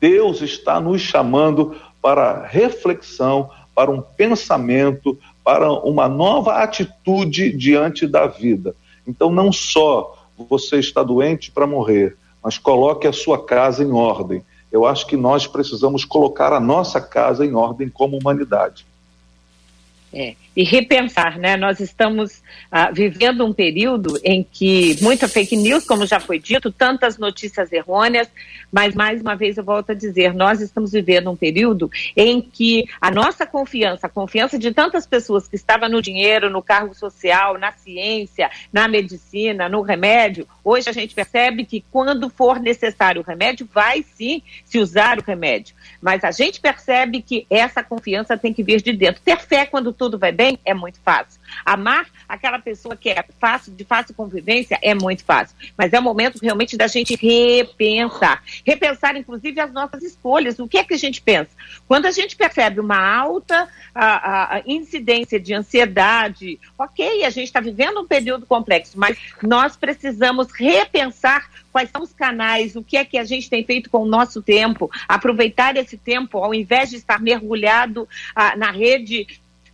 Deus 0.00 0.42
está 0.42 0.80
nos 0.80 1.00
chamando 1.00 1.76
para 2.02 2.46
reflexão, 2.46 3.50
para 3.74 3.90
um 3.90 4.02
pensamento, 4.02 5.18
para 5.42 5.72
uma 5.72 6.08
nova 6.08 6.62
atitude 6.62 7.56
diante 7.56 8.06
da 8.06 8.26
vida. 8.26 8.74
Então, 9.06 9.30
não 9.30 9.50
só 9.50 10.26
você 10.36 10.76
está 10.78 11.02
doente 11.02 11.50
para 11.50 11.66
morrer, 11.66 12.16
mas 12.42 12.58
coloque 12.58 13.06
a 13.06 13.12
sua 13.12 13.42
casa 13.42 13.82
em 13.82 13.92
ordem. 13.92 14.42
Eu 14.74 14.84
acho 14.84 15.06
que 15.06 15.16
nós 15.16 15.46
precisamos 15.46 16.04
colocar 16.04 16.52
a 16.52 16.58
nossa 16.58 17.00
casa 17.00 17.46
em 17.46 17.54
ordem 17.54 17.88
como 17.88 18.18
humanidade. 18.18 18.84
É, 20.12 20.34
e 20.56 20.62
repensar, 20.62 21.38
né? 21.38 21.56
Nós 21.56 21.80
estamos 21.80 22.42
ah, 22.70 22.90
vivendo 22.90 23.44
um 23.44 23.52
período 23.52 24.18
em 24.22 24.44
que 24.44 24.96
muita 25.02 25.26
fake 25.26 25.56
news, 25.56 25.84
como 25.84 26.06
já 26.06 26.20
foi 26.20 26.38
dito, 26.38 26.70
tantas 26.70 27.18
notícias 27.18 27.72
errôneas, 27.72 28.28
mas 28.70 28.94
mais 28.94 29.20
uma 29.20 29.34
vez 29.34 29.56
eu 29.56 29.64
volto 29.64 29.90
a 29.90 29.94
dizer, 29.94 30.32
nós 30.32 30.60
estamos 30.60 30.92
vivendo 30.92 31.30
um 31.30 31.36
período 31.36 31.90
em 32.16 32.40
que 32.40 32.88
a 33.00 33.10
nossa 33.10 33.44
confiança, 33.46 34.06
a 34.06 34.10
confiança 34.10 34.58
de 34.58 34.72
tantas 34.72 35.06
pessoas 35.06 35.48
que 35.48 35.56
estavam 35.56 35.88
no 35.88 36.00
dinheiro, 36.00 36.48
no 36.48 36.62
cargo 36.62 36.94
social, 36.94 37.58
na 37.58 37.72
ciência, 37.72 38.50
na 38.72 38.86
medicina, 38.86 39.68
no 39.68 39.80
remédio, 39.80 40.46
hoje 40.62 40.88
a 40.88 40.92
gente 40.92 41.14
percebe 41.14 41.64
que 41.64 41.84
quando 41.90 42.30
for 42.30 42.60
necessário 42.60 43.22
o 43.22 43.24
remédio, 43.24 43.68
vai 43.72 44.04
sim 44.14 44.42
se 44.64 44.78
usar 44.78 45.18
o 45.18 45.22
remédio. 45.22 45.74
Mas 46.00 46.22
a 46.22 46.30
gente 46.30 46.60
percebe 46.60 47.22
que 47.22 47.46
essa 47.50 47.82
confiança 47.82 48.36
tem 48.38 48.52
que 48.52 48.62
vir 48.62 48.80
de 48.80 48.92
dentro. 48.92 49.20
Ter 49.22 49.40
fé 49.40 49.66
quando 49.66 49.92
tudo 49.92 50.18
vai 50.18 50.30
bem 50.30 50.43
é 50.64 50.74
muito 50.74 50.98
fácil. 51.00 51.40
Amar 51.64 52.06
aquela 52.28 52.58
pessoa 52.58 52.96
que 52.96 53.10
é 53.10 53.24
fácil, 53.38 53.72
de 53.72 53.84
fácil 53.84 54.14
convivência 54.14 54.78
é 54.82 54.94
muito 54.94 55.24
fácil. 55.24 55.56
Mas 55.76 55.92
é 55.92 55.98
o 55.98 56.02
momento 56.02 56.38
realmente 56.42 56.76
da 56.76 56.86
gente 56.86 57.16
repensar. 57.16 58.42
Repensar, 58.64 59.16
inclusive, 59.16 59.60
as 59.60 59.72
nossas 59.72 60.02
escolhas. 60.02 60.58
O 60.58 60.68
que 60.68 60.78
é 60.78 60.84
que 60.84 60.94
a 60.94 60.98
gente 60.98 61.20
pensa? 61.20 61.50
Quando 61.86 62.06
a 62.06 62.10
gente 62.10 62.36
percebe 62.36 62.80
uma 62.80 62.98
alta 62.98 63.68
a, 63.94 64.56
a 64.56 64.62
incidência 64.66 65.38
de 65.38 65.54
ansiedade, 65.54 66.58
ok, 66.78 67.24
a 67.24 67.30
gente 67.30 67.46
está 67.46 67.60
vivendo 67.60 68.00
um 68.00 68.06
período 68.06 68.46
complexo, 68.46 68.98
mas 68.98 69.16
nós 69.42 69.76
precisamos 69.76 70.48
repensar 70.52 71.48
quais 71.74 71.90
são 71.90 72.02
os 72.02 72.12
canais, 72.12 72.76
o 72.76 72.84
que 72.84 72.96
é 72.96 73.04
que 73.04 73.18
a 73.18 73.24
gente 73.24 73.50
tem 73.50 73.64
feito 73.64 73.90
com 73.90 73.98
o 73.98 74.06
nosso 74.06 74.40
tempo, 74.40 74.88
aproveitar 75.08 75.76
esse 75.76 75.96
tempo, 75.96 76.38
ao 76.38 76.54
invés 76.54 76.90
de 76.90 76.96
estar 76.96 77.20
mergulhado 77.20 78.08
ah, 78.32 78.56
na 78.56 78.70
rede. 78.70 79.26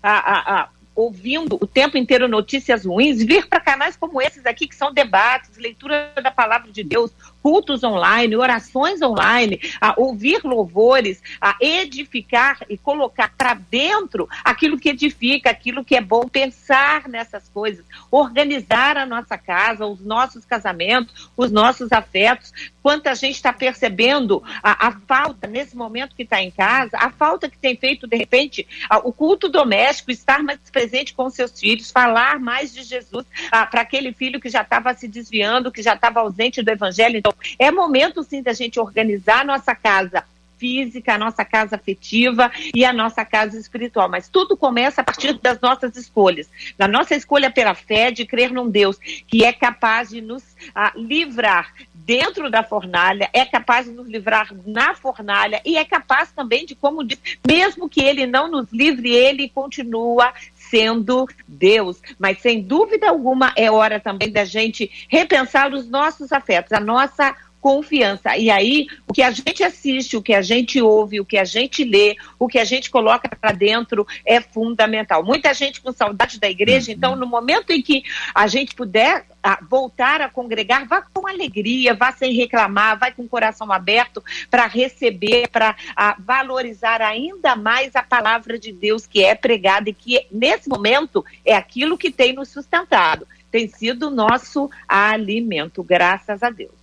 Ah, 0.03 0.23
ah, 0.47 0.69
ouvindo 0.95 1.57
o 1.61 1.67
tempo 1.67 1.97
inteiro 1.97 2.29
notícias 2.29 2.85
ruins, 2.85 3.23
vir 3.23 3.49
para 3.49 3.61
canais 3.61 3.97
como 3.97 4.21
esses 4.21 4.45
aqui, 4.45 4.67
que 4.67 4.75
são 4.75 4.93
debates, 4.93 5.57
leitura 5.57 6.13
da 6.23 6.31
palavra 6.31 6.71
de 6.71 6.83
Deus, 6.83 7.11
cultos 7.43 7.83
online, 7.83 8.37
orações 8.37 9.01
online, 9.03 9.61
a 9.81 9.95
ouvir 9.97 10.41
louvores, 10.45 11.23
a 11.41 11.57
edificar 11.61 12.59
e 12.69 12.77
colocar 12.77 13.33
para 13.37 13.55
dentro 13.55 14.29
aquilo 14.45 14.79
que 14.79 14.91
edifica, 14.91 15.51
aquilo 15.51 15.85
que 15.85 15.97
é 15.97 16.01
bom, 16.01 16.29
pensar 16.29 17.09
nessas 17.09 17.49
coisas, 17.49 17.85
organizar 18.11 18.97
a 18.97 19.07
nossa 19.07 19.37
casa, 19.37 19.87
os 19.87 20.01
nossos 20.01 20.45
casamentos, 20.45 21.31
os 21.37 21.51
nossos 21.51 21.93
afetos. 21.93 22.53
Quanta 22.83 23.15
gente 23.15 23.35
está 23.35 23.53
percebendo 23.53 24.43
a, 24.63 24.89
a, 24.89 24.93
falta 24.93 25.47
nesse 25.47 25.77
momento 25.77 26.17
que 26.17 26.23
está 26.23 26.43
em 26.43 26.51
casa, 26.51 26.97
a 26.97 27.11
falta 27.11 27.49
que 27.49 27.59
tem 27.59 27.77
feito, 27.77 28.07
de 28.07 28.17
repente, 28.17 28.67
a, 28.89 28.99
o 28.99 29.13
culto 29.13 29.49
doméstico, 29.49 30.11
estar 30.11 30.43
mais 30.43 30.59
presente 30.71 31.13
com 31.15 31.29
seus 31.29 31.59
filhos, 31.59 31.91
falar 31.91 32.39
mais 32.39 32.73
de 32.73 32.83
Jesus 32.83 33.27
para 33.71 33.83
aquele 33.83 34.13
filho 34.13 34.41
que 34.41 34.49
já 34.49 34.63
estava 34.63 34.95
se 34.95 35.07
desviando, 35.07 35.71
que 35.71 35.83
já 35.83 35.95
estava 35.95 36.21
ausente 36.21 36.63
do 36.63 36.71
evangelho. 36.71 37.17
Então, 37.17 37.30
então, 37.31 37.35
é 37.59 37.71
momento 37.71 38.23
sim 38.23 38.43
da 38.43 38.53
gente 38.53 38.81
organizar 38.81 39.41
a 39.41 39.45
nossa 39.45 39.75
casa 39.75 40.25
física, 40.59 41.15
a 41.15 41.19
nossa 41.19 41.43
casa 41.43 41.77
afetiva 41.77 42.53
e 42.75 42.85
a 42.85 42.93
nossa 42.93 43.25
casa 43.25 43.59
espiritual. 43.59 44.11
Mas 44.11 44.29
tudo 44.29 44.57
começa 44.57 45.01
a 45.01 45.05
partir 45.05 45.33
das 45.41 45.59
nossas 45.59 45.97
escolhas. 45.97 46.51
Da 46.77 46.87
nossa 46.87 47.15
escolha 47.15 47.51
pela 47.51 47.75
fé 47.75 48.11
de 48.11 48.27
crer 48.27 48.53
num 48.53 48.69
Deus 48.69 48.99
que 49.27 49.43
é 49.43 49.53
capaz 49.55 50.11
de 50.11 50.21
nos 50.21 50.43
ah, 50.75 50.93
livrar 50.95 51.73
dentro 51.95 52.51
da 52.51 52.63
fornalha, 52.63 53.31
é 53.33 53.45
capaz 53.45 53.87
de 53.87 53.93
nos 53.93 54.09
livrar 54.09 54.53
na 54.67 54.95
fornalha 54.95 55.63
e 55.65 55.79
é 55.79 55.85
capaz 55.85 56.33
também 56.33 56.67
de, 56.67 56.75
como 56.75 57.05
diz, 57.05 57.21
mesmo 57.47 57.89
que 57.89 58.03
ele 58.03 58.27
não 58.27 58.51
nos 58.51 58.71
livre, 58.73 59.15
ele 59.15 59.49
continua 59.49 60.33
sendo 60.71 61.27
Deus. 61.47 62.01
Mas 62.19 62.41
sem 62.41 62.63
dúvida 62.63 63.11
alguma 63.11 63.53
é 63.57 63.71
hora 63.71 63.99
também 63.99 64.31
da 64.31 64.45
gente 64.45 64.91
repensar 65.09 65.75
os 65.75 65.89
nossos 65.89 66.33
afetos, 66.33 66.73
a 66.73 66.81
nossa 66.81 67.35
confiança. 67.61 68.37
E 68.37 68.51
aí, 68.51 68.87
o 69.07 69.13
que 69.13 69.23
a 69.23 69.31
gente 69.31 69.63
assiste, 69.63 70.17
o 70.17 70.23
que 70.23 70.33
a 70.33 70.43
gente 70.43 70.81
ouve, 70.81 71.21
o 71.21 71.25
que 71.25 71.37
a 71.37 71.45
gente 71.45 71.85
lê, 71.85 72.17
o 72.39 72.49
que 72.49 72.59
a 72.59 72.65
gente 72.65 72.91
coloca 72.91 73.29
para 73.29 73.53
dentro 73.53 74.07
é 74.25 74.41
fundamental. 74.41 75.23
Muita 75.25 75.53
gente 75.53 75.81
com 75.81 75.93
saudade 75.93 76.41
da 76.41 76.49
igreja, 76.49 76.91
uhum. 76.91 76.97
então, 76.97 77.17
no 77.17 77.27
momento 77.27 77.71
em 77.71 77.83
que 77.83 78.03
a 78.35 78.47
gente 78.47 78.75
puder 78.75 79.27
a, 79.43 79.59
voltar 79.63 80.21
a 80.21 80.29
congregar, 80.29 80.87
vá 80.87 81.03
com 81.03 81.27
alegria, 81.27 81.95
vá 81.95 82.13
sem 82.13 82.33
reclamar, 82.33 82.99
vai 82.99 83.13
com 83.13 83.23
o 83.23 83.29
coração 83.29 83.71
aberto 83.71 84.23
para 84.51 84.67
receber, 84.67 85.49
para 85.49 85.77
valorizar 86.19 87.01
ainda 87.03 87.57
mais 87.57 87.95
a 87.95 88.03
palavra 88.03 88.59
de 88.59 88.73
Deus 88.73 89.07
que 89.07 89.23
é 89.25 89.35
pregada 89.35 89.91
e 89.91 89.95
que, 89.95 90.27
nesse 90.31 90.69
momento, 90.69 91.25
é 91.45 91.55
aquilo 91.55 91.99
que 91.99 92.11
tem 92.11 92.33
nos 92.33 92.49
sustentado. 92.49 93.27
Tem 93.51 93.69
sido 93.69 94.11
nosso 94.11 94.71
alimento, 94.87 95.83
graças 95.83 96.43
a 96.43 96.51
Deus. 96.51 96.80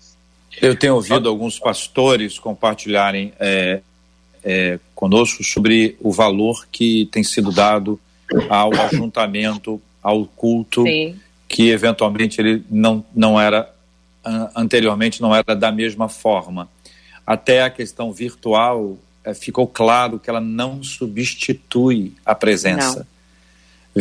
Eu 0.61 0.75
tenho 0.75 0.95
ouvido 0.95 1.29
alguns 1.29 1.59
pastores 1.59 2.39
compartilharem 2.39 3.33
é, 3.39 3.81
é, 4.43 4.79
conosco 4.95 5.43
sobre 5.43 5.95
o 5.99 6.11
valor 6.11 6.67
que 6.71 7.07
tem 7.11 7.23
sido 7.23 7.51
dado 7.51 7.99
ao 8.49 8.73
ajuntamento, 8.73 9.81
ao 10.01 10.25
culto, 10.25 10.83
Sim. 10.83 11.15
que 11.47 11.69
eventualmente 11.69 12.41
ele 12.41 12.63
não, 12.69 13.05
não 13.15 13.39
era, 13.39 13.71
anteriormente 14.55 15.21
não 15.21 15.35
era 15.35 15.55
da 15.55 15.71
mesma 15.71 16.09
forma. 16.09 16.69
Até 17.25 17.61
a 17.61 17.69
questão 17.69 18.11
virtual 18.11 18.97
é, 19.23 19.33
ficou 19.33 19.67
claro 19.67 20.17
que 20.17 20.29
ela 20.29 20.39
não 20.39 20.81
substitui 20.81 22.13
a 22.25 22.33
presença. 22.33 22.99
Não. 22.99 23.17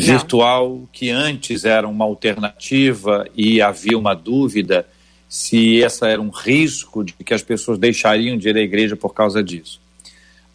Virtual, 0.00 0.68
não. 0.68 0.88
que 0.92 1.10
antes 1.10 1.64
era 1.64 1.88
uma 1.88 2.04
alternativa 2.04 3.26
e 3.34 3.60
havia 3.60 3.98
uma 3.98 4.14
dúvida, 4.14 4.86
se 5.28 5.82
essa 5.82 6.08
era 6.08 6.20
um 6.20 6.30
risco 6.30 7.02
de 7.02 7.12
que 7.12 7.34
as 7.34 7.42
pessoas 7.42 7.78
deixariam 7.78 8.36
de 8.36 8.48
ir 8.48 8.56
à 8.56 8.60
igreja 8.60 8.96
por 8.96 9.12
causa 9.12 9.42
disso. 9.42 9.80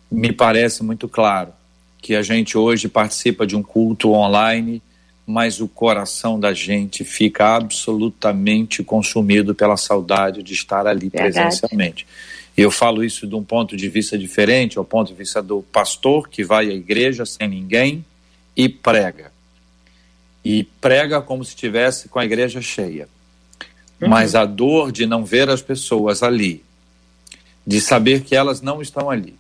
Me 0.10 0.32
parece 0.32 0.84
muito 0.84 1.08
claro 1.08 1.54
que 2.02 2.16
a 2.16 2.22
gente 2.22 2.58
hoje 2.58 2.88
participa 2.88 3.46
de 3.46 3.56
um 3.56 3.62
culto 3.62 4.12
online, 4.12 4.82
mas 5.26 5.60
o 5.60 5.68
coração 5.68 6.40
da 6.40 6.54
gente 6.54 7.04
fica 7.04 7.56
absolutamente 7.56 8.84
consumido 8.84 9.54
pela 9.54 9.78
saudade 9.78 10.42
de 10.42 10.54
estar 10.54 10.88
ali 10.88 11.10
Verdade. 11.10 11.34
presencialmente. 11.34 12.08
Eu 12.58 12.72
falo 12.72 13.04
isso 13.04 13.28
de 13.28 13.36
um 13.36 13.44
ponto 13.44 13.78
de 13.78 13.88
vista 13.88 14.18
diferente, 14.18 14.78
ao 14.78 14.84
ponto 14.84 15.08
de 15.10 15.14
vista 15.14 15.42
do 15.42 15.62
pastor 15.62 16.28
que 16.28 16.44
vai 16.44 16.70
à 16.70 16.74
igreja 16.74 17.26
sem 17.26 17.48
ninguém 17.48 18.04
e 18.56 18.68
prega. 18.68 19.32
E 20.44 20.64
prega 20.82 21.22
como 21.22 21.46
se 21.46 21.52
estivesse 21.52 22.10
com 22.10 22.20
a 22.20 22.26
igreja 22.26 22.62
cheia 22.62 23.08
Uhum. 24.02 24.10
Mas 24.10 24.34
a 24.36 24.46
dor 24.46 24.92
de 24.92 25.06
não 25.06 25.24
ver 25.24 25.50
as 25.50 25.62
pessoas 25.62 26.24
ali, 26.24 26.64
de 27.66 27.80
saber 27.80 28.24
que 28.24 28.36
elas 28.36 28.62
não 28.62 28.82
estão 28.82 29.10
ali, 29.10 29.36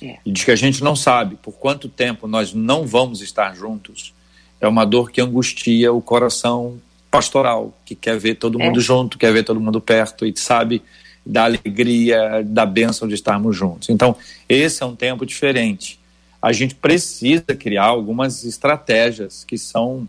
é. 0.00 0.18
e 0.24 0.32
de 0.32 0.44
que 0.44 0.50
a 0.50 0.56
gente 0.56 0.82
não 0.82 0.96
sabe 0.96 1.36
por 1.36 1.52
quanto 1.52 1.88
tempo 1.88 2.26
nós 2.26 2.52
não 2.54 2.86
vamos 2.86 3.20
estar 3.20 3.54
juntos, 3.54 4.14
é 4.60 4.66
uma 4.66 4.84
dor 4.84 5.10
que 5.10 5.20
angustia 5.20 5.92
o 5.92 6.00
coração 6.00 6.80
pastoral, 7.10 7.76
que 7.84 7.94
quer 7.94 8.18
ver 8.18 8.36
todo 8.36 8.58
mundo 8.58 8.78
é. 8.78 8.82
junto, 8.82 9.18
quer 9.18 9.32
ver 9.32 9.44
todo 9.44 9.60
mundo 9.60 9.80
perto 9.80 10.24
e 10.24 10.32
sabe 10.36 10.82
da 11.24 11.44
alegria, 11.44 12.42
da 12.44 12.64
bênção 12.64 13.06
de 13.06 13.14
estarmos 13.14 13.56
juntos. 13.56 13.90
Então, 13.90 14.16
esse 14.48 14.82
é 14.82 14.86
um 14.86 14.96
tempo 14.96 15.26
diferente. 15.26 16.00
A 16.40 16.52
gente 16.52 16.74
precisa 16.74 17.44
criar 17.56 17.84
algumas 17.84 18.44
estratégias 18.44 19.44
que 19.44 19.58
são 19.58 20.08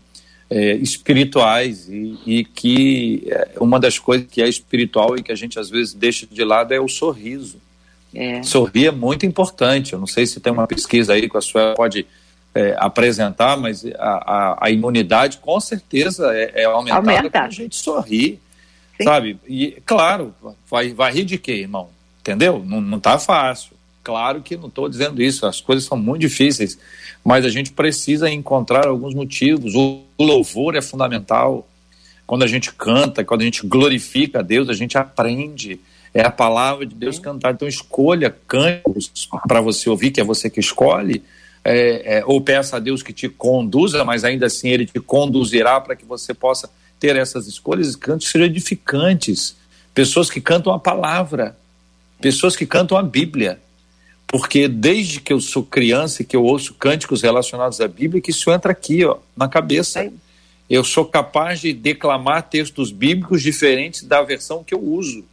é, 0.54 0.74
espirituais 0.76 1.88
e, 1.88 2.16
e 2.24 2.44
que 2.44 3.24
é, 3.26 3.54
uma 3.60 3.80
das 3.80 3.98
coisas 3.98 4.24
que 4.30 4.40
é 4.40 4.48
espiritual 4.48 5.16
e 5.16 5.22
que 5.22 5.32
a 5.32 5.34
gente 5.34 5.58
às 5.58 5.68
vezes 5.68 5.92
deixa 5.92 6.28
de 6.30 6.44
lado 6.44 6.72
é 6.72 6.78
o 6.78 6.86
sorriso. 6.86 7.58
É. 8.14 8.40
Sorrir 8.44 8.86
é 8.86 8.90
muito 8.92 9.26
importante. 9.26 9.94
Eu 9.94 9.98
não 9.98 10.06
sei 10.06 10.24
se 10.28 10.38
tem 10.38 10.52
uma 10.52 10.68
pesquisa 10.68 11.14
aí 11.14 11.28
que 11.28 11.36
a 11.36 11.40
sua 11.40 11.74
pode 11.74 12.06
é, 12.54 12.76
apresentar, 12.78 13.56
mas 13.56 13.84
a, 13.84 13.98
a, 13.98 14.58
a, 14.66 14.70
imunidade 14.70 15.38
com 15.38 15.58
certeza 15.58 16.32
é, 16.32 16.62
é 16.62 16.64
aumentada 16.66 17.10
Aumenta. 17.10 17.30
quando 17.30 17.46
a 17.46 17.50
gente 17.50 17.74
sorri, 17.74 18.38
Sim. 18.96 19.04
sabe? 19.04 19.36
E 19.48 19.82
claro, 19.84 20.32
vai, 20.70 20.92
vai 20.92 21.12
rir 21.12 21.24
de 21.24 21.36
quê, 21.36 21.54
irmão? 21.54 21.88
Entendeu? 22.20 22.62
Não, 22.64 22.80
não 22.80 23.00
tá 23.00 23.18
fácil. 23.18 23.72
Claro 24.04 24.42
que 24.42 24.54
não 24.54 24.68
estou 24.68 24.86
dizendo 24.86 25.22
isso, 25.22 25.46
as 25.46 25.62
coisas 25.62 25.86
são 25.86 25.96
muito 25.96 26.20
difíceis, 26.20 26.78
mas 27.24 27.42
a 27.46 27.48
gente 27.48 27.72
precisa 27.72 28.28
encontrar 28.28 28.86
alguns 28.86 29.14
motivos. 29.14 29.74
O 29.74 30.02
louvor 30.20 30.76
é 30.76 30.82
fundamental. 30.82 31.66
Quando 32.26 32.42
a 32.42 32.46
gente 32.46 32.70
canta, 32.70 33.24
quando 33.24 33.40
a 33.40 33.44
gente 33.44 33.66
glorifica 33.66 34.40
a 34.40 34.42
Deus, 34.42 34.68
a 34.68 34.74
gente 34.74 34.98
aprende. 34.98 35.80
É 36.12 36.20
a 36.20 36.30
palavra 36.30 36.84
de 36.84 36.94
Deus 36.94 37.18
cantar. 37.18 37.54
Então 37.54 37.66
escolha 37.66 38.30
cânticos 38.46 39.10
para 39.48 39.62
você 39.62 39.88
ouvir, 39.88 40.10
que 40.10 40.20
é 40.20 40.24
você 40.24 40.50
que 40.50 40.60
escolhe, 40.60 41.22
é, 41.64 42.18
é, 42.18 42.24
ou 42.26 42.42
peça 42.42 42.76
a 42.76 42.80
Deus 42.80 43.02
que 43.02 43.12
te 43.12 43.26
conduza, 43.26 44.04
mas 44.04 44.22
ainda 44.22 44.46
assim 44.46 44.68
Ele 44.68 44.84
te 44.84 45.00
conduzirá 45.00 45.80
para 45.80 45.96
que 45.96 46.04
você 46.04 46.34
possa 46.34 46.68
ter 47.00 47.16
essas 47.16 47.46
escolhas 47.46 47.94
e 47.94 47.98
cantos 47.98 48.28
sejam 48.28 48.46
edificantes. 48.46 49.56
Pessoas 49.94 50.28
que 50.28 50.42
cantam 50.42 50.74
a 50.74 50.78
palavra, 50.78 51.56
pessoas 52.20 52.54
que 52.54 52.66
cantam 52.66 52.98
a 52.98 53.02
Bíblia. 53.02 53.60
Porque 54.26 54.66
desde 54.66 55.20
que 55.20 55.32
eu 55.32 55.40
sou 55.40 55.62
criança 55.62 56.22
e 56.22 56.24
que 56.24 56.34
eu 56.34 56.44
ouço 56.44 56.74
cânticos 56.74 57.22
relacionados 57.22 57.80
à 57.80 57.86
Bíblia, 57.86 58.20
que 58.20 58.30
isso 58.30 58.50
entra 58.50 58.72
aqui, 58.72 59.04
ó, 59.04 59.18
na 59.36 59.48
cabeça. 59.48 60.10
Eu 60.68 60.82
sou 60.82 61.04
capaz 61.04 61.60
de 61.60 61.72
declamar 61.72 62.48
textos 62.48 62.90
bíblicos 62.90 63.42
diferentes 63.42 64.02
da 64.02 64.22
versão 64.22 64.64
que 64.64 64.74
eu 64.74 64.82
uso, 64.82 65.24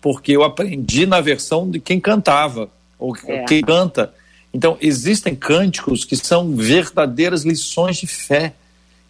porque 0.00 0.32
eu 0.32 0.42
aprendi 0.42 1.06
na 1.06 1.20
versão 1.20 1.70
de 1.70 1.78
quem 1.78 2.00
cantava, 2.00 2.68
ou 2.98 3.16
é. 3.26 3.44
quem 3.44 3.62
canta. 3.62 4.12
Então, 4.52 4.76
existem 4.80 5.34
cânticos 5.34 6.04
que 6.04 6.16
são 6.16 6.54
verdadeiras 6.54 7.44
lições 7.44 7.98
de 7.98 8.06
fé, 8.06 8.52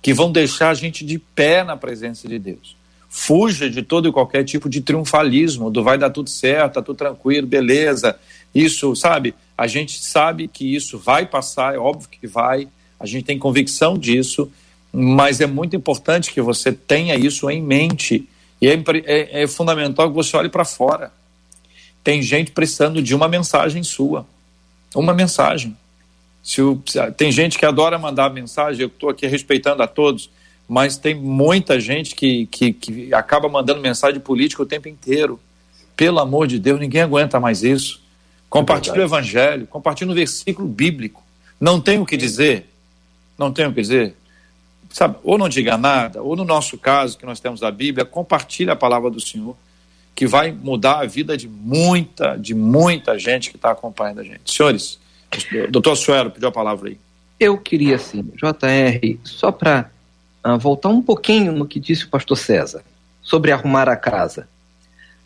que 0.03 0.13
vão 0.13 0.31
deixar 0.31 0.71
a 0.71 0.75
gente 0.75 1.05
de 1.05 1.19
pé 1.19 1.65
na 1.65 1.77
presença 1.77 2.29
de 2.29 2.39
Deus. 2.39 2.77
Fuja 3.09 3.69
de 3.69 3.83
todo 3.83 4.09
e 4.09 4.13
qualquer 4.13 4.45
tipo 4.45 4.69
de 4.69 4.81
triunfalismo, 4.81 5.71
do 5.71 5.83
vai 5.83 5.99
dar 5.99 6.11
tudo 6.11 6.31
certo, 6.31 6.75
tá 6.75 6.83
tudo 6.83 6.97
tranquilo, 6.97 7.47
beleza. 7.47 8.19
Isso, 8.55 8.95
sabe? 8.97 9.35
A 9.57 9.67
gente 9.67 10.03
sabe 10.03 10.49
que 10.49 10.75
isso 10.75 10.99
vai 10.99 11.27
passar, 11.27 11.75
é 11.75 11.79
óbvio 11.79 12.09
que 12.09 12.27
vai, 12.27 12.69
a 12.99 13.07
gente 13.07 13.25
tem 13.25 13.39
convicção 13.39 13.97
disso, 13.97 14.51
mas 14.93 15.41
é 15.41 15.47
muito 15.47 15.77
importante 15.77 16.33
que 16.33 16.41
você 16.41 16.73
tenha 16.73 17.15
isso 17.15 17.49
em 17.51 17.63
mente. 17.63 18.29
E 18.61 18.69
é, 18.69 18.75
é, 19.05 19.43
é 19.43 19.47
fundamental 19.47 20.09
que 20.09 20.15
você 20.15 20.37
olhe 20.37 20.49
para 20.49 20.65
fora. 20.65 21.13
Tem 22.03 22.23
gente 22.23 22.51
precisando 22.51 23.03
de 23.03 23.15
uma 23.15 23.29
mensagem 23.29 23.83
sua. 23.83 24.27
Uma 24.95 25.15
mensagem. 25.15 25.77
Se 26.43 26.61
o, 26.61 26.83
tem 27.17 27.31
gente 27.31 27.59
que 27.59 27.67
adora 27.67 27.99
mandar 27.99 28.31
mensagem, 28.31 28.83
eu 28.83 28.89
estou 28.89 29.11
aqui 29.11 29.27
respeitando 29.27 29.83
a 29.83 29.87
todos, 29.87 30.31
mas 30.69 30.97
tem 30.97 31.15
muita 31.15 31.79
gente 31.79 32.15
que, 32.15 32.47
que, 32.47 32.73
que 32.73 33.15
acaba 33.15 33.49
mandando 33.49 33.81
mensagem 33.81 34.21
política 34.21 34.63
o 34.63 34.67
tempo 34.67 34.89
inteiro. 34.89 35.39
Pelo 35.97 36.19
amor 36.19 36.47
de 36.47 36.59
Deus, 36.59 36.81
ninguém 36.81 37.03
aguenta 37.03 37.39
mais 37.39 37.63
isso. 37.63 38.01
Compartilhe 38.51 38.99
é 38.99 39.01
o 39.01 39.05
evangelho, 39.05 39.67
compartilhe 39.69 40.11
um 40.11 40.15
versículo 40.15 40.67
bíblico. 40.67 41.23
Não 41.61 41.81
tem 41.81 42.01
o 42.01 42.05
que 42.05 42.17
dizer, 42.17 42.69
não 43.39 43.53
tem 43.53 43.67
o 43.67 43.73
que 43.73 43.81
dizer. 43.81 44.17
Sabe, 44.91 45.17
ou 45.23 45.39
não 45.39 45.49
diga 45.49 45.79
nada, 45.79 46.21
ou 46.21 46.35
no 46.35 46.45
nosso 46.45 46.77
caso, 46.77 47.17
que 47.17 47.25
nós 47.25 47.39
temos 47.39 47.63
a 47.63 47.71
Bíblia, 47.71 48.05
compartilhe 48.05 48.71
a 48.71 48.77
palavra 48.77 49.09
do 49.09 49.21
Senhor, 49.21 49.57
que 50.17 50.27
vai 50.27 50.51
mudar 50.51 50.99
a 50.99 51.07
vida 51.07 51.37
de 51.37 51.49
muita, 51.49 52.37
de 52.37 52.53
muita 52.53 53.17
gente 53.17 53.51
que 53.51 53.57
está 53.57 53.71
acompanhando 53.71 54.19
a 54.19 54.25
gente. 54.25 54.53
Senhores, 54.53 54.99
doutor 55.71 55.95
Suero 55.95 56.33
pediu 56.33 56.49
a 56.49 56.53
palavra 56.53 56.89
aí. 56.89 56.99
Eu 57.39 57.57
queria, 57.57 57.95
assim, 57.95 58.23
JR, 58.35 59.17
só 59.23 59.53
para 59.53 59.83
uh, 60.45 60.49
ah, 60.49 60.57
voltar 60.57 60.89
um 60.89 61.01
pouquinho 61.01 61.53
no 61.53 61.67
que 61.67 61.79
disse 61.79 62.05
o 62.05 62.09
pastor 62.09 62.37
César, 62.37 62.83
sobre 63.23 63.53
arrumar 63.53 63.89
a 63.89 63.97
casa. 63.97 64.49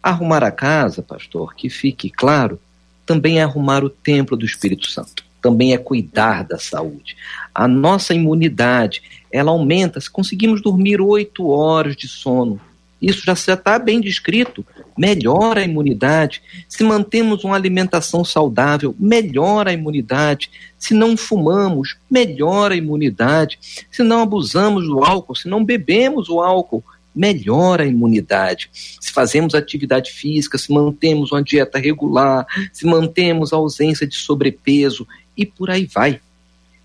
Arrumar 0.03 0.45
a 0.45 0.51
casa, 0.51 1.03
pastor, 1.03 1.55
que 1.55 1.71
fique 1.71 2.11
claro, 2.11 2.61
também 3.07 3.39
é 3.39 3.43
arrumar 3.43 3.85
o 3.85 3.91
templo 3.91 4.37
do 4.37 4.45
Espírito 4.45 4.91
Santo, 4.91 5.25
também 5.43 5.73
é 5.73 5.79
cuidar 5.79 6.45
da 6.45 6.59
saúde. 6.59 7.17
A 7.55 7.69
nossa 7.69 8.15
imunidade, 8.15 9.03
ela 9.31 9.51
aumenta 9.51 10.01
se 10.01 10.11
conseguimos 10.11 10.63
dormir 10.63 11.01
oito 11.01 11.49
horas 11.49 11.97
de 11.97 12.09
sono. 12.09 12.61
Isso 13.01 13.23
já 13.27 13.35
está 13.35 13.79
bem 13.79 14.01
descrito. 14.01 14.65
Melhora 14.97 15.61
a 15.61 15.65
imunidade. 15.65 16.41
Se 16.67 16.83
mantemos 16.83 17.45
uma 17.45 17.55
alimentação 17.55 18.25
saudável, 18.25 18.95
melhora 18.99 19.71
a 19.71 19.75
imunidade. 19.75 20.51
Se 20.79 20.95
não 20.95 21.15
fumamos, 21.15 21.97
melhora 22.11 22.73
a 22.73 22.77
imunidade. 22.79 23.59
Se 23.91 24.03
não 24.03 24.23
abusamos 24.23 24.87
do 24.87 25.05
álcool, 25.05 25.35
se 25.35 25.49
não 25.49 25.63
bebemos 25.63 26.31
o 26.31 26.41
álcool, 26.41 26.83
melhora 27.15 27.85
a 27.85 27.87
imunidade. 27.87 28.71
Se 28.73 29.13
fazemos 29.13 29.55
atividade 29.55 30.11
física, 30.11 30.59
se 30.59 30.73
mantemos 30.73 31.31
uma 31.31 31.43
dieta 31.43 31.79
regular, 31.79 32.47
se 32.73 32.87
mantemos 32.87 33.53
a 33.53 33.57
ausência 33.57 34.07
de 34.07 34.17
sobrepeso 34.17 35.07
e 35.37 35.47
por 35.47 35.71
aí 35.71 35.87
vai. 35.87 36.21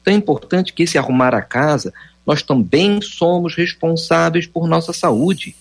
Então 0.02 0.14
é 0.14 0.18
importante 0.18 0.74
que 0.74 0.84
esse 0.84 0.98
arrumar 0.98 1.34
a 1.34 1.42
casa, 1.42 1.94
nós 2.26 2.44
também 2.44 3.02
somos 3.02 3.56
responsáveis 3.56 4.46
por 4.46 4.68
nossa 4.68 4.94
saúde. 4.94 5.56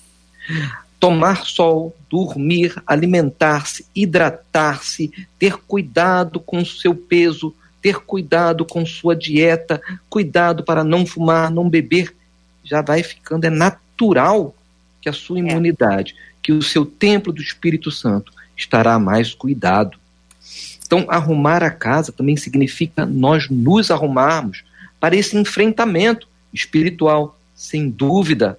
Tomar 1.01 1.47
sol, 1.47 1.97
dormir, 2.11 2.75
alimentar-se, 2.87 3.87
hidratar-se, 3.95 5.13
ter 5.39 5.57
cuidado 5.57 6.41
com 6.41 6.59
o 6.59 6.67
seu 6.67 6.95
peso, 6.95 7.55
ter 7.81 7.97
cuidado 8.01 8.65
com 8.65 8.85
sua 8.85 9.15
dieta, 9.15 9.81
cuidado 10.11 10.65
para 10.65 10.83
não 10.83 11.07
fumar, 11.07 11.51
não 11.51 11.69
beber, 11.69 12.15
já 12.65 12.83
vai 12.83 13.03
ficando 13.03 13.45
é 13.45 13.51
natural 13.51 14.55
que 15.01 15.09
a 15.09 15.13
sua 15.13 15.39
é. 15.39 15.41
imunidade, 15.41 16.15
que 16.43 16.53
o 16.53 16.63
seu 16.63 16.85
templo 16.85 17.33
do 17.33 17.43
Espírito 17.43 17.91
Santo 17.91 18.33
estará 18.57 18.99
mais 18.99 19.35
cuidado. 19.35 19.99
Então, 20.85 21.07
arrumar 21.09 21.63
a 21.63 21.71
casa 21.71 22.13
também 22.13 22.37
significa 22.37 23.05
nós 23.05 23.49
nos 23.49 23.91
arrumarmos 23.91 24.65
para 24.99 25.15
esse 25.15 25.37
enfrentamento 25.37 26.27
espiritual, 26.53 27.39
sem 27.55 27.91
dúvida. 27.91 28.59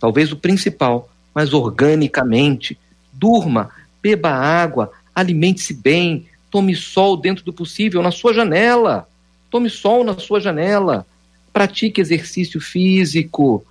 Talvez 0.00 0.32
o 0.32 0.36
principal, 0.36 1.10
mas 1.34 1.52
organicamente. 1.52 2.78
Durma, 3.12 3.70
beba 4.02 4.30
água, 4.30 4.90
alimente-se 5.14 5.74
bem, 5.74 6.26
tome 6.50 6.74
sol 6.74 7.16
dentro 7.16 7.44
do 7.44 7.52
possível 7.52 8.02
na 8.02 8.10
sua 8.10 8.32
janela. 8.32 9.08
Tome 9.50 9.70
sol 9.70 10.02
na 10.02 10.18
sua 10.18 10.40
janela. 10.40 11.06
Pratique 11.52 12.00
exercício 12.00 12.60
físico, 12.60 13.64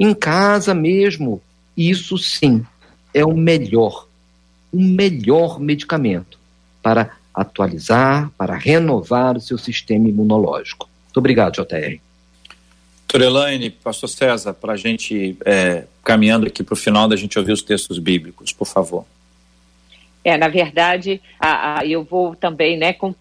em 0.00 0.14
casa 0.14 0.72
mesmo. 0.72 1.42
Isso 1.76 2.16
sim 2.16 2.64
é 3.12 3.24
o 3.24 3.36
melhor, 3.36 4.08
o 4.72 4.80
melhor 4.80 5.60
medicamento 5.60 6.38
para 6.82 7.10
atualizar, 7.34 8.30
para 8.36 8.56
renovar 8.56 9.36
o 9.36 9.40
seu 9.40 9.58
sistema 9.58 10.08
imunológico. 10.08 10.88
Muito 11.04 11.18
obrigado, 11.18 11.54
JR. 11.54 12.00
Doutora 13.06 13.24
Elaine, 13.24 13.70
pastor 13.70 14.08
César, 14.08 14.54
para 14.54 14.74
a 14.74 14.76
gente, 14.76 15.36
é, 15.44 15.84
caminhando 16.04 16.46
aqui 16.46 16.62
para 16.62 16.74
o 16.74 16.76
final 16.76 17.08
da 17.08 17.16
gente 17.16 17.38
ouvir 17.38 17.52
os 17.52 17.62
textos 17.62 17.98
bíblicos, 17.98 18.52
por 18.52 18.66
favor. 18.66 19.04
É, 20.24 20.36
na 20.36 20.48
verdade, 20.48 21.20
a, 21.38 21.80
a, 21.80 21.86
eu 21.86 22.04
vou 22.04 22.36
também 22.36 22.78
né, 22.78 22.92
com, 22.92 23.14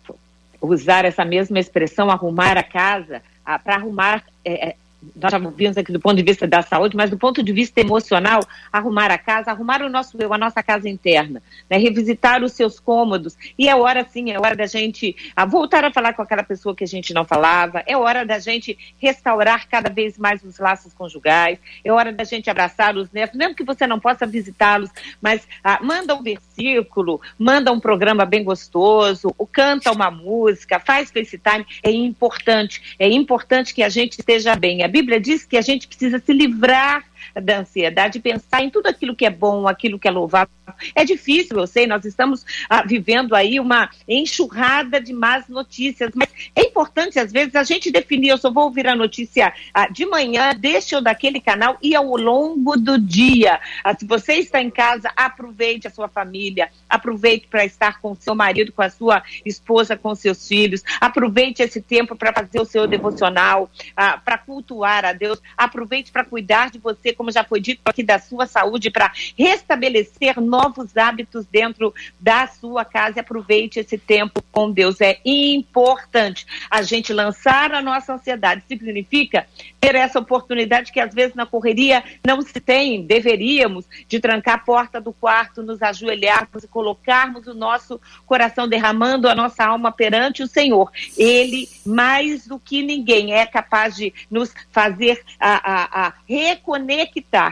usar 0.62 1.06
essa 1.06 1.26
mesma 1.26 1.60
expressão, 1.60 2.10
arrumar 2.10 2.58
a 2.58 2.64
casa, 2.64 3.22
para 3.64 3.76
arrumar 3.76 4.24
é, 4.46 4.70
é 4.70 4.76
nós 5.16 5.32
já 5.32 5.38
vimos 5.38 5.78
aqui 5.78 5.92
do 5.92 6.00
ponto 6.00 6.18
de 6.18 6.24
vista 6.24 6.46
da 6.46 6.62
saúde, 6.62 6.96
mas 6.96 7.10
do 7.10 7.18
ponto 7.18 7.42
de 7.42 7.54
vista 7.54 7.80
emocional, 7.80 8.42
arrumar 8.72 9.12
a 9.12 9.18
casa, 9.18 9.52
arrumar 9.52 9.82
o 9.82 9.90
nosso 9.90 10.18
eu, 10.22 10.34
a 10.34 10.38
nossa 10.38 10.62
casa 10.62 10.90
interna, 10.90 11.42
né? 11.70 11.78
revisitar 11.78 12.44
os 12.44 12.52
seus 12.54 12.80
cômodos. 12.80 13.38
E 13.58 13.70
é 13.70 13.76
hora, 13.76 14.06
sim, 14.06 14.32
é 14.32 14.38
hora 14.38 14.56
da 14.56 14.66
gente 14.66 15.16
a 15.36 15.46
voltar 15.46 15.86
a 15.86 15.92
falar 15.92 16.14
com 16.14 16.22
aquela 16.22 16.44
pessoa 16.44 16.76
que 16.76 16.84
a 16.84 16.88
gente 16.88 17.14
não 17.14 17.24
falava, 17.24 17.84
é 17.88 17.96
hora 17.96 18.26
da 18.26 18.40
gente 18.40 18.78
restaurar 18.98 19.68
cada 19.70 19.90
vez 19.90 20.18
mais 20.18 20.44
os 20.44 20.60
laços 20.60 20.94
conjugais, 20.94 21.60
é 21.84 21.92
hora 21.92 22.12
da 22.12 22.24
gente 22.24 22.50
abraçar 22.50 22.96
os 22.98 23.10
netos, 23.12 23.38
mesmo 23.38 23.56
que 23.56 23.64
você 23.64 23.88
não 23.88 24.00
possa 24.00 24.26
visitá-los, 24.26 24.90
mas 25.22 25.48
ah, 25.64 25.80
manda 25.82 26.14
um 26.14 26.22
versículo, 26.22 27.22
manda 27.38 27.72
um 27.72 27.80
programa 27.80 28.26
bem 28.26 28.44
gostoso, 28.44 29.34
ou 29.38 29.48
canta 29.48 29.92
uma 29.92 30.12
música, 30.12 30.80
faz 30.80 31.10
FaceTime, 31.10 31.66
é 31.84 31.92
importante, 31.92 32.96
é 33.00 33.08
importante 33.08 33.74
que 33.74 33.84
a 33.84 33.90
gente 33.90 34.20
esteja 34.20 34.56
bem. 34.56 34.84
A 34.84 34.89
Bíblia 34.90 35.20
diz 35.20 35.46
que 35.46 35.58
a 35.58 35.62
gente 35.62 35.88
precisa 35.88 36.20
se 36.20 36.34
livrar 36.34 37.09
da 37.36 37.60
ansiedade, 37.60 38.20
pensar 38.20 38.64
em 38.64 38.70
tudo 38.70 38.88
aquilo 38.88 39.16
que 39.16 39.26
é 39.26 39.30
bom, 39.30 39.68
aquilo 39.68 40.00
que 40.00 40.08
é 40.08 40.12
louvável. 40.12 40.50
É 40.96 41.04
difícil, 41.04 41.58
eu 41.58 41.68
sei, 41.68 41.88
nós 41.88 42.06
estamos 42.06 42.46
ah, 42.70 42.84
vivendo 42.84 43.36
aí 43.36 43.60
uma 43.60 43.90
enxurrada 44.08 45.02
de 45.02 45.14
más 45.14 45.48
notícias, 45.48 46.12
mas 46.16 46.30
é 46.56 46.62
importante, 46.62 47.20
às 47.20 47.32
vezes, 47.32 47.56
a 47.56 47.64
gente 47.64 47.92
definir, 47.92 48.30
eu 48.30 48.38
só 48.38 48.52
vou 48.52 48.66
ouvir 48.66 48.88
a 48.88 48.96
notícia 48.96 49.54
ah, 49.74 49.88
de 49.88 50.06
manhã, 50.06 50.54
deixa 50.58 50.96
eu 50.96 51.02
daquele 51.02 51.40
canal 51.40 51.78
e 51.82 51.96
ao 51.96 52.16
longo 52.16 52.78
do 52.78 53.00
dia. 53.00 53.60
Ah, 53.84 53.96
se 53.98 54.06
você 54.06 54.36
está 54.36 54.62
em 54.62 54.70
casa, 54.70 55.12
aproveite 55.16 55.88
a 55.88 55.92
sua 55.92 56.08
família, 56.08 56.70
aproveite 56.90 57.48
para 57.48 57.66
estar 57.66 58.00
com 58.00 58.12
o 58.12 58.16
seu 58.16 58.36
marido, 58.36 58.72
com 58.72 58.82
a 58.82 58.90
sua 58.90 59.24
esposa, 59.46 59.98
com 59.98 60.14
seus 60.16 60.48
filhos, 60.48 60.84
aproveite 61.00 61.62
esse 61.62 61.82
tempo 61.82 62.16
para 62.16 62.34
fazer 62.34 62.60
o 62.60 62.66
seu 62.66 62.88
devocional, 62.88 63.70
ah, 63.96 64.18
para 64.18 64.38
cultuar 64.38 65.06
a 65.06 65.14
Deus, 65.14 65.42
aproveite 65.58 66.12
para 66.12 66.26
cuidar 66.26 66.70
de 66.70 66.80
você, 66.80 67.09
como 67.14 67.32
já 67.32 67.44
foi 67.44 67.60
dito 67.60 67.82
aqui, 67.86 68.04
da 68.04 68.20
sua 68.20 68.46
saúde, 68.46 68.90
para 68.90 69.12
restabelecer 69.38 70.40
novos 70.40 70.96
hábitos 70.98 71.46
dentro 71.46 71.94
da 72.20 72.48
sua 72.48 72.86
casa 72.86 73.20
e 73.20 73.22
aproveite 73.22 73.80
esse 73.80 73.98
tempo 73.98 74.44
com 74.52 74.72
Deus. 74.72 75.02
É 75.02 75.20
importante 75.26 76.46
a 76.70 76.82
gente 76.82 77.14
lançar 77.14 77.74
a 77.74 77.82
nossa 77.82 78.14
ansiedade. 78.14 78.64
Significa 78.68 79.48
ter 79.80 79.96
essa 79.96 80.20
oportunidade 80.20 80.92
que 80.92 81.00
às 81.00 81.14
vezes 81.14 81.36
na 81.36 81.46
correria 81.46 82.04
não 82.26 82.42
se 82.42 82.60
tem, 82.60 83.06
deveríamos, 83.06 83.86
de 84.08 84.20
trancar 84.20 84.56
a 84.56 84.60
porta 84.60 85.00
do 85.00 85.14
quarto, 85.14 85.64
nos 85.64 85.82
ajoelharmos 85.82 86.64
e 86.64 86.68
colocarmos 86.68 87.48
o 87.48 87.54
nosso 87.54 88.00
coração 88.26 88.68
derramando 88.68 89.28
a 89.28 89.36
nossa 89.36 89.66
alma 89.66 89.92
perante 89.92 90.44
o 90.44 90.48
Senhor. 90.48 90.92
Ele, 91.18 91.68
mais 91.86 92.48
do 92.48 92.60
que 92.60 92.82
ninguém, 92.82 93.34
é 93.34 93.46
capaz 93.46 93.96
de 93.96 94.14
nos 94.30 94.54
fazer 94.72 95.22
a, 95.40 95.74
a, 95.74 96.08
a 96.08 96.14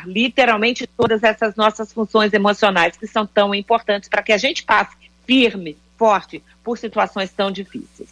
literalmente 0.05 0.87
todas 0.87 1.23
essas 1.23 1.55
nossas 1.55 1.93
funções 1.93 2.33
emocionais 2.33 2.97
que 2.97 3.07
são 3.07 3.25
tão 3.25 3.53
importantes 3.53 4.09
para 4.09 4.21
que 4.21 4.31
a 4.31 4.37
gente 4.37 4.63
passe 4.63 4.95
firme, 5.25 5.77
forte, 5.97 6.41
por 6.63 6.77
situações 6.77 7.31
tão 7.31 7.51
difíceis. 7.51 8.09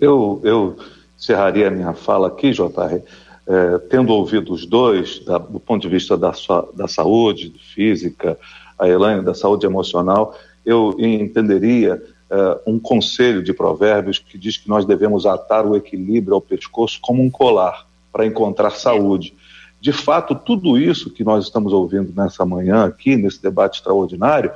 Eu, 0.00 0.40
eu 0.44 0.78
encerraria 1.18 1.68
a 1.68 1.70
minha 1.70 1.92
fala 1.92 2.28
aqui, 2.28 2.50
JR, 2.50 3.02
é, 3.46 3.78
tendo 3.90 4.12
ouvido 4.12 4.52
os 4.52 4.64
dois, 4.64 5.18
da, 5.24 5.38
do 5.38 5.60
ponto 5.60 5.82
de 5.82 5.88
vista 5.88 6.16
da, 6.16 6.32
sua, 6.32 6.68
da 6.74 6.88
saúde 6.88 7.52
física, 7.74 8.38
a 8.78 8.88
Elaine, 8.88 9.22
da 9.22 9.34
saúde 9.34 9.66
emocional, 9.66 10.34
eu 10.64 10.94
entenderia 10.98 12.02
é, 12.30 12.60
um 12.66 12.78
conselho 12.78 13.42
de 13.42 13.52
provérbios 13.52 14.18
que 14.18 14.38
diz 14.38 14.56
que 14.56 14.68
nós 14.68 14.86
devemos 14.86 15.26
atar 15.26 15.66
o 15.66 15.76
equilíbrio 15.76 16.34
ao 16.34 16.40
pescoço 16.40 16.98
como 17.02 17.22
um 17.22 17.30
colar 17.30 17.86
para 18.12 18.24
encontrar 18.24 18.70
saúde. 18.70 19.34
De 19.80 19.92
fato, 19.92 20.34
tudo 20.34 20.78
isso 20.78 21.10
que 21.10 21.24
nós 21.24 21.44
estamos 21.44 21.72
ouvindo 21.72 22.12
nessa 22.14 22.44
manhã 22.44 22.84
aqui, 22.84 23.16
nesse 23.16 23.42
debate 23.42 23.78
extraordinário, 23.78 24.52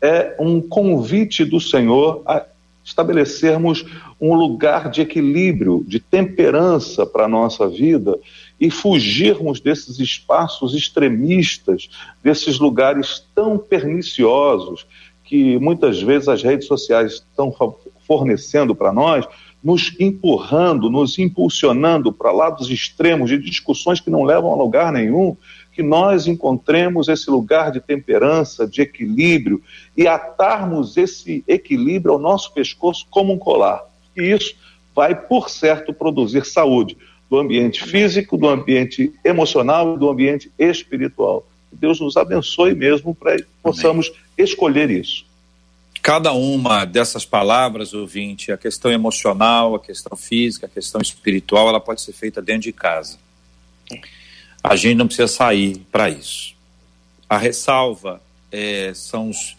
é 0.00 0.34
um 0.40 0.60
convite 0.60 1.44
do 1.44 1.60
Senhor 1.60 2.22
a 2.26 2.44
estabelecermos 2.84 3.84
um 4.20 4.34
lugar 4.34 4.90
de 4.90 5.02
equilíbrio, 5.02 5.84
de 5.86 6.00
temperança 6.00 7.06
para 7.06 7.26
a 7.26 7.28
nossa 7.28 7.68
vida 7.68 8.18
e 8.58 8.70
fugirmos 8.70 9.60
desses 9.60 10.00
espaços 10.00 10.74
extremistas, 10.74 11.88
desses 12.22 12.58
lugares 12.58 13.24
tão 13.34 13.56
perniciosos 13.58 14.86
que 15.24 15.58
muitas 15.58 16.02
vezes 16.02 16.28
as 16.28 16.42
redes 16.42 16.66
sociais 16.66 17.14
estão 17.14 17.54
fornecendo 18.06 18.74
para 18.74 18.92
nós, 18.92 19.26
nos 19.62 19.94
empurrando, 20.00 20.90
nos 20.90 21.18
impulsionando 21.18 22.12
para 22.12 22.32
lados 22.32 22.68
extremos 22.68 23.30
de 23.30 23.38
discussões 23.38 24.00
que 24.00 24.10
não 24.10 24.24
levam 24.24 24.52
a 24.52 24.56
lugar 24.56 24.92
nenhum, 24.92 25.36
que 25.72 25.82
nós 25.82 26.26
encontremos 26.26 27.08
esse 27.08 27.30
lugar 27.30 27.70
de 27.70 27.80
temperança, 27.80 28.66
de 28.66 28.82
equilíbrio 28.82 29.62
e 29.96 30.06
atarmos 30.06 30.96
esse 30.96 31.44
equilíbrio 31.46 32.14
ao 32.14 32.18
nosso 32.18 32.52
pescoço 32.52 33.06
como 33.10 33.32
um 33.32 33.38
colar. 33.38 33.82
E 34.16 34.22
isso 34.22 34.54
vai, 34.94 35.14
por 35.14 35.48
certo, 35.48 35.92
produzir 35.92 36.44
saúde 36.44 36.96
do 37.30 37.38
ambiente 37.38 37.82
físico, 37.84 38.36
do 38.36 38.48
ambiente 38.48 39.12
emocional 39.24 39.94
e 39.94 39.98
do 39.98 40.10
ambiente 40.10 40.52
espiritual. 40.58 41.46
Deus 41.72 41.98
nos 41.98 42.16
abençoe 42.16 42.74
mesmo 42.74 43.14
para 43.14 43.36
que 43.36 43.46
possamos 43.62 44.12
escolher 44.36 44.90
isso. 44.90 45.24
Cada 46.02 46.32
uma 46.32 46.84
dessas 46.84 47.24
palavras, 47.24 47.94
ouvinte, 47.94 48.50
a 48.50 48.58
questão 48.58 48.90
emocional, 48.90 49.76
a 49.76 49.80
questão 49.80 50.16
física, 50.16 50.66
a 50.66 50.68
questão 50.68 51.00
espiritual, 51.00 51.68
ela 51.68 51.80
pode 51.80 52.02
ser 52.02 52.12
feita 52.12 52.42
dentro 52.42 52.62
de 52.62 52.72
casa. 52.72 53.18
A 54.64 54.74
gente 54.74 54.96
não 54.96 55.06
precisa 55.06 55.28
sair 55.28 55.78
para 55.92 56.10
isso. 56.10 56.56
A 57.28 57.38
ressalva 57.38 58.20
é, 58.50 58.92
são 58.94 59.30
os 59.30 59.56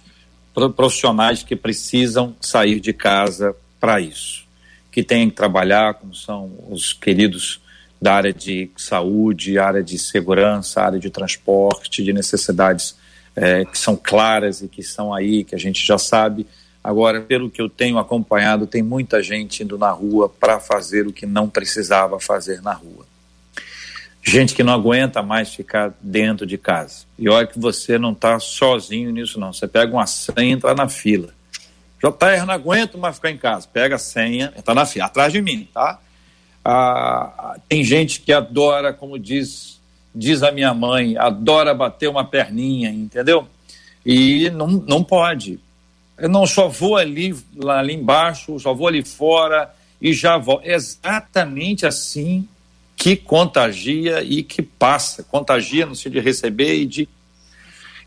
profissionais 0.75 1.43
que 1.43 1.55
precisam 1.55 2.35
sair 2.41 2.81
de 2.81 2.91
casa 2.91 3.55
para 3.79 4.01
isso, 4.01 4.45
que 4.91 5.01
têm 5.01 5.29
que 5.29 5.35
trabalhar, 5.37 5.93
como 5.93 6.13
são 6.13 6.51
os 6.69 6.91
queridos 6.91 7.61
da 8.01 8.15
área 8.15 8.33
de 8.33 8.69
saúde, 8.75 9.57
área 9.57 9.81
de 9.81 9.97
segurança, 9.97 10.81
área 10.81 10.99
de 10.99 11.09
transporte, 11.09 12.03
de 12.03 12.11
necessidades 12.11 12.97
é, 13.35 13.65
que 13.65 13.77
são 13.77 13.95
claras 13.95 14.61
e 14.61 14.67
que 14.67 14.83
são 14.83 15.13
aí, 15.13 15.43
que 15.43 15.55
a 15.55 15.57
gente 15.57 15.85
já 15.85 15.97
sabe. 15.97 16.45
Agora, 16.83 17.21
pelo 17.21 17.49
que 17.49 17.61
eu 17.61 17.69
tenho 17.69 17.97
acompanhado, 17.97 18.67
tem 18.67 18.83
muita 18.83 19.23
gente 19.23 19.63
indo 19.63 19.77
na 19.77 19.91
rua 19.91 20.27
para 20.27 20.59
fazer 20.59 21.07
o 21.07 21.13
que 21.13 21.25
não 21.25 21.49
precisava 21.49 22.19
fazer 22.19 22.61
na 22.61 22.73
rua. 22.73 23.05
Gente 24.21 24.55
que 24.55 24.63
não 24.63 24.73
aguenta 24.73 25.21
mais 25.21 25.53
ficar 25.53 25.93
dentro 26.01 26.45
de 26.45 26.57
casa. 26.57 27.05
E 27.19 27.27
olha 27.27 27.45
que 27.45 27.59
você 27.59 27.97
não 27.97 28.13
está 28.13 28.39
sozinho 28.39 29.11
nisso, 29.11 29.39
não. 29.39 29.51
Você 29.51 29.67
pega 29.67 29.91
uma 29.91 30.07
senha 30.07 30.43
e 30.43 30.51
entra 30.51 30.73
na 30.73 30.87
fila. 30.87 31.33
JR, 32.01 32.45
não 32.45 32.53
aguento 32.53 32.97
mais 32.97 33.15
ficar 33.15 33.31
em 33.31 33.37
casa. 33.37 33.67
Pega 33.71 33.95
a 33.95 33.99
senha, 33.99 34.53
está 34.57 34.73
na 34.73 34.85
fila, 34.85 35.05
atrás 35.05 35.31
de 35.31 35.41
mim, 35.41 35.67
tá? 35.73 35.99
Ah, 36.63 37.57
tem 37.67 37.83
gente 37.83 38.21
que 38.21 38.31
adora, 38.31 38.93
como 38.93 39.19
diz, 39.19 39.81
diz 40.13 40.43
a 40.43 40.51
minha 40.51 40.73
mãe, 40.73 41.17
adora 41.17 41.73
bater 41.73 42.09
uma 42.09 42.23
perninha, 42.23 42.89
entendeu? 42.89 43.47
E 44.05 44.49
não, 44.49 44.67
não 44.67 45.03
pode. 45.03 45.59
Eu 46.17 46.29
não 46.29 46.45
só 46.45 46.67
vou 46.67 46.95
ali, 46.95 47.35
lá, 47.55 47.79
ali 47.79 47.93
embaixo, 47.93 48.59
só 48.59 48.73
vou 48.73 48.87
ali 48.87 49.03
fora 49.03 49.73
e 50.01 50.13
já 50.13 50.37
volto. 50.37 50.65
É 50.65 50.73
exatamente 50.73 51.85
assim 51.85 52.47
que 52.95 53.15
contagia 53.15 54.21
e 54.21 54.43
que 54.43 54.61
passa. 54.61 55.23
Contagia 55.23 55.85
no 55.85 55.95
sentido 55.95 56.13
de 56.13 56.19
receber 56.19 56.75
e 56.75 56.85
de. 56.85 57.09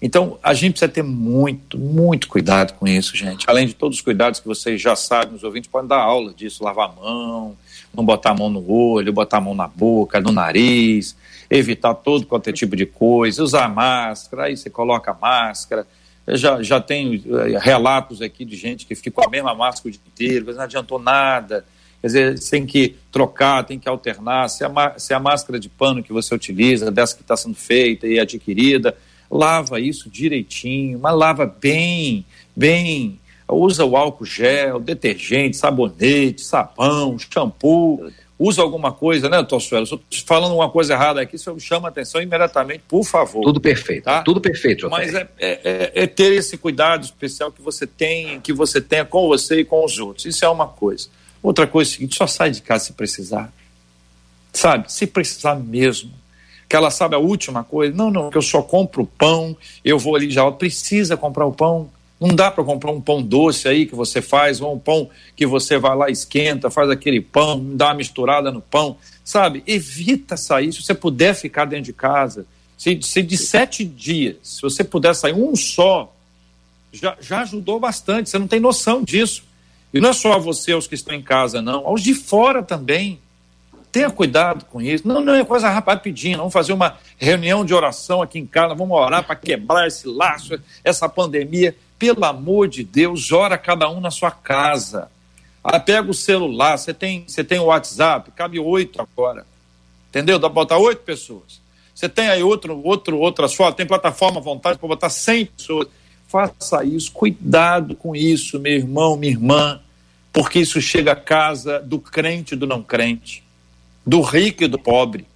Então, 0.01 0.39
a 0.43 0.53
gente 0.53 0.73
precisa 0.73 0.93
ter 0.93 1.03
muito, 1.03 1.79
muito 1.79 2.29
cuidado 2.29 2.75
com 2.75 2.87
isso, 2.87 3.17
gente. 3.17 3.45
Além 3.49 3.67
de 3.67 3.75
todos 3.75 3.97
os 3.97 4.03
cuidados 4.03 4.39
que 4.39 4.47
vocês 4.47 4.81
já 4.81 4.95
sabem, 4.95 5.35
os 5.35 5.43
ouvintes 5.43 5.71
podem 5.71 5.89
dar 5.89 6.01
aula 6.01 6.35
disso, 6.35 6.63
lavar 6.63 6.91
a 6.91 6.93
mão, 6.93 7.57
não 7.97 8.05
botar 8.05 8.31
a 8.31 8.35
mão 8.35 8.51
no 8.51 8.71
olho, 8.71 9.13
botar 9.13 9.39
a 9.39 9.41
mão 9.41 9.55
na 9.55 9.67
boca, 9.67 10.21
no 10.21 10.31
nariz, 10.31 11.17
evitar 11.49 11.95
todo 11.95 12.27
qualquer 12.27 12.53
tipo 12.53 12.77
de 12.77 12.87
coisa, 12.87 13.43
usar 13.43 13.69
máscara, 13.69 14.45
aí 14.45 14.57
você 14.57 14.69
coloca 14.69 15.17
máscara. 15.21 15.87
Eu 16.27 16.37
já, 16.37 16.63
já 16.63 16.81
tenho 16.81 17.15
eh, 17.15 17.59
relatos 17.59 18.21
aqui 18.21 18.45
de 18.45 18.57
gente 18.57 18.85
que 18.85 18.95
ficou 18.95 19.25
a 19.25 19.31
mesma 19.31 19.55
máscara 19.55 19.89
o 19.89 19.91
dia 19.91 20.01
inteiro, 20.07 20.45
mas 20.47 20.57
não 20.57 20.65
adiantou 20.65 20.99
nada 20.99 21.65
Quer 22.01 22.07
dizer, 22.07 22.39
tem 22.51 22.67
que 22.67 22.95
trocar, 23.11 23.65
tem 23.65 23.79
que 23.79 23.89
alternar. 23.89 24.49
Se 24.49 24.65
a, 24.65 24.95
se 24.97 25.15
a 25.15 25.19
máscara 25.19 25.59
de 25.59 25.69
pano 25.69 26.03
que 26.03 26.13
você 26.13 26.35
utiliza, 26.35 26.91
dessa 26.91 27.17
que 27.17 27.23
está 27.23 27.37
sendo 27.37 27.57
feita 27.57 28.07
e 28.07 28.21
adquirida, 28.21 28.97
lava 29.31 29.81
isso 29.81 30.09
direitinho, 30.09 30.99
mas 30.99 31.17
lava 31.17 31.47
bem, 31.47 32.25
bem. 32.55 33.19
Usa 33.49 33.85
o 33.85 33.97
álcool 33.97 34.25
gel, 34.25 34.81
detergente, 34.81 35.57
sabonete, 35.57 36.43
sabão, 36.43 37.17
shampoo. 37.19 38.11
Usa 38.39 38.61
alguma 38.61 38.93
coisa, 38.93 39.31
né, 39.31 39.43
Tossuelo? 39.43 39.87
Se 39.87 39.95
eu 39.95 40.01
estou 40.11 40.27
falando 40.27 40.55
uma 40.55 40.69
coisa 40.69 40.93
errada 40.93 41.23
aqui, 41.23 41.39
se 41.39 41.49
eu 41.49 41.59
chamo 41.59 41.87
a 41.87 41.89
atenção 41.89 42.21
imediatamente, 42.21 42.83
por 42.87 43.03
favor. 43.05 43.43
Tudo 43.43 43.61
perfeito, 43.61 44.05
tá? 44.05 44.23
Tudo 44.23 44.41
perfeito, 44.41 44.91
Mas 44.91 45.15
é, 45.15 45.29
é, 45.39 45.61
é, 45.65 45.93
é 46.03 46.07
ter 46.07 46.33
esse 46.33 46.59
cuidado 46.59 47.05
especial 47.05 47.51
que 47.51 47.63
você 47.63 47.87
tem, 47.87 48.41
que 48.41 48.53
você 48.53 48.81
tenha 48.81 49.07
com 49.07 49.27
você 49.27 49.61
e 49.61 49.65
com 49.65 49.83
os 49.83 49.99
outros. 49.99 50.27
Isso 50.27 50.45
é 50.45 50.49
uma 50.49 50.69
coisa. 50.69 51.09
Outra 51.43 51.67
coisa 51.67 51.89
é 51.89 51.93
o 51.93 51.95
seguinte: 51.95 52.17
só 52.17 52.27
sai 52.27 52.51
de 52.51 52.61
casa 52.61 52.87
se 52.87 52.93
precisar. 52.93 53.51
Sabe? 54.53 54.93
Se 54.93 55.07
precisar 55.07 55.55
mesmo. 55.55 56.11
Que 56.69 56.75
ela 56.75 56.91
sabe 56.91 57.15
a 57.15 57.19
última 57.19 57.63
coisa. 57.63 57.97
Não, 57.97 58.11
não, 58.11 58.29
que 58.29 58.37
eu 58.37 58.43
só 58.43 58.61
compro 58.61 59.07
pão, 59.07 59.57
eu 59.85 59.99
vou 59.99 60.17
ali 60.17 60.31
já. 60.31 60.51
Precisa 60.51 61.17
comprar 61.17 61.47
o 61.47 61.53
pão. 61.53 61.89
Não 62.19 62.35
dá 62.35 62.51
para 62.51 62.65
comprar 62.65 62.91
um 62.91 63.01
pão 63.01 63.23
doce 63.23 63.69
aí 63.69 63.85
que 63.85 63.95
você 63.95 64.23
faz, 64.23 64.61
ou 64.61 64.75
um 64.75 64.79
pão 64.79 65.11
que 65.35 65.47
você 65.47 65.79
vai 65.79 65.95
lá, 65.95 66.11
esquenta, 66.11 66.71
faz 66.71 66.89
aquele 66.89 67.21
pão, 67.21 67.63
dá 67.75 67.89
uma 67.89 67.95
misturada 67.95 68.51
no 68.51 68.63
pão. 68.63 68.97
Sabe? 69.23 69.63
Evita 69.67 70.37
sair. 70.37 70.73
Se 70.73 70.83
você 70.83 70.95
puder 70.95 71.35
ficar 71.35 71.67
dentro 71.67 71.85
de 71.87 71.93
casa, 71.93 72.47
se, 72.79 72.99
se 73.03 73.23
de 73.23 73.37
sete 73.37 73.85
dias, 73.85 74.37
se 74.43 74.63
você 74.63 74.83
puder 74.83 75.15
sair 75.15 75.35
um 75.35 75.55
só, 75.55 76.13
já, 76.93 77.17
já 77.21 77.41
ajudou 77.43 77.79
bastante. 77.79 78.31
Você 78.31 78.39
não 78.39 78.49
tem 78.49 78.61
noção 78.61 79.03
disso. 79.03 79.45
E 79.93 80.01
não 80.01 80.11
é 80.11 80.13
só 80.13 80.35
a 80.35 80.39
você, 80.39 80.73
aos 80.73 80.87
que 80.87 80.95
estão 80.95 81.15
em 81.15 81.23
casa, 81.23 81.63
não, 81.63 81.87
aos 81.87 82.03
de 82.03 82.15
fora 82.15 82.63
também. 82.63 83.21
Tenha 83.93 84.11
cuidado 84.11 84.67
com 84.67 84.81
isso. 84.83 85.09
Não, 85.09 85.23
não 85.23 85.35
é 85.35 85.45
coisa 85.45 85.71
rapidinha. 85.71 86.37
Vamos 86.37 86.53
fazer 86.53 86.73
uma 86.73 86.99
reunião 87.17 87.65
de 87.65 87.73
oração 87.73 88.21
aqui 88.21 88.39
em 88.39 88.45
casa. 88.45 88.75
Vamos 88.75 88.95
orar 88.95 89.25
para 89.25 89.35
quebrar 89.37 89.87
esse 89.87 90.07
laço, 90.07 90.61
essa 90.85 91.09
pandemia. 91.09 91.75
Pelo 91.99 92.25
amor 92.25 92.69
de 92.69 92.85
Deus, 92.85 93.33
ora 93.33 93.57
cada 93.57 93.89
um 93.89 94.01
na 94.01 94.11
sua 94.11 94.31
casa. 94.31 95.11
Ah, 95.63 95.81
pega 95.81 96.11
o 96.11 96.15
celular. 96.15 96.77
Você 96.77 96.93
tem, 96.93 97.25
você 97.27 97.43
tem 97.43 97.59
o 97.59 97.65
WhatsApp, 97.65 98.31
cabe 98.33 98.59
oito 98.59 99.01
agora. 99.01 99.47
Entendeu? 100.09 100.39
Dá 100.39 100.49
para 100.49 100.55
botar 100.55 100.79
oito 100.79 101.03
pessoas. 101.03 101.61
Você 101.97 102.11
tem 102.11 102.29
aí 102.29 102.43
outro, 102.43 102.79
outro, 102.85 103.19
outras 103.19 103.55
fotos, 103.55 103.75
tem 103.75 103.87
plataforma 103.87 104.39
à 104.39 104.43
vontade 104.43 104.79
para 104.79 104.87
botar 104.87 105.09
100 105.09 105.47
pessoas. 105.47 105.89
Faça 106.29 106.85
isso, 106.85 107.11
cuidado 107.11 107.95
com 107.95 108.15
isso, 108.15 108.61
meu 108.61 108.75
irmão, 108.75 109.17
minha 109.17 109.33
irmã, 109.33 109.81
porque 110.31 110.59
isso 110.59 110.79
chega 110.79 111.13
à 111.13 111.17
casa 111.17 111.81
do 111.81 111.99
crente 111.99 112.53
e 112.53 112.57
do 112.57 112.67
não 112.67 112.83
crente, 112.83 113.43
do 114.05 114.21
rico 114.21 114.65
e 114.65 114.69
do 114.69 114.79
pobre, 114.79 115.27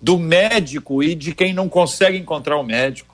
do 0.00 0.18
médico 0.18 1.04
e 1.04 1.14
de 1.14 1.32
quem 1.32 1.54
não 1.54 1.68
consegue 1.68 2.18
encontrar 2.18 2.56
o 2.56 2.64
médico. 2.64 3.11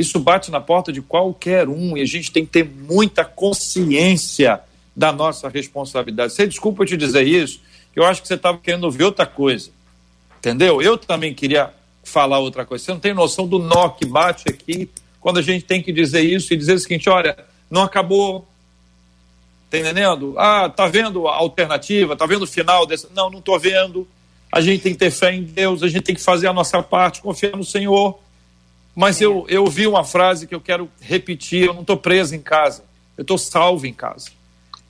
Isso 0.00 0.18
bate 0.18 0.50
na 0.50 0.60
porta 0.60 0.90
de 0.90 1.02
qualquer 1.02 1.68
um 1.68 1.94
e 1.94 2.00
a 2.00 2.06
gente 2.06 2.32
tem 2.32 2.46
que 2.46 2.52
ter 2.52 2.64
muita 2.64 3.22
consciência 3.22 4.58
da 4.96 5.12
nossa 5.12 5.46
responsabilidade. 5.50 6.32
Você 6.32 6.46
desculpa 6.46 6.82
eu 6.82 6.86
te 6.86 6.96
dizer 6.96 7.26
isso, 7.26 7.60
eu 7.94 8.04
acho 8.04 8.22
que 8.22 8.28
você 8.28 8.34
estava 8.34 8.56
querendo 8.56 8.84
ouvir 8.84 9.04
outra 9.04 9.26
coisa. 9.26 9.70
Entendeu? 10.38 10.80
Eu 10.80 10.96
também 10.96 11.34
queria 11.34 11.70
falar 12.02 12.38
outra 12.38 12.64
coisa. 12.64 12.82
Você 12.82 12.92
não 12.92 12.98
tem 12.98 13.12
noção 13.12 13.46
do 13.46 13.58
nó 13.58 13.90
que 13.90 14.06
bate 14.06 14.48
aqui 14.48 14.88
quando 15.20 15.38
a 15.38 15.42
gente 15.42 15.66
tem 15.66 15.82
que 15.82 15.92
dizer 15.92 16.22
isso 16.22 16.54
e 16.54 16.56
dizer 16.56 16.72
o 16.72 16.78
seguinte: 16.78 17.10
olha, 17.10 17.36
não 17.70 17.82
acabou. 17.82 18.48
Tá 19.68 19.78
entendendo? 19.78 20.34
Ah, 20.38 20.70
tá 20.70 20.86
vendo 20.86 21.28
a 21.28 21.36
alternativa? 21.36 22.16
Tá 22.16 22.24
vendo 22.24 22.44
o 22.44 22.46
final 22.46 22.86
desse? 22.86 23.06
Não, 23.14 23.28
não 23.28 23.42
tô 23.42 23.58
vendo. 23.58 24.08
A 24.50 24.62
gente 24.62 24.82
tem 24.82 24.92
que 24.94 24.98
ter 24.98 25.10
fé 25.10 25.34
em 25.34 25.42
Deus, 25.42 25.82
a 25.82 25.88
gente 25.88 26.02
tem 26.02 26.14
que 26.14 26.22
fazer 26.22 26.48
a 26.48 26.52
nossa 26.54 26.82
parte, 26.82 27.20
confiar 27.20 27.54
no 27.54 27.64
Senhor. 27.64 28.18
Mas 28.94 29.20
eu, 29.20 29.46
eu 29.48 29.66
vi 29.66 29.86
uma 29.86 30.04
frase 30.04 30.46
que 30.46 30.54
eu 30.54 30.60
quero 30.60 30.90
repetir: 31.00 31.66
eu 31.66 31.74
não 31.74 31.82
estou 31.82 31.96
preso 31.96 32.34
em 32.34 32.40
casa, 32.40 32.84
eu 33.16 33.22
estou 33.22 33.38
salvo 33.38 33.86
em 33.86 33.92
casa. 33.92 34.30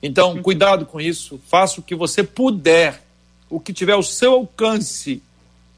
Então, 0.01 0.39
cuidado 0.43 0.85
com 0.85 0.99
isso, 0.99 1.39
faça 1.47 1.79
o 1.79 1.83
que 1.83 1.95
você 1.95 2.23
puder, 2.23 3.01
o 3.49 3.59
que 3.59 3.73
tiver 3.73 3.93
ao 3.93 4.03
seu 4.03 4.33
alcance 4.33 5.21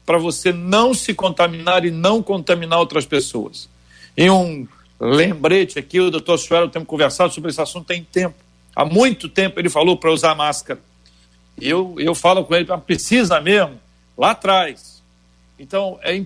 para 0.06 0.18
você 0.18 0.52
não 0.52 0.92
se 0.92 1.14
contaminar 1.14 1.84
e 1.84 1.90
não 1.90 2.22
contaminar 2.22 2.78
outras 2.78 3.06
pessoas. 3.06 3.68
Em 4.16 4.30
um 4.30 4.66
lembrete 5.00 5.78
aqui, 5.78 5.98
o 5.98 6.10
doutor 6.10 6.38
Suelo 6.38 6.68
tem 6.68 6.84
conversado 6.84 7.32
sobre 7.32 7.50
esse 7.50 7.60
assunto 7.60 7.86
tem 7.86 8.04
tempo. 8.04 8.36
Há 8.76 8.84
muito 8.84 9.28
tempo 9.28 9.58
ele 9.58 9.70
falou 9.70 9.96
para 9.96 10.10
usar 10.10 10.34
máscara. 10.34 10.80
Eu, 11.60 11.94
eu 11.98 12.14
falo 12.14 12.44
com 12.44 12.54
ele, 12.54 12.66
precisa 12.78 13.40
mesmo, 13.40 13.78
lá 14.16 14.32
atrás. 14.32 14.93
Então, 15.58 15.98
é 16.02 16.20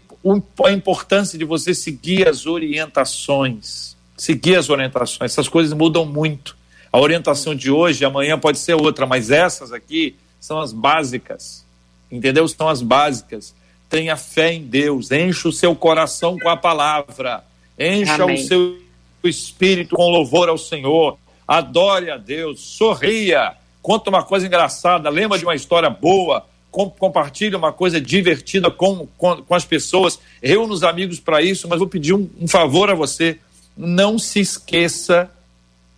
a 0.64 0.72
importância 0.72 1.38
de 1.38 1.44
você 1.44 1.74
seguir 1.74 2.28
as 2.28 2.46
orientações. 2.46 3.96
Seguir 4.16 4.56
as 4.56 4.70
orientações. 4.70 5.32
Essas 5.32 5.48
coisas 5.48 5.72
mudam 5.72 6.04
muito. 6.04 6.56
A 6.90 6.98
orientação 6.98 7.54
de 7.54 7.70
hoje, 7.70 8.04
amanhã 8.04 8.38
pode 8.38 8.58
ser 8.58 8.74
outra, 8.74 9.06
mas 9.06 9.30
essas 9.30 9.72
aqui 9.72 10.16
são 10.40 10.60
as 10.60 10.72
básicas. 10.72 11.64
Entendeu? 12.10 12.48
São 12.48 12.68
as 12.68 12.80
básicas 12.80 13.54
tenha 13.88 14.16
fé 14.16 14.52
em 14.52 14.62
Deus, 14.62 15.10
encha 15.10 15.48
o 15.48 15.52
seu 15.52 15.74
coração 15.74 16.38
com 16.38 16.48
a 16.48 16.56
palavra, 16.56 17.42
encha 17.78 18.22
Amém. 18.22 18.36
o 18.36 18.46
seu 18.46 18.78
espírito 19.24 19.96
com 19.96 20.10
louvor 20.10 20.48
ao 20.48 20.58
Senhor, 20.58 21.18
adore 21.46 22.10
a 22.10 22.16
Deus, 22.16 22.60
sorria, 22.60 23.54
conta 23.80 24.10
uma 24.10 24.22
coisa 24.22 24.46
engraçada, 24.46 25.08
lembra 25.08 25.38
de 25.38 25.44
uma 25.44 25.54
história 25.54 25.88
boa, 25.88 26.46
com, 26.70 26.90
compartilhe 26.90 27.56
uma 27.56 27.72
coisa 27.72 28.00
divertida 28.00 28.70
com, 28.70 29.06
com, 29.16 29.42
com 29.42 29.54
as 29.54 29.64
pessoas, 29.64 30.18
reúna 30.42 30.74
os 30.74 30.82
amigos 30.82 31.20
para 31.20 31.42
isso, 31.42 31.68
mas 31.68 31.78
vou 31.78 31.88
pedir 31.88 32.14
um, 32.14 32.28
um 32.40 32.48
favor 32.48 32.90
a 32.90 32.94
você, 32.94 33.38
não 33.76 34.18
se 34.18 34.40
esqueça 34.40 35.30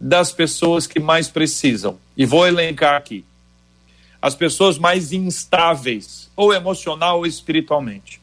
das 0.00 0.32
pessoas 0.32 0.86
que 0.86 0.98
mais 0.98 1.28
precisam. 1.28 1.98
E 2.16 2.24
vou 2.24 2.46
elencar 2.46 2.96
aqui. 2.96 3.24
As 4.20 4.34
pessoas 4.34 4.78
mais 4.78 5.12
instáveis, 5.12 6.30
ou 6.36 6.52
emocional 6.52 7.18
ou 7.18 7.26
espiritualmente. 7.26 8.20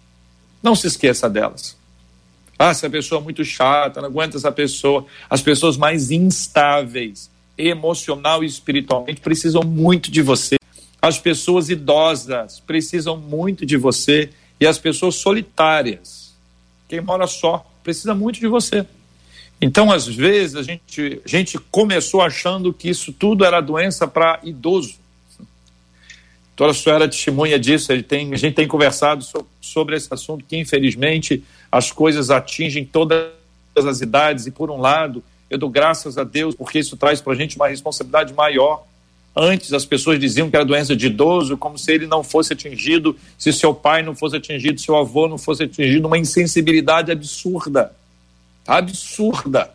Não 0.62 0.76
se 0.76 0.88
esqueça 0.88 1.30
delas. 1.30 1.76
Ah, 2.58 2.70
essa 2.70 2.90
pessoa 2.90 3.22
é 3.22 3.24
muito 3.24 3.46
chata, 3.46 4.02
não 4.02 4.10
aguenta 4.10 4.38
essa 4.38 4.52
pessoa. 4.52 5.06
As 5.30 5.42
pessoas 5.42 5.78
mais 5.78 6.10
instáveis, 6.10 7.30
emocional 7.58 8.44
e 8.44 8.48
espiritualmente, 8.48 9.22
precisam 9.22 9.62
muito 9.64 10.10
de 10.10 10.22
você. 10.22 10.58
As 11.02 11.20
pessoas 11.20 11.70
idosas 11.70 12.60
precisam 12.60 13.18
muito 13.18 13.66
de 13.66 13.78
você. 13.78 14.30
E 14.60 14.66
as 14.66 14.80
pessoas 14.80 15.16
solitárias, 15.16 16.34
quem 16.88 17.00
mora 17.00 17.28
só, 17.28 17.66
precisa 17.84 18.16
muito 18.16 18.40
de 18.40 18.48
você. 18.48 18.86
Então, 19.62 19.92
às 19.92 20.08
vezes, 20.08 20.56
a 20.56 20.64
gente, 20.64 21.22
a 21.24 21.28
gente 21.28 21.58
começou 21.58 22.22
achando 22.22 22.74
que 22.74 22.90
isso 22.90 23.12
tudo 23.12 23.46
era 23.46 23.62
doença 23.62 24.08
para 24.08 24.40
idoso. 24.44 24.96
Toda 26.56 26.72
a 26.72 26.74
senhora 26.74 27.08
testemunha 27.08 27.60
disso, 27.60 27.92
tem, 28.04 28.34
a 28.34 28.38
gente 28.38 28.56
tem 28.56 28.68
conversado 28.68 29.24
so, 29.24 29.46
sobre 29.62 29.96
esse 29.96 30.12
assunto, 30.12 30.44
que 30.44 30.58
infelizmente 30.58 31.44
as 31.72 31.92
coisas 31.92 32.32
atingem 32.32 32.84
todas 32.84 33.30
as 33.76 34.02
idades, 34.02 34.48
e 34.48 34.52
por 34.52 34.72
um 34.72 34.78
lado, 34.78 35.24
eu 35.52 35.58
dou 35.60 35.70
graças 35.70 36.18
a 36.18 36.24
Deus, 36.24 36.56
porque 36.56 36.80
isso 36.80 36.98
traz 36.98 37.22
para 37.22 37.34
a 37.34 37.36
gente 37.36 37.56
uma 37.56 37.68
responsabilidade 37.68 38.34
maior. 38.34 38.87
Antes 39.40 39.72
as 39.72 39.86
pessoas 39.86 40.20
diziam 40.20 40.50
que 40.50 40.56
era 40.56 40.66
doença 40.66 40.96
de 40.96 41.06
idoso, 41.06 41.56
como 41.56 41.78
se 41.78 41.92
ele 41.92 42.08
não 42.08 42.24
fosse 42.24 42.54
atingido, 42.54 43.16
se 43.38 43.54
seu 43.54 43.72
pai 43.72 44.02
não 44.02 44.16
fosse 44.16 44.36
atingido, 44.36 44.82
seu 44.82 44.96
avô 44.96 45.28
não 45.28 45.38
fosse 45.38 45.62
atingido, 45.62 46.08
uma 46.08 46.18
insensibilidade 46.18 47.12
absurda. 47.12 47.96
Absurda. 48.66 49.70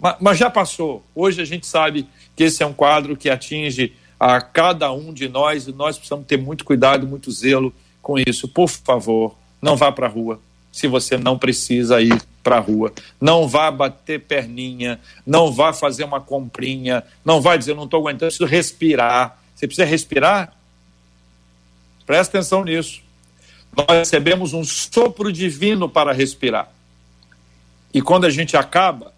Mas, 0.00 0.16
mas 0.20 0.38
já 0.38 0.50
passou. 0.50 1.04
Hoje 1.14 1.40
a 1.40 1.44
gente 1.44 1.64
sabe 1.64 2.08
que 2.34 2.42
esse 2.42 2.60
é 2.60 2.66
um 2.66 2.72
quadro 2.72 3.16
que 3.16 3.30
atinge 3.30 3.92
a 4.18 4.40
cada 4.40 4.90
um 4.90 5.12
de 5.12 5.28
nós 5.28 5.68
e 5.68 5.72
nós 5.72 5.96
precisamos 5.96 6.26
ter 6.26 6.36
muito 6.36 6.64
cuidado, 6.64 7.06
muito 7.06 7.30
zelo 7.30 7.72
com 8.02 8.18
isso. 8.18 8.48
Por 8.48 8.68
favor, 8.68 9.36
não 9.62 9.76
vá 9.76 9.92
para 9.92 10.08
a 10.08 10.10
rua 10.10 10.40
se 10.72 10.88
você 10.88 11.16
não 11.16 11.38
precisa 11.38 12.00
ir 12.00 12.20
para 12.48 12.56
a 12.56 12.60
rua. 12.60 12.90
Não 13.20 13.46
vá 13.46 13.70
bater 13.70 14.20
perninha, 14.20 14.98
não 15.26 15.52
vá 15.52 15.70
fazer 15.70 16.04
uma 16.04 16.18
comprinha, 16.18 17.04
não 17.22 17.42
vá 17.42 17.58
dizer, 17.58 17.74
não 17.74 17.84
estou 17.84 18.00
aguentando, 18.00 18.30
preciso 18.30 18.46
respirar. 18.46 19.38
Você 19.54 19.66
precisa 19.66 19.86
respirar? 19.86 20.56
Presta 22.06 22.38
atenção 22.38 22.64
nisso. 22.64 23.02
Nós 23.76 23.98
recebemos 23.98 24.54
um 24.54 24.64
sopro 24.64 25.30
divino 25.30 25.90
para 25.90 26.10
respirar. 26.10 26.72
E 27.92 28.00
quando 28.00 28.24
a 28.24 28.30
gente 28.30 28.56
acaba, 28.56 29.12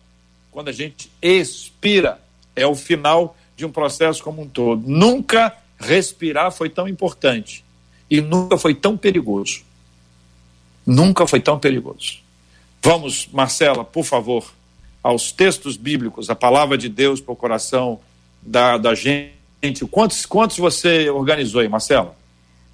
quando 0.51 0.69
a 0.69 0.73
gente 0.73 1.09
expira, 1.23 2.21
é 2.57 2.67
o 2.67 2.75
final 2.75 3.37
de 3.57 3.65
um 3.65 3.71
processo 3.71 4.25
como 4.25 4.43
um 4.43 4.49
todo. 4.49 4.83
Nunca 4.89 5.57
respirar 5.79 6.51
foi 6.51 6.69
tão 6.69 6.89
importante 6.89 7.65
e 8.11 8.21
nunca 8.21 8.59
foi 8.59 8.75
tão 8.75 8.97
perigoso. 8.97 9.63
Nunca 10.85 11.29
foi 11.29 11.39
tão 11.39 11.61
perigoso. 11.61 12.20
Vamos, 12.83 13.29
Marcela, 13.33 13.85
por 13.85 14.05
favor, 14.05 14.53
aos 15.03 15.33
textos 15.33 15.77
bíblicos, 15.77 16.31
a 16.31 16.35
palavra 16.35 16.79
de 16.79 16.89
Deus 16.89 17.21
para 17.21 17.33
o 17.33 17.37
coração 17.37 18.01
da, 18.43 18.79
da 18.79 18.95
gente. 18.95 19.85
Quantos, 19.91 20.25
quantos 20.25 20.57
você 20.57 21.11
organizou 21.11 21.61
aí, 21.61 21.69
Marcela? 21.69 22.17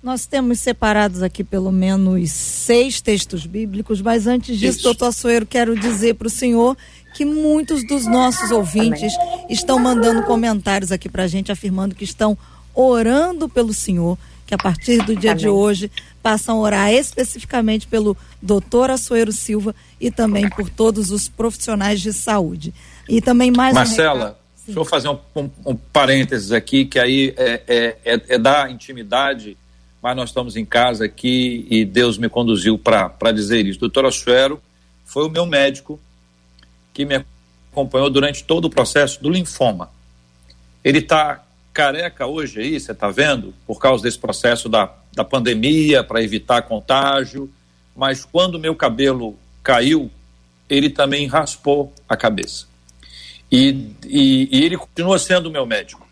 Nós 0.03 0.25
temos 0.25 0.61
separados 0.61 1.23
aqui 1.23 1.43
pelo 1.43 1.73
menos 1.73 2.31
seis 2.31 3.01
textos 3.01 3.45
bíblicos, 3.45 4.01
mas 4.01 4.29
antes 4.29 4.57
disso, 4.57 4.79
Isso. 4.79 4.85
doutor 4.85 5.13
Soeiro, 5.13 5.45
quero 5.45 5.77
dizer 5.77 6.15
para 6.15 6.29
o 6.29 6.31
senhor 6.31 6.77
que 7.17 7.25
muitos 7.25 7.85
dos 7.87 8.07
nossos 8.07 8.53
ouvintes 8.53 9.13
estão 9.49 9.79
mandando 9.79 10.23
comentários 10.23 10.93
aqui 10.93 11.09
para 11.09 11.25
a 11.25 11.27
gente, 11.27 11.51
afirmando 11.51 11.95
que 11.95 12.05
estão 12.05 12.39
orando 12.73 13.49
pelo 13.49 13.73
senhor, 13.73 14.17
que 14.47 14.55
a 14.55 14.59
partir 14.59 15.03
do 15.05 15.17
dia 15.17 15.33
Amém. 15.33 15.43
de 15.43 15.49
hoje 15.49 15.91
passam 16.23 16.57
a 16.57 16.61
orar 16.61 16.93
especificamente 16.93 17.87
pelo 17.87 18.17
doutor 18.41 18.91
Açoeiro 18.91 19.33
Silva 19.33 19.75
e 20.01 20.11
também 20.11 20.49
por 20.49 20.71
todos 20.71 21.11
os 21.11 21.29
profissionais 21.29 22.01
de 22.01 22.13
saúde. 22.13 22.73
E 23.09 23.21
também 23.21 23.51
mais 23.51 23.75
Marcela, 23.75 24.39
um 24.63 24.65
deixa 24.67 24.81
eu 24.81 24.85
fazer 24.85 25.09
um, 25.09 25.19
um, 25.35 25.51
um, 25.67 25.75
parênteses 25.75 26.53
aqui, 26.53 26.85
que 26.85 26.99
aí 26.99 27.35
é, 27.37 27.63
é, 27.67 27.97
é, 28.05 28.23
é 28.29 28.39
da 28.39 28.71
intimidade, 28.71 29.57
mas 30.01 30.17
nós 30.17 30.31
estamos 30.31 30.57
em 30.57 30.65
casa 30.65 31.05
aqui 31.05 31.67
e 31.69 31.85
Deus 31.85 32.17
me 32.17 32.29
conduziu 32.29 32.79
para 32.79 33.33
dizer 33.33 33.67
isso. 33.67 33.81
Doutor 33.81 34.07
Açoeiro 34.07 34.61
foi 35.05 35.27
o 35.27 35.31
meu 35.31 35.47
médico 35.47 35.99
que 36.95 37.05
me 37.05 37.25
acompanhou 37.73 38.09
durante 38.09 38.45
todo 38.45 38.67
o 38.67 38.71
processo 38.71 39.23
do 39.23 39.29
linfoma. 39.29 39.91
Ele 40.85 40.99
está 40.99 41.46
careca 41.77 42.27
hoje 42.27 42.59
aí, 42.59 42.81
você 42.81 42.93
está 42.93 43.11
vendo, 43.11 43.53
por 43.67 43.79
causa 43.79 44.03
desse 44.03 44.19
processo 44.19 44.67
da, 44.67 44.91
da 45.13 45.23
pandemia, 45.23 46.03
para 46.03 46.23
evitar 46.23 46.63
contágio, 46.63 47.53
mas 47.95 48.25
quando 48.25 48.59
meu 48.59 48.75
cabelo 48.75 49.39
caiu, 49.63 50.11
ele 50.71 50.89
também 50.89 51.27
raspou 51.27 51.93
a 52.09 52.17
cabeça. 52.17 52.67
E, 53.53 53.91
e, 54.07 54.49
e 54.51 54.65
ele 54.65 54.79
continua 54.79 55.19
sendo 55.19 55.51
meu 55.51 55.67
médico. 55.67 56.09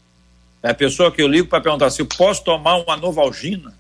É 0.63 0.71
a 0.71 0.75
pessoa 0.75 1.11
que 1.11 1.23
eu 1.23 1.27
ligo 1.27 1.49
para 1.49 1.63
perguntar 1.63 1.89
se 1.89 2.03
eu 2.03 2.07
posso 2.07 2.45
tomar 2.45 2.77
uma 2.77 2.97
Novalgina. 2.99 3.73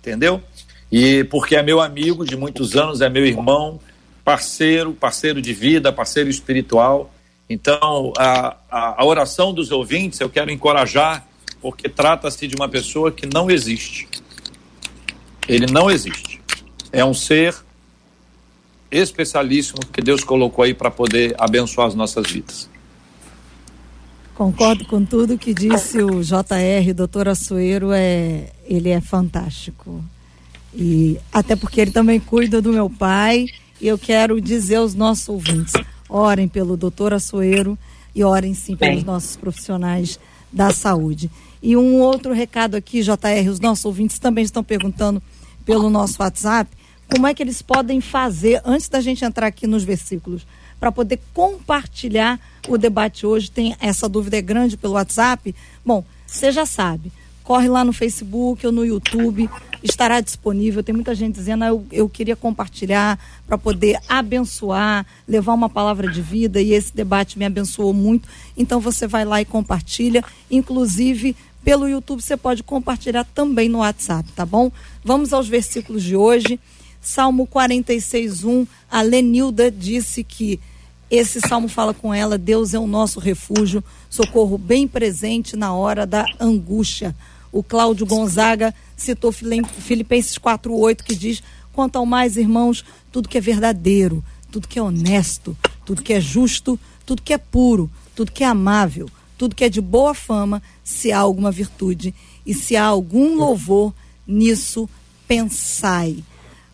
entendeu? 0.00 0.42
E 0.90 1.24
porque 1.24 1.56
é 1.56 1.62
meu 1.62 1.78
amigo 1.78 2.24
de 2.24 2.36
muitos 2.38 2.74
anos, 2.74 3.02
é 3.02 3.08
meu 3.10 3.26
irmão, 3.26 3.78
parceiro, 4.24 4.94
parceiro 4.94 5.42
de 5.42 5.52
vida, 5.52 5.92
parceiro 5.92 6.30
espiritual. 6.30 7.13
Então, 7.54 8.12
a, 8.18 8.56
a, 8.68 9.00
a 9.00 9.04
oração 9.04 9.54
dos 9.54 9.70
ouvintes 9.70 10.18
eu 10.18 10.28
quero 10.28 10.50
encorajar, 10.50 11.24
porque 11.62 11.88
trata-se 11.88 12.48
de 12.48 12.56
uma 12.56 12.68
pessoa 12.68 13.12
que 13.12 13.26
não 13.32 13.48
existe. 13.48 14.08
Ele 15.46 15.66
não 15.72 15.88
existe. 15.88 16.42
É 16.90 17.04
um 17.04 17.14
ser 17.14 17.54
especialíssimo 18.90 19.78
que 19.92 20.02
Deus 20.02 20.24
colocou 20.24 20.64
aí 20.64 20.74
para 20.74 20.90
poder 20.90 21.36
abençoar 21.38 21.86
as 21.86 21.94
nossas 21.94 22.28
vidas. 22.28 22.68
Concordo 24.34 24.84
com 24.86 25.04
tudo 25.04 25.38
que 25.38 25.54
disse 25.54 26.02
o 26.02 26.24
JR, 26.24 26.92
doutor 26.92 27.28
Açoeiro, 27.28 27.92
é, 27.92 28.50
ele 28.64 28.88
é 28.88 29.00
fantástico. 29.00 30.04
E 30.74 31.20
até 31.32 31.54
porque 31.54 31.80
ele 31.80 31.92
também 31.92 32.18
cuida 32.18 32.60
do 32.60 32.72
meu 32.72 32.90
pai, 32.90 33.46
e 33.80 33.86
eu 33.86 33.96
quero 33.96 34.40
dizer 34.40 34.76
aos 34.76 34.92
nossos 34.92 35.28
ouvintes, 35.28 35.72
orem 36.14 36.46
pelo 36.46 36.76
doutor 36.76 37.12
Açoeiro 37.12 37.76
e 38.14 38.22
orem 38.22 38.54
sim 38.54 38.76
pelos 38.76 38.96
Bem. 38.96 39.04
nossos 39.04 39.36
profissionais 39.36 40.18
da 40.52 40.70
saúde. 40.70 41.28
E 41.60 41.76
um 41.76 42.00
outro 42.00 42.32
recado 42.32 42.76
aqui, 42.76 43.02
JR, 43.02 43.50
os 43.50 43.58
nossos 43.58 43.84
ouvintes 43.84 44.18
também 44.20 44.44
estão 44.44 44.62
perguntando 44.62 45.20
pelo 45.64 45.90
nosso 45.90 46.22
WhatsApp, 46.22 46.70
como 47.10 47.26
é 47.26 47.34
que 47.34 47.42
eles 47.42 47.60
podem 47.60 48.00
fazer, 48.00 48.62
antes 48.64 48.88
da 48.88 49.00
gente 49.00 49.24
entrar 49.24 49.46
aqui 49.46 49.66
nos 49.66 49.82
versículos, 49.82 50.46
para 50.78 50.92
poder 50.92 51.18
compartilhar 51.32 52.38
o 52.68 52.78
debate 52.78 53.26
hoje. 53.26 53.50
Tem 53.50 53.74
essa 53.80 54.08
dúvida 54.08 54.36
é 54.36 54.42
grande 54.42 54.76
pelo 54.76 54.94
WhatsApp. 54.94 55.54
Bom, 55.84 56.04
você 56.26 56.52
já 56.52 56.64
sabe. 56.64 57.10
Corre 57.42 57.68
lá 57.68 57.84
no 57.84 57.92
Facebook 57.92 58.66
ou 58.66 58.72
no 58.72 58.84
YouTube, 58.84 59.50
estará 59.84 60.20
disponível. 60.20 60.82
Tem 60.82 60.94
muita 60.94 61.14
gente 61.14 61.34
dizendo, 61.34 61.62
ah, 61.64 61.68
eu, 61.68 61.86
eu 61.92 62.08
queria 62.08 62.34
compartilhar 62.34 63.18
para 63.46 63.58
poder 63.58 64.00
abençoar, 64.08 65.06
levar 65.28 65.52
uma 65.52 65.68
palavra 65.68 66.10
de 66.10 66.22
vida 66.22 66.60
e 66.60 66.72
esse 66.72 66.94
debate 66.94 67.38
me 67.38 67.44
abençoou 67.44 67.92
muito. 67.92 68.26
Então 68.56 68.80
você 68.80 69.06
vai 69.06 69.24
lá 69.24 69.42
e 69.42 69.44
compartilha. 69.44 70.24
Inclusive, 70.50 71.36
pelo 71.62 71.86
YouTube 71.86 72.22
você 72.22 72.36
pode 72.36 72.62
compartilhar 72.62 73.24
também 73.34 73.68
no 73.68 73.78
WhatsApp, 73.78 74.32
tá 74.32 74.46
bom? 74.46 74.72
Vamos 75.04 75.32
aos 75.32 75.46
versículos 75.46 76.02
de 76.02 76.16
hoje. 76.16 76.58
Salmo 77.00 77.46
46:1, 77.46 78.66
a 78.90 79.02
Lenilda 79.02 79.70
disse 79.70 80.24
que 80.24 80.58
esse 81.10 81.38
salmo 81.40 81.68
fala 81.68 81.92
com 81.92 82.14
ela: 82.14 82.38
Deus 82.38 82.72
é 82.72 82.78
o 82.78 82.86
nosso 82.86 83.20
refúgio, 83.20 83.84
socorro 84.08 84.56
bem 84.56 84.88
presente 84.88 85.54
na 85.56 85.74
hora 85.74 86.06
da 86.06 86.24
angústia. 86.40 87.14
O 87.54 87.62
Cláudio 87.62 88.04
Gonzaga 88.04 88.74
citou 88.96 89.30
Filipenses 89.30 90.36
4:8 90.36 91.04
que 91.04 91.14
diz: 91.14 91.40
Quanto 91.72 91.94
ao 91.94 92.04
mais, 92.04 92.36
irmãos, 92.36 92.84
tudo 93.12 93.28
que 93.28 93.38
é 93.38 93.40
verdadeiro, 93.40 94.24
tudo 94.50 94.66
que 94.66 94.76
é 94.76 94.82
honesto, 94.82 95.56
tudo 95.86 96.02
que 96.02 96.12
é 96.12 96.20
justo, 96.20 96.76
tudo 97.06 97.22
que 97.22 97.32
é 97.32 97.38
puro, 97.38 97.88
tudo 98.12 98.32
que 98.32 98.42
é 98.42 98.46
amável, 98.48 99.08
tudo 99.38 99.54
que 99.54 99.62
é 99.62 99.68
de 99.68 99.80
boa 99.80 100.14
fama, 100.14 100.60
se 100.82 101.12
há 101.12 101.18
alguma 101.20 101.52
virtude 101.52 102.12
e 102.44 102.52
se 102.52 102.74
há 102.74 102.86
algum 102.86 103.36
louvor, 103.36 103.94
nisso 104.26 104.90
pensai. 105.28 106.24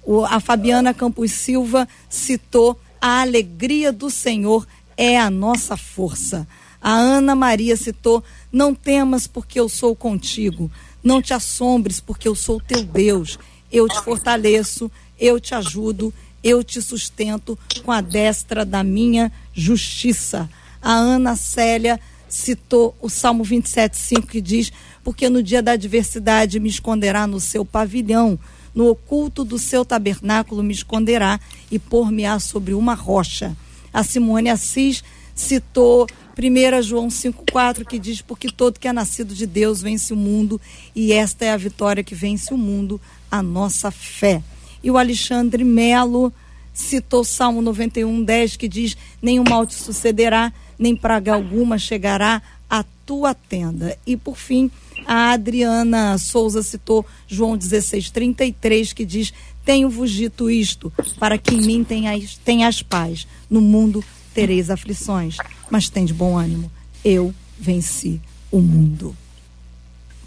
O, 0.02 0.24
a 0.24 0.40
Fabiana 0.40 0.94
Campos 0.94 1.30
Silva 1.32 1.86
citou 2.08 2.80
a 2.98 3.20
alegria 3.20 3.92
do 3.92 4.08
Senhor 4.08 4.66
é 4.96 5.18
a 5.18 5.28
nossa 5.28 5.76
força. 5.76 6.48
A 6.80 6.92
Ana 6.92 7.34
Maria 7.34 7.76
citou: 7.76 8.22
Não 8.52 8.74
temas, 8.74 9.26
porque 9.26 9.58
eu 9.60 9.68
sou 9.68 9.94
contigo. 9.94 10.70
Não 11.02 11.20
te 11.20 11.34
assombres, 11.34 12.00
porque 12.00 12.28
eu 12.28 12.34
sou 12.34 12.60
teu 12.60 12.82
Deus. 12.84 13.38
Eu 13.70 13.88
te 13.88 14.02
fortaleço, 14.02 14.90
eu 15.18 15.38
te 15.38 15.54
ajudo, 15.54 16.12
eu 16.42 16.64
te 16.64 16.82
sustento 16.82 17.58
com 17.84 17.92
a 17.92 18.00
destra 18.00 18.64
da 18.64 18.82
minha 18.82 19.30
justiça. 19.52 20.50
A 20.82 20.92
Ana 20.92 21.36
Célia 21.36 22.00
citou 22.28 22.96
o 23.00 23.08
Salmo 23.08 23.44
27,5 23.44 24.26
que 24.26 24.40
diz: 24.40 24.72
Porque 25.04 25.28
no 25.28 25.42
dia 25.42 25.62
da 25.62 25.72
adversidade 25.72 26.58
me 26.58 26.68
esconderá 26.68 27.26
no 27.26 27.38
seu 27.38 27.64
pavilhão 27.64 28.38
no 28.74 28.88
oculto 28.88 29.44
do 29.44 29.58
seu 29.58 29.84
tabernáculo 29.84 30.62
me 30.62 30.72
esconderá 30.72 31.40
e 31.70 31.78
pôr-me-á 31.78 32.38
sobre 32.38 32.74
uma 32.74 32.94
rocha. 32.94 33.56
A 33.92 34.02
Simone 34.02 34.50
Assis 34.50 35.02
citou 35.34 36.06
1 36.40 36.82
João 36.82 37.08
5,4 37.08 37.84
que 37.84 37.98
diz: 37.98 38.20
Porque 38.22 38.50
todo 38.50 38.78
que 38.80 38.88
é 38.88 38.92
nascido 38.92 39.34
de 39.34 39.46
Deus 39.46 39.82
vence 39.82 40.12
o 40.12 40.16
mundo, 40.16 40.60
e 40.94 41.12
esta 41.12 41.44
é 41.44 41.50
a 41.50 41.56
vitória 41.56 42.02
que 42.02 42.14
vence 42.14 42.54
o 42.54 42.58
mundo, 42.58 43.00
a 43.30 43.42
nossa 43.42 43.90
fé. 43.90 44.42
E 44.82 44.90
o 44.90 44.96
Alexandre 44.96 45.62
Melo 45.64 46.32
citou 46.72 47.24
Salmo 47.24 47.60
91, 47.60 48.24
10, 48.24 48.56
que 48.56 48.68
diz: 48.68 48.96
Nenhum 49.20 49.44
mal 49.48 49.66
te 49.66 49.74
sucederá, 49.74 50.52
nem 50.78 50.96
praga 50.96 51.34
alguma 51.34 51.78
chegará 51.78 52.40
à 52.68 52.84
tua 53.04 53.34
tenda. 53.34 53.98
E 54.06 54.16
por 54.16 54.36
fim, 54.36 54.70
a 55.06 55.32
Adriana 55.32 56.16
Souza 56.18 56.62
citou 56.62 57.04
João 57.26 57.56
16, 57.56 58.10
33, 58.10 58.92
que 58.92 59.04
diz: 59.04 59.32
Tenho-vos 59.64 60.10
dito 60.10 60.50
isto, 60.50 60.92
para 61.18 61.36
que 61.36 61.54
em 61.54 61.60
mim 61.60 61.84
tenhais, 61.84 62.38
tenhas 62.44 62.82
paz. 62.82 63.26
No 63.50 63.60
mundo 63.60 64.02
tereis 64.34 64.70
aflições, 64.70 65.36
mas 65.70 65.88
tem 65.88 66.04
de 66.04 66.14
bom 66.14 66.38
ânimo. 66.38 66.70
Eu 67.04 67.34
venci 67.58 68.20
o 68.50 68.60
mundo. 68.60 69.16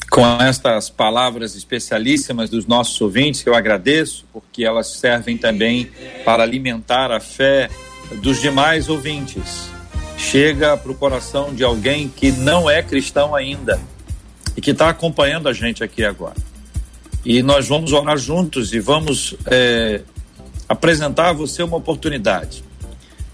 Com 0.09 0.25
estas 0.41 0.89
palavras 0.89 1.55
especialíssimas 1.55 2.49
dos 2.49 2.67
nossos 2.67 2.99
ouvintes, 3.01 3.41
que 3.41 3.49
eu 3.49 3.55
agradeço, 3.55 4.25
porque 4.31 4.63
elas 4.63 4.87
servem 4.87 5.37
também 5.37 5.89
para 6.23 6.43
alimentar 6.43 7.11
a 7.11 7.19
fé 7.19 7.69
dos 8.21 8.39
demais 8.39 8.89
ouvintes. 8.89 9.69
Chega 10.15 10.77
para 10.77 10.91
o 10.91 10.95
coração 10.95 11.53
de 11.53 11.63
alguém 11.63 12.07
que 12.07 12.31
não 12.31 12.69
é 12.69 12.83
cristão 12.83 13.33
ainda 13.33 13.81
e 14.55 14.61
que 14.61 14.71
está 14.71 14.89
acompanhando 14.89 15.49
a 15.49 15.53
gente 15.53 15.83
aqui 15.83 16.05
agora. 16.05 16.37
E 17.25 17.41
nós 17.41 17.67
vamos 17.67 17.91
orar 17.91 18.17
juntos 18.17 18.71
e 18.71 18.79
vamos 18.79 19.35
é, 19.47 20.01
apresentar 20.69 21.29
a 21.29 21.33
você 21.33 21.63
uma 21.63 21.77
oportunidade 21.77 22.63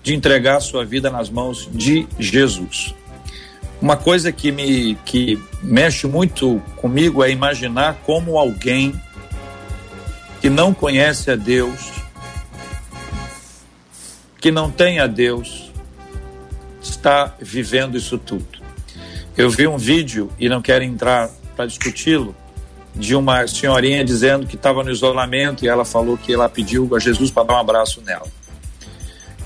de 0.01 0.13
entregar 0.13 0.57
a 0.57 0.61
sua 0.61 0.85
vida 0.85 1.09
nas 1.09 1.29
mãos 1.29 1.69
de 1.71 2.07
Jesus. 2.17 2.93
Uma 3.81 3.95
coisa 3.95 4.31
que 4.31 4.51
me 4.51 4.95
que 5.05 5.41
mexe 5.61 6.05
muito 6.05 6.61
comigo 6.75 7.23
é 7.23 7.31
imaginar 7.31 8.01
como 8.05 8.37
alguém 8.37 8.93
que 10.41 10.49
não 10.49 10.73
conhece 10.73 11.31
a 11.31 11.35
Deus, 11.35 11.91
que 14.39 14.51
não 14.51 14.71
tem 14.71 14.99
a 14.99 15.07
Deus, 15.07 15.71
está 16.81 17.35
vivendo 17.39 17.97
isso 17.97 18.17
tudo. 18.17 18.59
Eu 19.37 19.49
vi 19.49 19.67
um 19.67 19.77
vídeo, 19.77 20.29
e 20.39 20.49
não 20.49 20.61
quero 20.61 20.83
entrar 20.83 21.29
para 21.55 21.65
discuti-lo, 21.65 22.35
de 22.95 23.15
uma 23.15 23.47
senhorinha 23.47 24.03
dizendo 24.03 24.45
que 24.45 24.55
estava 24.55 24.83
no 24.83 24.91
isolamento 24.91 25.63
e 25.63 25.67
ela 25.67 25.85
falou 25.85 26.17
que 26.17 26.33
ela 26.33 26.49
pediu 26.49 26.93
a 26.95 26.99
Jesus 26.99 27.31
para 27.31 27.43
dar 27.43 27.53
um 27.55 27.59
abraço 27.59 28.01
nela. 28.01 28.27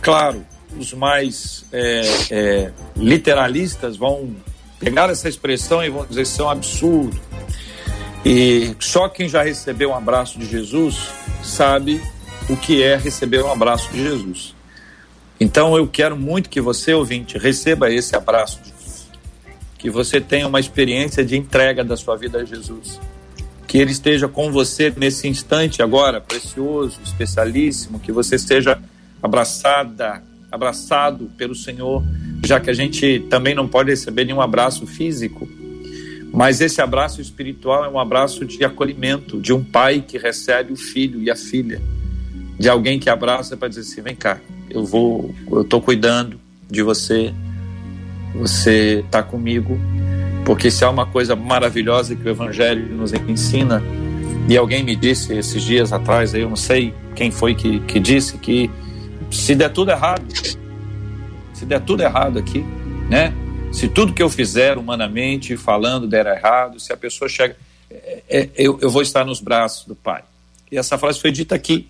Claro, 0.03 0.45
os 0.77 0.93
mais 0.93 1.63
é, 1.71 2.01
é, 2.29 2.71
literalistas 2.93 3.95
vão 3.95 4.35
pegar 4.77 5.09
essa 5.09 5.29
expressão 5.29 5.81
e 5.81 5.89
vão 5.89 6.05
dizer 6.05 6.27
que 6.27 6.41
é 6.41 6.43
um 6.43 6.49
absurdo. 6.49 7.19
E 8.25 8.75
só 8.81 9.07
quem 9.07 9.29
já 9.29 9.41
recebeu 9.41 9.91
um 9.91 9.95
abraço 9.95 10.37
de 10.37 10.45
Jesus 10.45 11.07
sabe 11.41 12.01
o 12.49 12.57
que 12.57 12.83
é 12.83 12.97
receber 12.97 13.45
um 13.45 13.51
abraço 13.51 13.89
de 13.93 14.03
Jesus. 14.03 14.53
Então 15.39 15.77
eu 15.77 15.87
quero 15.87 16.17
muito 16.17 16.49
que 16.49 16.59
você, 16.59 16.93
ouvinte, 16.93 17.37
receba 17.37 17.89
esse 17.89 18.13
abraço 18.13 18.59
de 18.61 18.73
que 19.77 19.89
você 19.89 20.19
tenha 20.21 20.47
uma 20.47 20.59
experiência 20.59 21.25
de 21.25 21.37
entrega 21.37 21.83
da 21.83 21.95
sua 21.95 22.17
vida 22.17 22.39
a 22.39 22.45
Jesus. 22.45 22.99
Que 23.67 23.77
Ele 23.77 23.91
esteja 23.91 24.27
com 24.27 24.51
você 24.51 24.93
nesse 24.95 25.29
instante 25.29 25.81
agora, 25.81 26.19
precioso, 26.19 26.99
especialíssimo, 27.03 27.99
que 27.99 28.11
você 28.11 28.35
esteja 28.35 28.81
abraçada, 29.23 30.21
abraçado 30.51 31.31
pelo 31.37 31.55
Senhor, 31.55 32.03
já 32.43 32.59
que 32.59 32.69
a 32.69 32.73
gente 32.73 33.21
também 33.29 33.55
não 33.55 33.69
pode 33.69 33.89
receber 33.89 34.25
nenhum 34.25 34.41
abraço 34.41 34.85
físico, 34.85 35.47
mas 36.33 36.59
esse 36.59 36.81
abraço 36.81 37.21
espiritual 37.21 37.85
é 37.85 37.89
um 37.89 37.97
abraço 37.97 38.43
de 38.43 38.65
acolhimento, 38.65 39.39
de 39.39 39.53
um 39.53 39.63
pai 39.63 40.03
que 40.05 40.17
recebe 40.17 40.73
o 40.73 40.75
filho 40.75 41.21
e 41.21 41.31
a 41.31 41.35
filha, 41.35 41.81
de 42.59 42.67
alguém 42.67 42.99
que 42.99 43.09
abraça 43.09 43.55
para 43.55 43.69
dizer 43.69 43.81
assim: 43.81 44.01
vem 44.01 44.15
cá, 44.15 44.41
eu 44.69 44.83
vou, 44.83 45.33
eu 45.49 45.61
estou 45.61 45.79
cuidando 45.79 46.37
de 46.69 46.81
você, 46.81 47.33
você 48.35 49.03
está 49.05 49.23
comigo, 49.23 49.79
porque 50.43 50.69
se 50.69 50.83
há 50.83 50.89
uma 50.89 51.05
coisa 51.05 51.35
maravilhosa 51.35 52.15
que 52.15 52.27
o 52.27 52.29
Evangelho 52.29 52.93
nos 52.93 53.13
ensina, 53.13 53.81
e 54.49 54.57
alguém 54.57 54.83
me 54.83 54.95
disse 54.95 55.33
esses 55.33 55.63
dias 55.63 55.93
atrás, 55.93 56.33
eu 56.33 56.49
não 56.49 56.57
sei 56.57 56.93
quem 57.15 57.31
foi 57.31 57.55
que, 57.55 57.79
que 57.81 57.99
disse, 57.99 58.37
que 58.37 58.69
se 59.33 59.55
der 59.55 59.69
tudo 59.69 59.91
errado, 59.91 60.23
se 61.53 61.65
der 61.65 61.81
tudo 61.81 62.03
errado 62.03 62.37
aqui, 62.39 62.63
né? 63.09 63.33
Se 63.71 63.87
tudo 63.87 64.13
que 64.13 64.21
eu 64.21 64.29
fizer 64.29 64.77
humanamente, 64.77 65.57
falando, 65.57 66.07
der 66.07 66.25
errado, 66.27 66.79
se 66.79 66.93
a 66.93 66.97
pessoa 66.97 67.27
chega. 67.27 67.57
é, 67.89 68.23
é, 68.29 68.49
eu, 68.55 68.77
eu 68.79 68.89
vou 68.89 69.01
estar 69.01 69.25
nos 69.25 69.41
braços 69.41 69.85
do 69.85 69.95
Pai. 69.95 70.23
E 70.71 70.77
essa 70.77 70.97
frase 70.97 71.19
foi 71.19 71.31
dita 71.31 71.55
aqui. 71.55 71.87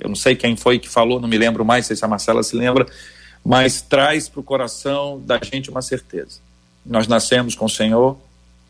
Eu 0.00 0.08
não 0.08 0.16
sei 0.16 0.34
quem 0.34 0.56
foi 0.56 0.78
que 0.78 0.88
falou, 0.88 1.20
não 1.20 1.28
me 1.28 1.38
lembro 1.38 1.64
mais, 1.64 1.86
sei 1.86 1.96
se 1.96 2.04
a 2.04 2.08
Marcela 2.08 2.42
se 2.42 2.56
lembra, 2.56 2.86
mas 3.44 3.80
traz 3.80 4.28
para 4.28 4.40
o 4.40 4.42
coração 4.42 5.20
da 5.24 5.38
gente 5.42 5.70
uma 5.70 5.82
certeza. 5.82 6.40
Nós 6.84 7.06
nascemos 7.06 7.54
com 7.54 7.64
o 7.64 7.70
Senhor, 7.70 8.18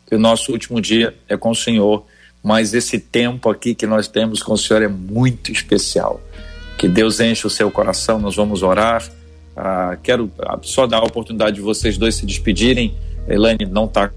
que 0.07 0.15
o 0.15 0.19
nosso 0.19 0.51
último 0.51 0.79
dia 0.81 1.15
é 1.27 1.35
com 1.35 1.51
o 1.51 1.55
Senhor, 1.55 2.05
mas 2.41 2.73
esse 2.73 2.99
tempo 2.99 3.49
aqui 3.49 3.75
que 3.75 3.85
nós 3.85 4.07
temos 4.07 4.41
com 4.41 4.53
o 4.53 4.57
Senhor 4.57 4.81
é 4.81 4.87
muito 4.87 5.51
especial. 5.51 6.21
Que 6.77 6.87
Deus 6.87 7.19
enche 7.19 7.47
o 7.47 7.49
seu 7.49 7.71
coração, 7.71 8.19
nós 8.19 8.35
vamos 8.35 8.61
orar. 8.61 9.03
Ah, 9.55 9.97
quero 10.03 10.31
só 10.61 10.85
dar 10.85 10.97
a 10.97 11.03
oportunidade 11.03 11.55
de 11.55 11.61
vocês 11.61 11.97
dois 11.97 12.15
se 12.15 12.25
despedirem. 12.25 12.95
Elaine 13.27 13.65
não 13.65 13.85
está 13.85 14.11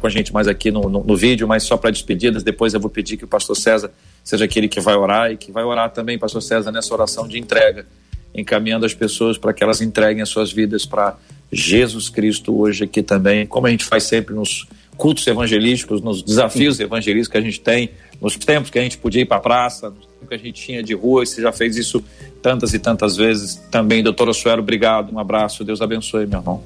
com 0.00 0.06
a 0.06 0.10
gente 0.10 0.32
mais 0.32 0.46
aqui 0.46 0.70
no, 0.70 0.88
no, 0.88 1.02
no 1.02 1.16
vídeo, 1.16 1.48
mas 1.48 1.64
só 1.64 1.76
para 1.76 1.90
despedidas. 1.90 2.42
Depois 2.42 2.74
eu 2.74 2.80
vou 2.80 2.90
pedir 2.90 3.16
que 3.16 3.24
o 3.24 3.28
pastor 3.28 3.56
César 3.56 3.90
seja 4.22 4.44
aquele 4.44 4.68
que 4.68 4.80
vai 4.80 4.94
orar 4.94 5.32
e 5.32 5.36
que 5.36 5.50
vai 5.50 5.64
orar 5.64 5.90
também, 5.90 6.18
pastor 6.18 6.42
César, 6.42 6.70
nessa 6.70 6.94
oração 6.94 7.26
de 7.26 7.38
entrega, 7.38 7.86
encaminhando 8.34 8.86
as 8.86 8.94
pessoas 8.94 9.36
para 9.36 9.52
que 9.52 9.64
elas 9.64 9.80
entreguem 9.80 10.22
as 10.22 10.28
suas 10.28 10.52
vidas 10.52 10.86
para 10.86 11.16
Jesus 11.50 12.08
Cristo 12.08 12.56
hoje 12.56 12.84
aqui 12.84 13.02
também, 13.02 13.46
como 13.46 13.66
a 13.66 13.70
gente 13.70 13.84
faz 13.84 14.04
sempre 14.04 14.34
nos 14.34 14.66
cultos 14.96 15.26
evangelísticos, 15.26 16.00
nos 16.00 16.22
desafios 16.22 16.78
evangelísticos 16.80 17.32
que 17.32 17.38
a 17.38 17.40
gente 17.40 17.60
tem, 17.60 17.90
nos 18.20 18.36
tempos 18.36 18.70
que 18.70 18.78
a 18.78 18.82
gente 18.82 18.98
podia 18.98 19.22
ir 19.22 19.26
para 19.26 19.38
a 19.38 19.40
praça, 19.40 19.90
nos 19.90 20.06
tempos 20.06 20.28
que 20.28 20.34
a 20.34 20.38
gente 20.38 20.52
tinha 20.52 20.82
de 20.82 20.94
rua, 20.94 21.22
e 21.22 21.26
você 21.26 21.42
já 21.42 21.52
fez 21.52 21.76
isso 21.76 22.02
tantas 22.40 22.74
e 22.74 22.78
tantas 22.78 23.16
vezes 23.16 23.56
também. 23.70 24.02
Doutora 24.02 24.32
Suero, 24.32 24.62
obrigado, 24.62 25.12
um 25.12 25.18
abraço, 25.18 25.64
Deus 25.64 25.80
abençoe, 25.80 26.26
meu 26.26 26.38
irmão. 26.40 26.62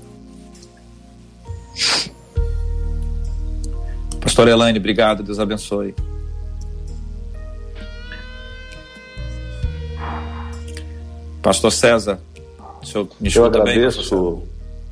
Pastor 4.21 4.49
Elaine, 4.49 4.79
obrigado, 4.79 5.23
Deus 5.23 5.39
abençoe. 5.39 5.95
Pastor 11.41 11.73
César, 11.73 12.21
o 12.83 12.87
senhor 12.87 13.09
me 13.21 13.29
escuta 13.29 13.59
Eu 13.59 13.63
agradeço, 13.63 14.37
bem, 14.37 14.43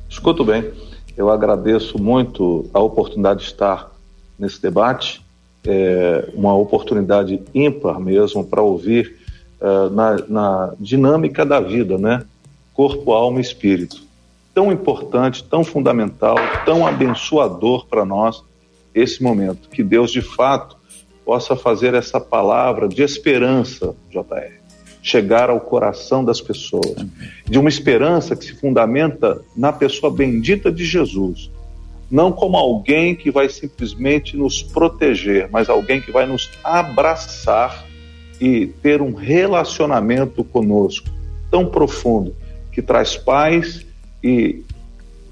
escuto 0.09 0.43
bem. 0.43 0.86
Eu 1.17 1.31
agradeço 1.31 1.97
muito 1.97 2.69
a 2.71 2.79
oportunidade 2.79 3.39
de 3.39 3.47
estar 3.47 3.91
nesse 4.37 4.61
debate, 4.61 5.25
é 5.65 6.29
uma 6.35 6.55
oportunidade 6.55 7.41
ímpar 7.55 7.99
mesmo 7.99 8.45
para 8.45 8.61
ouvir 8.61 9.17
uh, 9.59 9.89
na, 9.89 10.15
na 10.29 10.73
dinâmica 10.79 11.43
da 11.43 11.59
vida, 11.59 11.97
né? 11.97 12.23
Corpo, 12.71 13.11
alma 13.11 13.39
e 13.39 13.41
espírito. 13.41 14.03
Tão 14.53 14.71
importante, 14.71 15.43
tão 15.43 15.63
fundamental, 15.63 16.35
tão 16.63 16.85
abençoador 16.85 17.87
para 17.87 18.05
nós 18.05 18.43
esse 18.93 19.21
momento. 19.21 19.69
Que 19.69 19.81
Deus, 19.81 20.11
de 20.11 20.21
fato, 20.21 20.77
possa 21.25 21.55
fazer 21.55 21.95
essa 21.95 22.19
palavra 22.19 22.87
de 22.87 23.01
esperança, 23.01 23.95
JR, 24.11 24.53
chegar 25.07 25.49
ao 25.49 25.61
coração 25.61 26.23
das 26.23 26.41
pessoas, 26.41 26.95
de 27.45 27.57
uma 27.57 27.69
esperança 27.69 28.35
que 28.35 28.43
se 28.43 28.53
fundamenta 28.53 29.41
na 29.55 29.71
pessoa 29.71 30.11
bendita 30.11 30.69
de 30.69 30.83
Jesus, 30.83 31.49
não 32.11 32.31
como 32.31 32.57
alguém 32.57 33.15
que 33.15 33.31
vai 33.31 33.47
simplesmente 33.47 34.35
nos 34.35 34.61
proteger, 34.61 35.49
mas 35.49 35.69
alguém 35.69 36.01
que 36.01 36.11
vai 36.11 36.25
nos 36.25 36.49
abraçar 36.61 37.85
e 38.39 38.67
ter 38.67 39.01
um 39.01 39.13
relacionamento 39.13 40.43
conosco 40.43 41.07
tão 41.49 41.65
profundo 41.65 42.35
que 42.71 42.81
traz 42.81 43.15
paz 43.15 43.85
e 44.21 44.61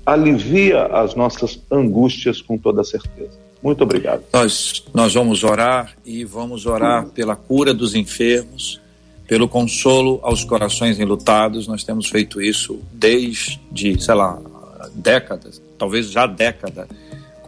alivia 0.05 0.85
as 0.85 1.15
nossas 1.15 1.61
angústias 1.69 2.41
com 2.41 2.57
toda 2.57 2.81
certeza. 2.83 3.37
Muito 3.61 3.83
obrigado. 3.83 4.23
Nós, 4.31 4.85
nós 4.93 5.13
vamos 5.13 5.43
orar 5.43 5.95
e 6.05 6.23
vamos 6.23 6.65
orar 6.65 7.07
pela 7.07 7.35
cura 7.35 7.73
dos 7.73 7.95
enfermos, 7.95 8.79
pelo 9.27 9.47
consolo 9.47 10.19
aos 10.23 10.43
corações 10.43 10.99
enlutados. 10.99 11.67
Nós 11.67 11.83
temos 11.83 12.07
feito 12.07 12.41
isso 12.41 12.79
desde, 12.91 14.01
sei 14.01 14.13
lá, 14.13 14.39
décadas, 14.93 15.61
talvez 15.77 16.09
já 16.11 16.25
década. 16.25 16.87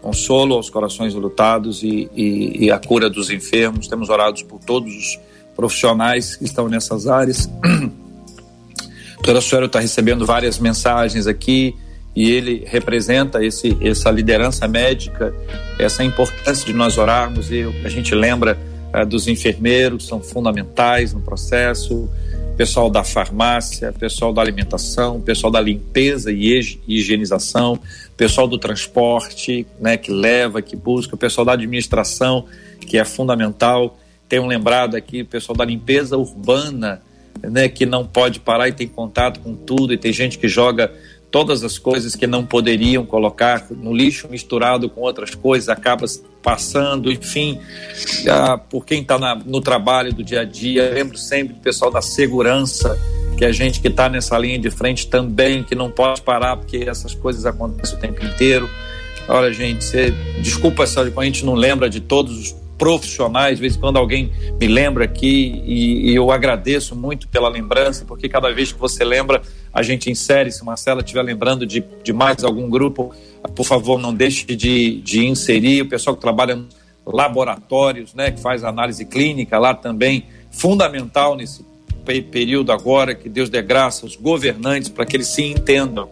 Consolo 0.01 0.55
aos 0.55 0.69
corações 0.69 1.13
enlutados 1.13 1.83
e, 1.83 2.09
e, 2.15 2.65
e 2.65 2.71
a 2.71 2.79
cura 2.79 3.09
dos 3.09 3.29
enfermos. 3.29 3.87
Temos 3.87 4.09
orado 4.09 4.43
por 4.45 4.59
todos 4.59 4.93
os 4.95 5.19
profissionais 5.55 6.35
que 6.35 6.45
estão 6.45 6.67
nessas 6.67 7.07
áreas. 7.07 7.49
O 9.19 9.23
doutor 9.23 9.41
Suero 9.41 9.65
está 9.65 9.79
recebendo 9.79 10.27
várias 10.27 10.59
mensagens 10.59 11.25
aqui 11.25 11.75
e 12.15 12.31
ele 12.31 12.63
representa 12.67 13.43
esse, 13.43 13.75
essa 13.81 14.11
liderança 14.11 14.67
médica, 14.67 15.35
essa 15.77 16.03
importância 16.03 16.65
de 16.65 16.71
nós 16.71 16.97
orarmos 16.99 17.51
e 17.51 17.63
a 17.83 17.89
gente 17.89 18.13
lembra 18.15 18.57
dos 19.07 19.27
enfermeiros, 19.27 20.07
são 20.07 20.21
fundamentais 20.21 21.13
no 21.13 21.21
processo, 21.21 22.09
pessoal 22.57 22.89
da 22.89 23.03
farmácia, 23.03 23.93
pessoal 23.93 24.33
da 24.33 24.41
alimentação, 24.41 25.21
pessoal 25.21 25.51
da 25.51 25.61
limpeza 25.61 26.31
e 26.31 26.59
higienização, 26.87 27.79
pessoal 28.17 28.47
do 28.47 28.57
transporte, 28.57 29.67
né, 29.79 29.95
que 29.95 30.11
leva, 30.11 30.61
que 30.61 30.75
busca, 30.75 31.15
pessoal 31.15 31.45
da 31.45 31.53
administração, 31.53 32.45
que 32.81 32.97
é 32.97 33.05
fundamental. 33.05 33.97
Tenho 34.27 34.47
lembrado 34.47 34.95
aqui 34.95 35.21
o 35.21 35.25
pessoal 35.25 35.55
da 35.55 35.63
limpeza 35.63 36.17
urbana, 36.17 37.01
né, 37.43 37.69
que 37.69 37.85
não 37.85 38.05
pode 38.07 38.39
parar 38.39 38.67
e 38.67 38.73
tem 38.73 38.87
contato 38.87 39.39
com 39.39 39.53
tudo, 39.53 39.93
e 39.93 39.97
tem 39.97 40.11
gente 40.11 40.39
que 40.39 40.47
joga 40.47 40.91
todas 41.29 41.63
as 41.63 41.77
coisas 41.77 42.15
que 42.15 42.25
não 42.25 42.45
poderiam 42.45 43.05
colocar 43.05 43.67
no 43.69 43.93
lixo 43.93 44.27
misturado 44.29 44.89
com 44.89 45.01
outras 45.01 45.35
coisas, 45.35 45.69
acaba 45.69 46.05
passando, 46.41 47.11
enfim, 47.11 47.59
ah, 48.29 48.57
por 48.57 48.85
quem 48.85 49.01
está 49.01 49.17
no 49.45 49.59
trabalho 49.59 50.13
do 50.13 50.23
dia 50.23 50.41
a 50.41 50.45
dia, 50.45 50.89
lembro 50.93 51.17
sempre 51.17 51.53
do 51.53 51.59
pessoal 51.59 51.91
da 51.91 52.01
segurança, 52.01 52.97
que 53.37 53.43
a 53.43 53.51
gente 53.51 53.81
que 53.81 53.87
está 53.87 54.07
nessa 54.07 54.37
linha 54.37 54.57
de 54.57 54.71
frente 54.71 55.07
também, 55.07 55.63
que 55.63 55.75
não 55.75 55.91
pode 55.91 56.21
parar, 56.21 56.57
porque 56.57 56.77
essas 56.77 57.13
coisas 57.13 57.45
acontecem 57.45 57.97
o 57.97 58.01
tempo 58.01 58.25
inteiro. 58.25 58.69
Olha, 59.27 59.51
gente, 59.51 59.83
você, 59.83 60.11
desculpa 60.41 60.87
se 60.87 60.97
a 60.97 61.23
gente 61.23 61.45
não 61.45 61.53
lembra 61.53 61.89
de 61.89 61.99
todos 61.99 62.37
os 62.37 62.66
profissionais, 62.77 63.57
de 63.57 63.61
vez 63.61 63.75
em 63.75 63.79
quando 63.79 63.97
alguém 63.97 64.31
me 64.59 64.67
lembra 64.67 65.05
aqui 65.05 65.61
e, 65.65 66.11
e, 66.11 66.15
eu 66.15 66.31
agradeço 66.31 66.95
muito 66.95 67.27
pela 67.27 67.49
lembrança, 67.49 68.05
porque 68.05 68.29
cada 68.29 68.51
vez 68.53 68.71
que 68.71 68.79
você 68.79 69.03
lembra, 69.03 69.41
a 69.73 69.81
gente 69.81 70.09
insere. 70.11 70.51
Se 70.51 70.63
Marcela 70.63 71.01
estiver 71.01 71.23
lembrando 71.23 71.65
de, 71.65 71.83
de 72.03 72.13
mais 72.13 72.43
algum 72.43 72.69
grupo, 72.69 73.13
por 73.55 73.65
favor, 73.65 73.99
não 73.99 74.13
deixe 74.13 74.45
de, 74.45 75.01
de 75.01 75.25
inserir. 75.25 75.81
O 75.81 75.89
pessoal 75.89 76.15
que 76.15 76.21
trabalha 76.21 76.55
nos 76.55 76.75
laboratórios, 77.05 78.13
né, 78.13 78.31
que 78.31 78.39
faz 78.39 78.63
análise 78.63 79.05
clínica 79.05 79.57
lá 79.57 79.73
também, 79.73 80.25
fundamental 80.51 81.35
nesse 81.35 81.65
período 82.31 82.71
agora, 82.71 83.13
que 83.15 83.27
Deus 83.27 83.49
dê 83.49 83.61
graça 83.61 84.05
aos 84.05 84.15
governantes 84.15 84.89
para 84.89 85.05
que 85.05 85.17
eles 85.17 85.27
se 85.27 85.43
entendam. 85.43 86.09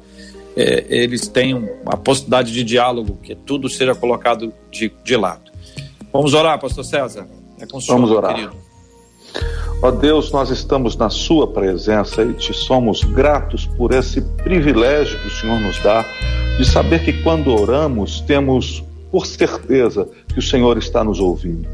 É, 0.57 0.85
eles 0.89 1.27
tenham 1.27 1.67
a 1.85 1.97
possibilidade 1.97 2.53
de 2.53 2.63
diálogo, 2.63 3.19
que 3.21 3.35
tudo 3.35 3.69
seja 3.69 3.93
colocado 3.93 4.53
de, 4.71 4.91
de 5.03 5.17
lado. 5.17 5.54
Vamos 6.15 6.33
orar, 6.33 6.57
pastor 6.57 6.85
César? 6.85 7.27
É 7.59 7.65
com 7.65 7.77
Vamos 7.77 8.09
orar. 8.09 8.33
Querido. 8.33 8.55
Ó 9.81 9.91
Deus, 9.91 10.31
nós 10.31 10.49
estamos 10.49 10.95
na 10.95 11.09
Sua 11.09 11.45
presença 11.45 12.23
e 12.23 12.31
te 12.33 12.53
somos 12.53 13.03
gratos 13.03 13.65
por 13.65 13.93
esse 13.93 14.21
privilégio 14.21 15.19
que 15.19 15.27
o 15.27 15.29
Senhor 15.29 15.59
nos 15.59 15.77
dá 15.79 16.05
de 16.57 16.63
saber 16.63 17.03
que 17.03 17.21
quando 17.21 17.53
oramos 17.53 18.21
temos 18.21 18.81
por 19.11 19.25
certeza 19.25 20.07
que 20.29 20.39
o 20.39 20.41
Senhor 20.41 20.77
está 20.77 21.03
nos 21.03 21.19
ouvindo. 21.19 21.67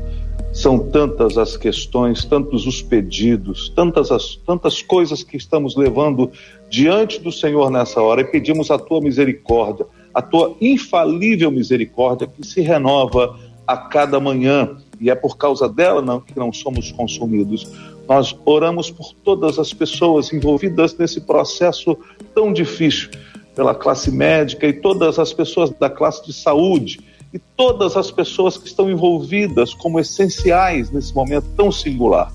São 0.52 0.80
tantas 0.90 1.38
as 1.38 1.56
questões, 1.56 2.26
tantos 2.26 2.66
os 2.66 2.82
pedidos, 2.82 3.70
tantas 3.70 4.12
as 4.12 4.38
tantas 4.38 4.82
coisas 4.82 5.22
que 5.22 5.38
estamos 5.38 5.76
levando 5.76 6.32
diante 6.68 7.20
do 7.20 7.32
Senhor 7.32 7.70
nessa 7.70 8.02
hora 8.02 8.22
e 8.22 8.26
pedimos 8.26 8.72
a 8.72 8.80
tua 8.80 9.02
misericórdia, 9.02 9.86
a 10.12 10.22
tua 10.22 10.56
infalível 10.60 11.52
misericórdia 11.52 12.26
que 12.26 12.44
se 12.44 12.60
renova 12.60 13.38
a 13.72 13.78
cada 13.78 14.20
manhã 14.20 14.78
e 15.00 15.10
é 15.10 15.16
por 15.16 15.38
causa 15.38 15.68
dela 15.68 16.02
não, 16.02 16.20
que 16.20 16.38
não 16.38 16.54
somos 16.54 16.92
consumidos. 16.92 17.68
Nós 18.08 18.36
oramos 18.46 18.92
por 18.92 19.14
todas 19.24 19.58
as 19.58 19.74
pessoas 19.74 20.32
envolvidas 20.32 20.96
nesse 20.98 21.22
processo 21.22 21.98
tão 22.36 22.54
difícil, 22.54 23.10
pela 23.56 23.74
classe 23.74 24.12
médica 24.12 24.68
e 24.68 24.74
todas 24.74 25.18
as 25.18 25.34
pessoas 25.34 25.70
da 25.72 25.90
classe 25.90 26.26
de 26.26 26.34
saúde 26.34 27.00
e 27.34 27.40
todas 27.40 27.96
as 27.96 28.12
pessoas 28.12 28.58
que 28.58 28.68
estão 28.68 28.90
envolvidas 28.90 29.74
como 29.74 30.00
essenciais 30.00 30.92
nesse 30.92 31.16
momento 31.16 31.48
tão 31.56 31.72
singular. 31.72 32.32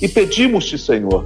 E 0.00 0.08
pedimos-te, 0.08 0.76
Senhor, 0.76 1.24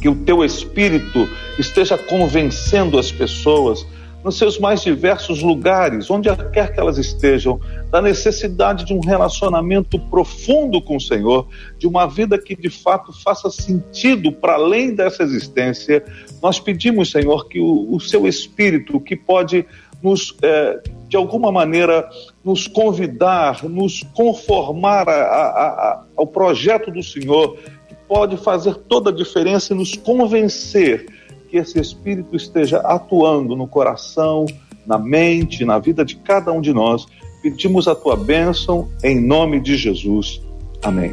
que 0.00 0.08
o 0.08 0.16
teu 0.24 0.44
espírito 0.44 1.28
esteja 1.58 1.96
convencendo 1.96 2.98
as 2.98 3.12
pessoas 3.12 3.86
nos 4.24 4.38
seus 4.38 4.58
mais 4.58 4.82
diversos 4.82 5.42
lugares, 5.42 6.10
onde 6.10 6.28
quer 6.52 6.72
que 6.72 6.78
elas 6.78 6.98
estejam, 6.98 7.60
da 7.90 8.00
necessidade 8.00 8.84
de 8.84 8.94
um 8.94 9.00
relacionamento 9.00 9.98
profundo 9.98 10.80
com 10.80 10.96
o 10.96 11.00
Senhor, 11.00 11.48
de 11.78 11.86
uma 11.86 12.06
vida 12.06 12.38
que 12.38 12.54
de 12.54 12.70
fato 12.70 13.12
faça 13.22 13.50
sentido 13.50 14.32
para 14.32 14.54
além 14.54 14.94
dessa 14.94 15.22
existência. 15.22 16.04
Nós 16.42 16.60
pedimos, 16.60 17.10
Senhor, 17.10 17.48
que 17.48 17.58
o, 17.58 17.94
o 17.94 18.00
seu 18.00 18.26
Espírito, 18.26 19.00
que 19.00 19.16
pode 19.16 19.66
nos, 20.02 20.36
é, 20.42 20.80
de 21.08 21.16
alguma 21.16 21.52
maneira, 21.52 22.08
nos 22.44 22.66
convidar, 22.66 23.62
nos 23.64 24.02
conformar 24.14 25.08
a, 25.08 25.12
a, 25.12 25.46
a, 25.46 26.04
ao 26.16 26.26
projeto 26.26 26.90
do 26.90 27.02
Senhor, 27.02 27.56
que 27.88 27.94
pode 28.08 28.36
fazer 28.36 28.74
toda 28.74 29.10
a 29.10 29.12
diferença 29.12 29.72
e 29.72 29.76
nos 29.76 29.96
convencer 29.96 31.06
que 31.52 31.58
esse 31.58 31.78
Espírito 31.78 32.34
esteja 32.34 32.78
atuando 32.78 33.54
no 33.54 33.68
coração, 33.68 34.46
na 34.86 34.98
mente, 34.98 35.66
na 35.66 35.78
vida 35.78 36.02
de 36.02 36.16
cada 36.16 36.50
um 36.50 36.62
de 36.62 36.72
nós. 36.72 37.06
Pedimos 37.42 37.86
a 37.86 37.94
tua 37.94 38.16
bênção 38.16 38.88
em 39.04 39.20
nome 39.20 39.60
de 39.60 39.76
Jesus. 39.76 40.40
Amém. 40.82 41.12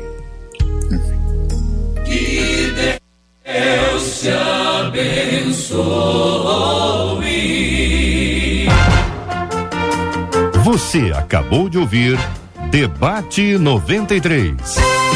Que 2.05 2.71
Deus 3.43 4.21
te 4.21 4.29
abençoe. 4.29 5.79
Você 10.63 11.11
acabou 11.13 11.67
de 11.67 11.77
ouvir 11.77 12.17
Debate 12.71 13.57
93. 13.57 15.08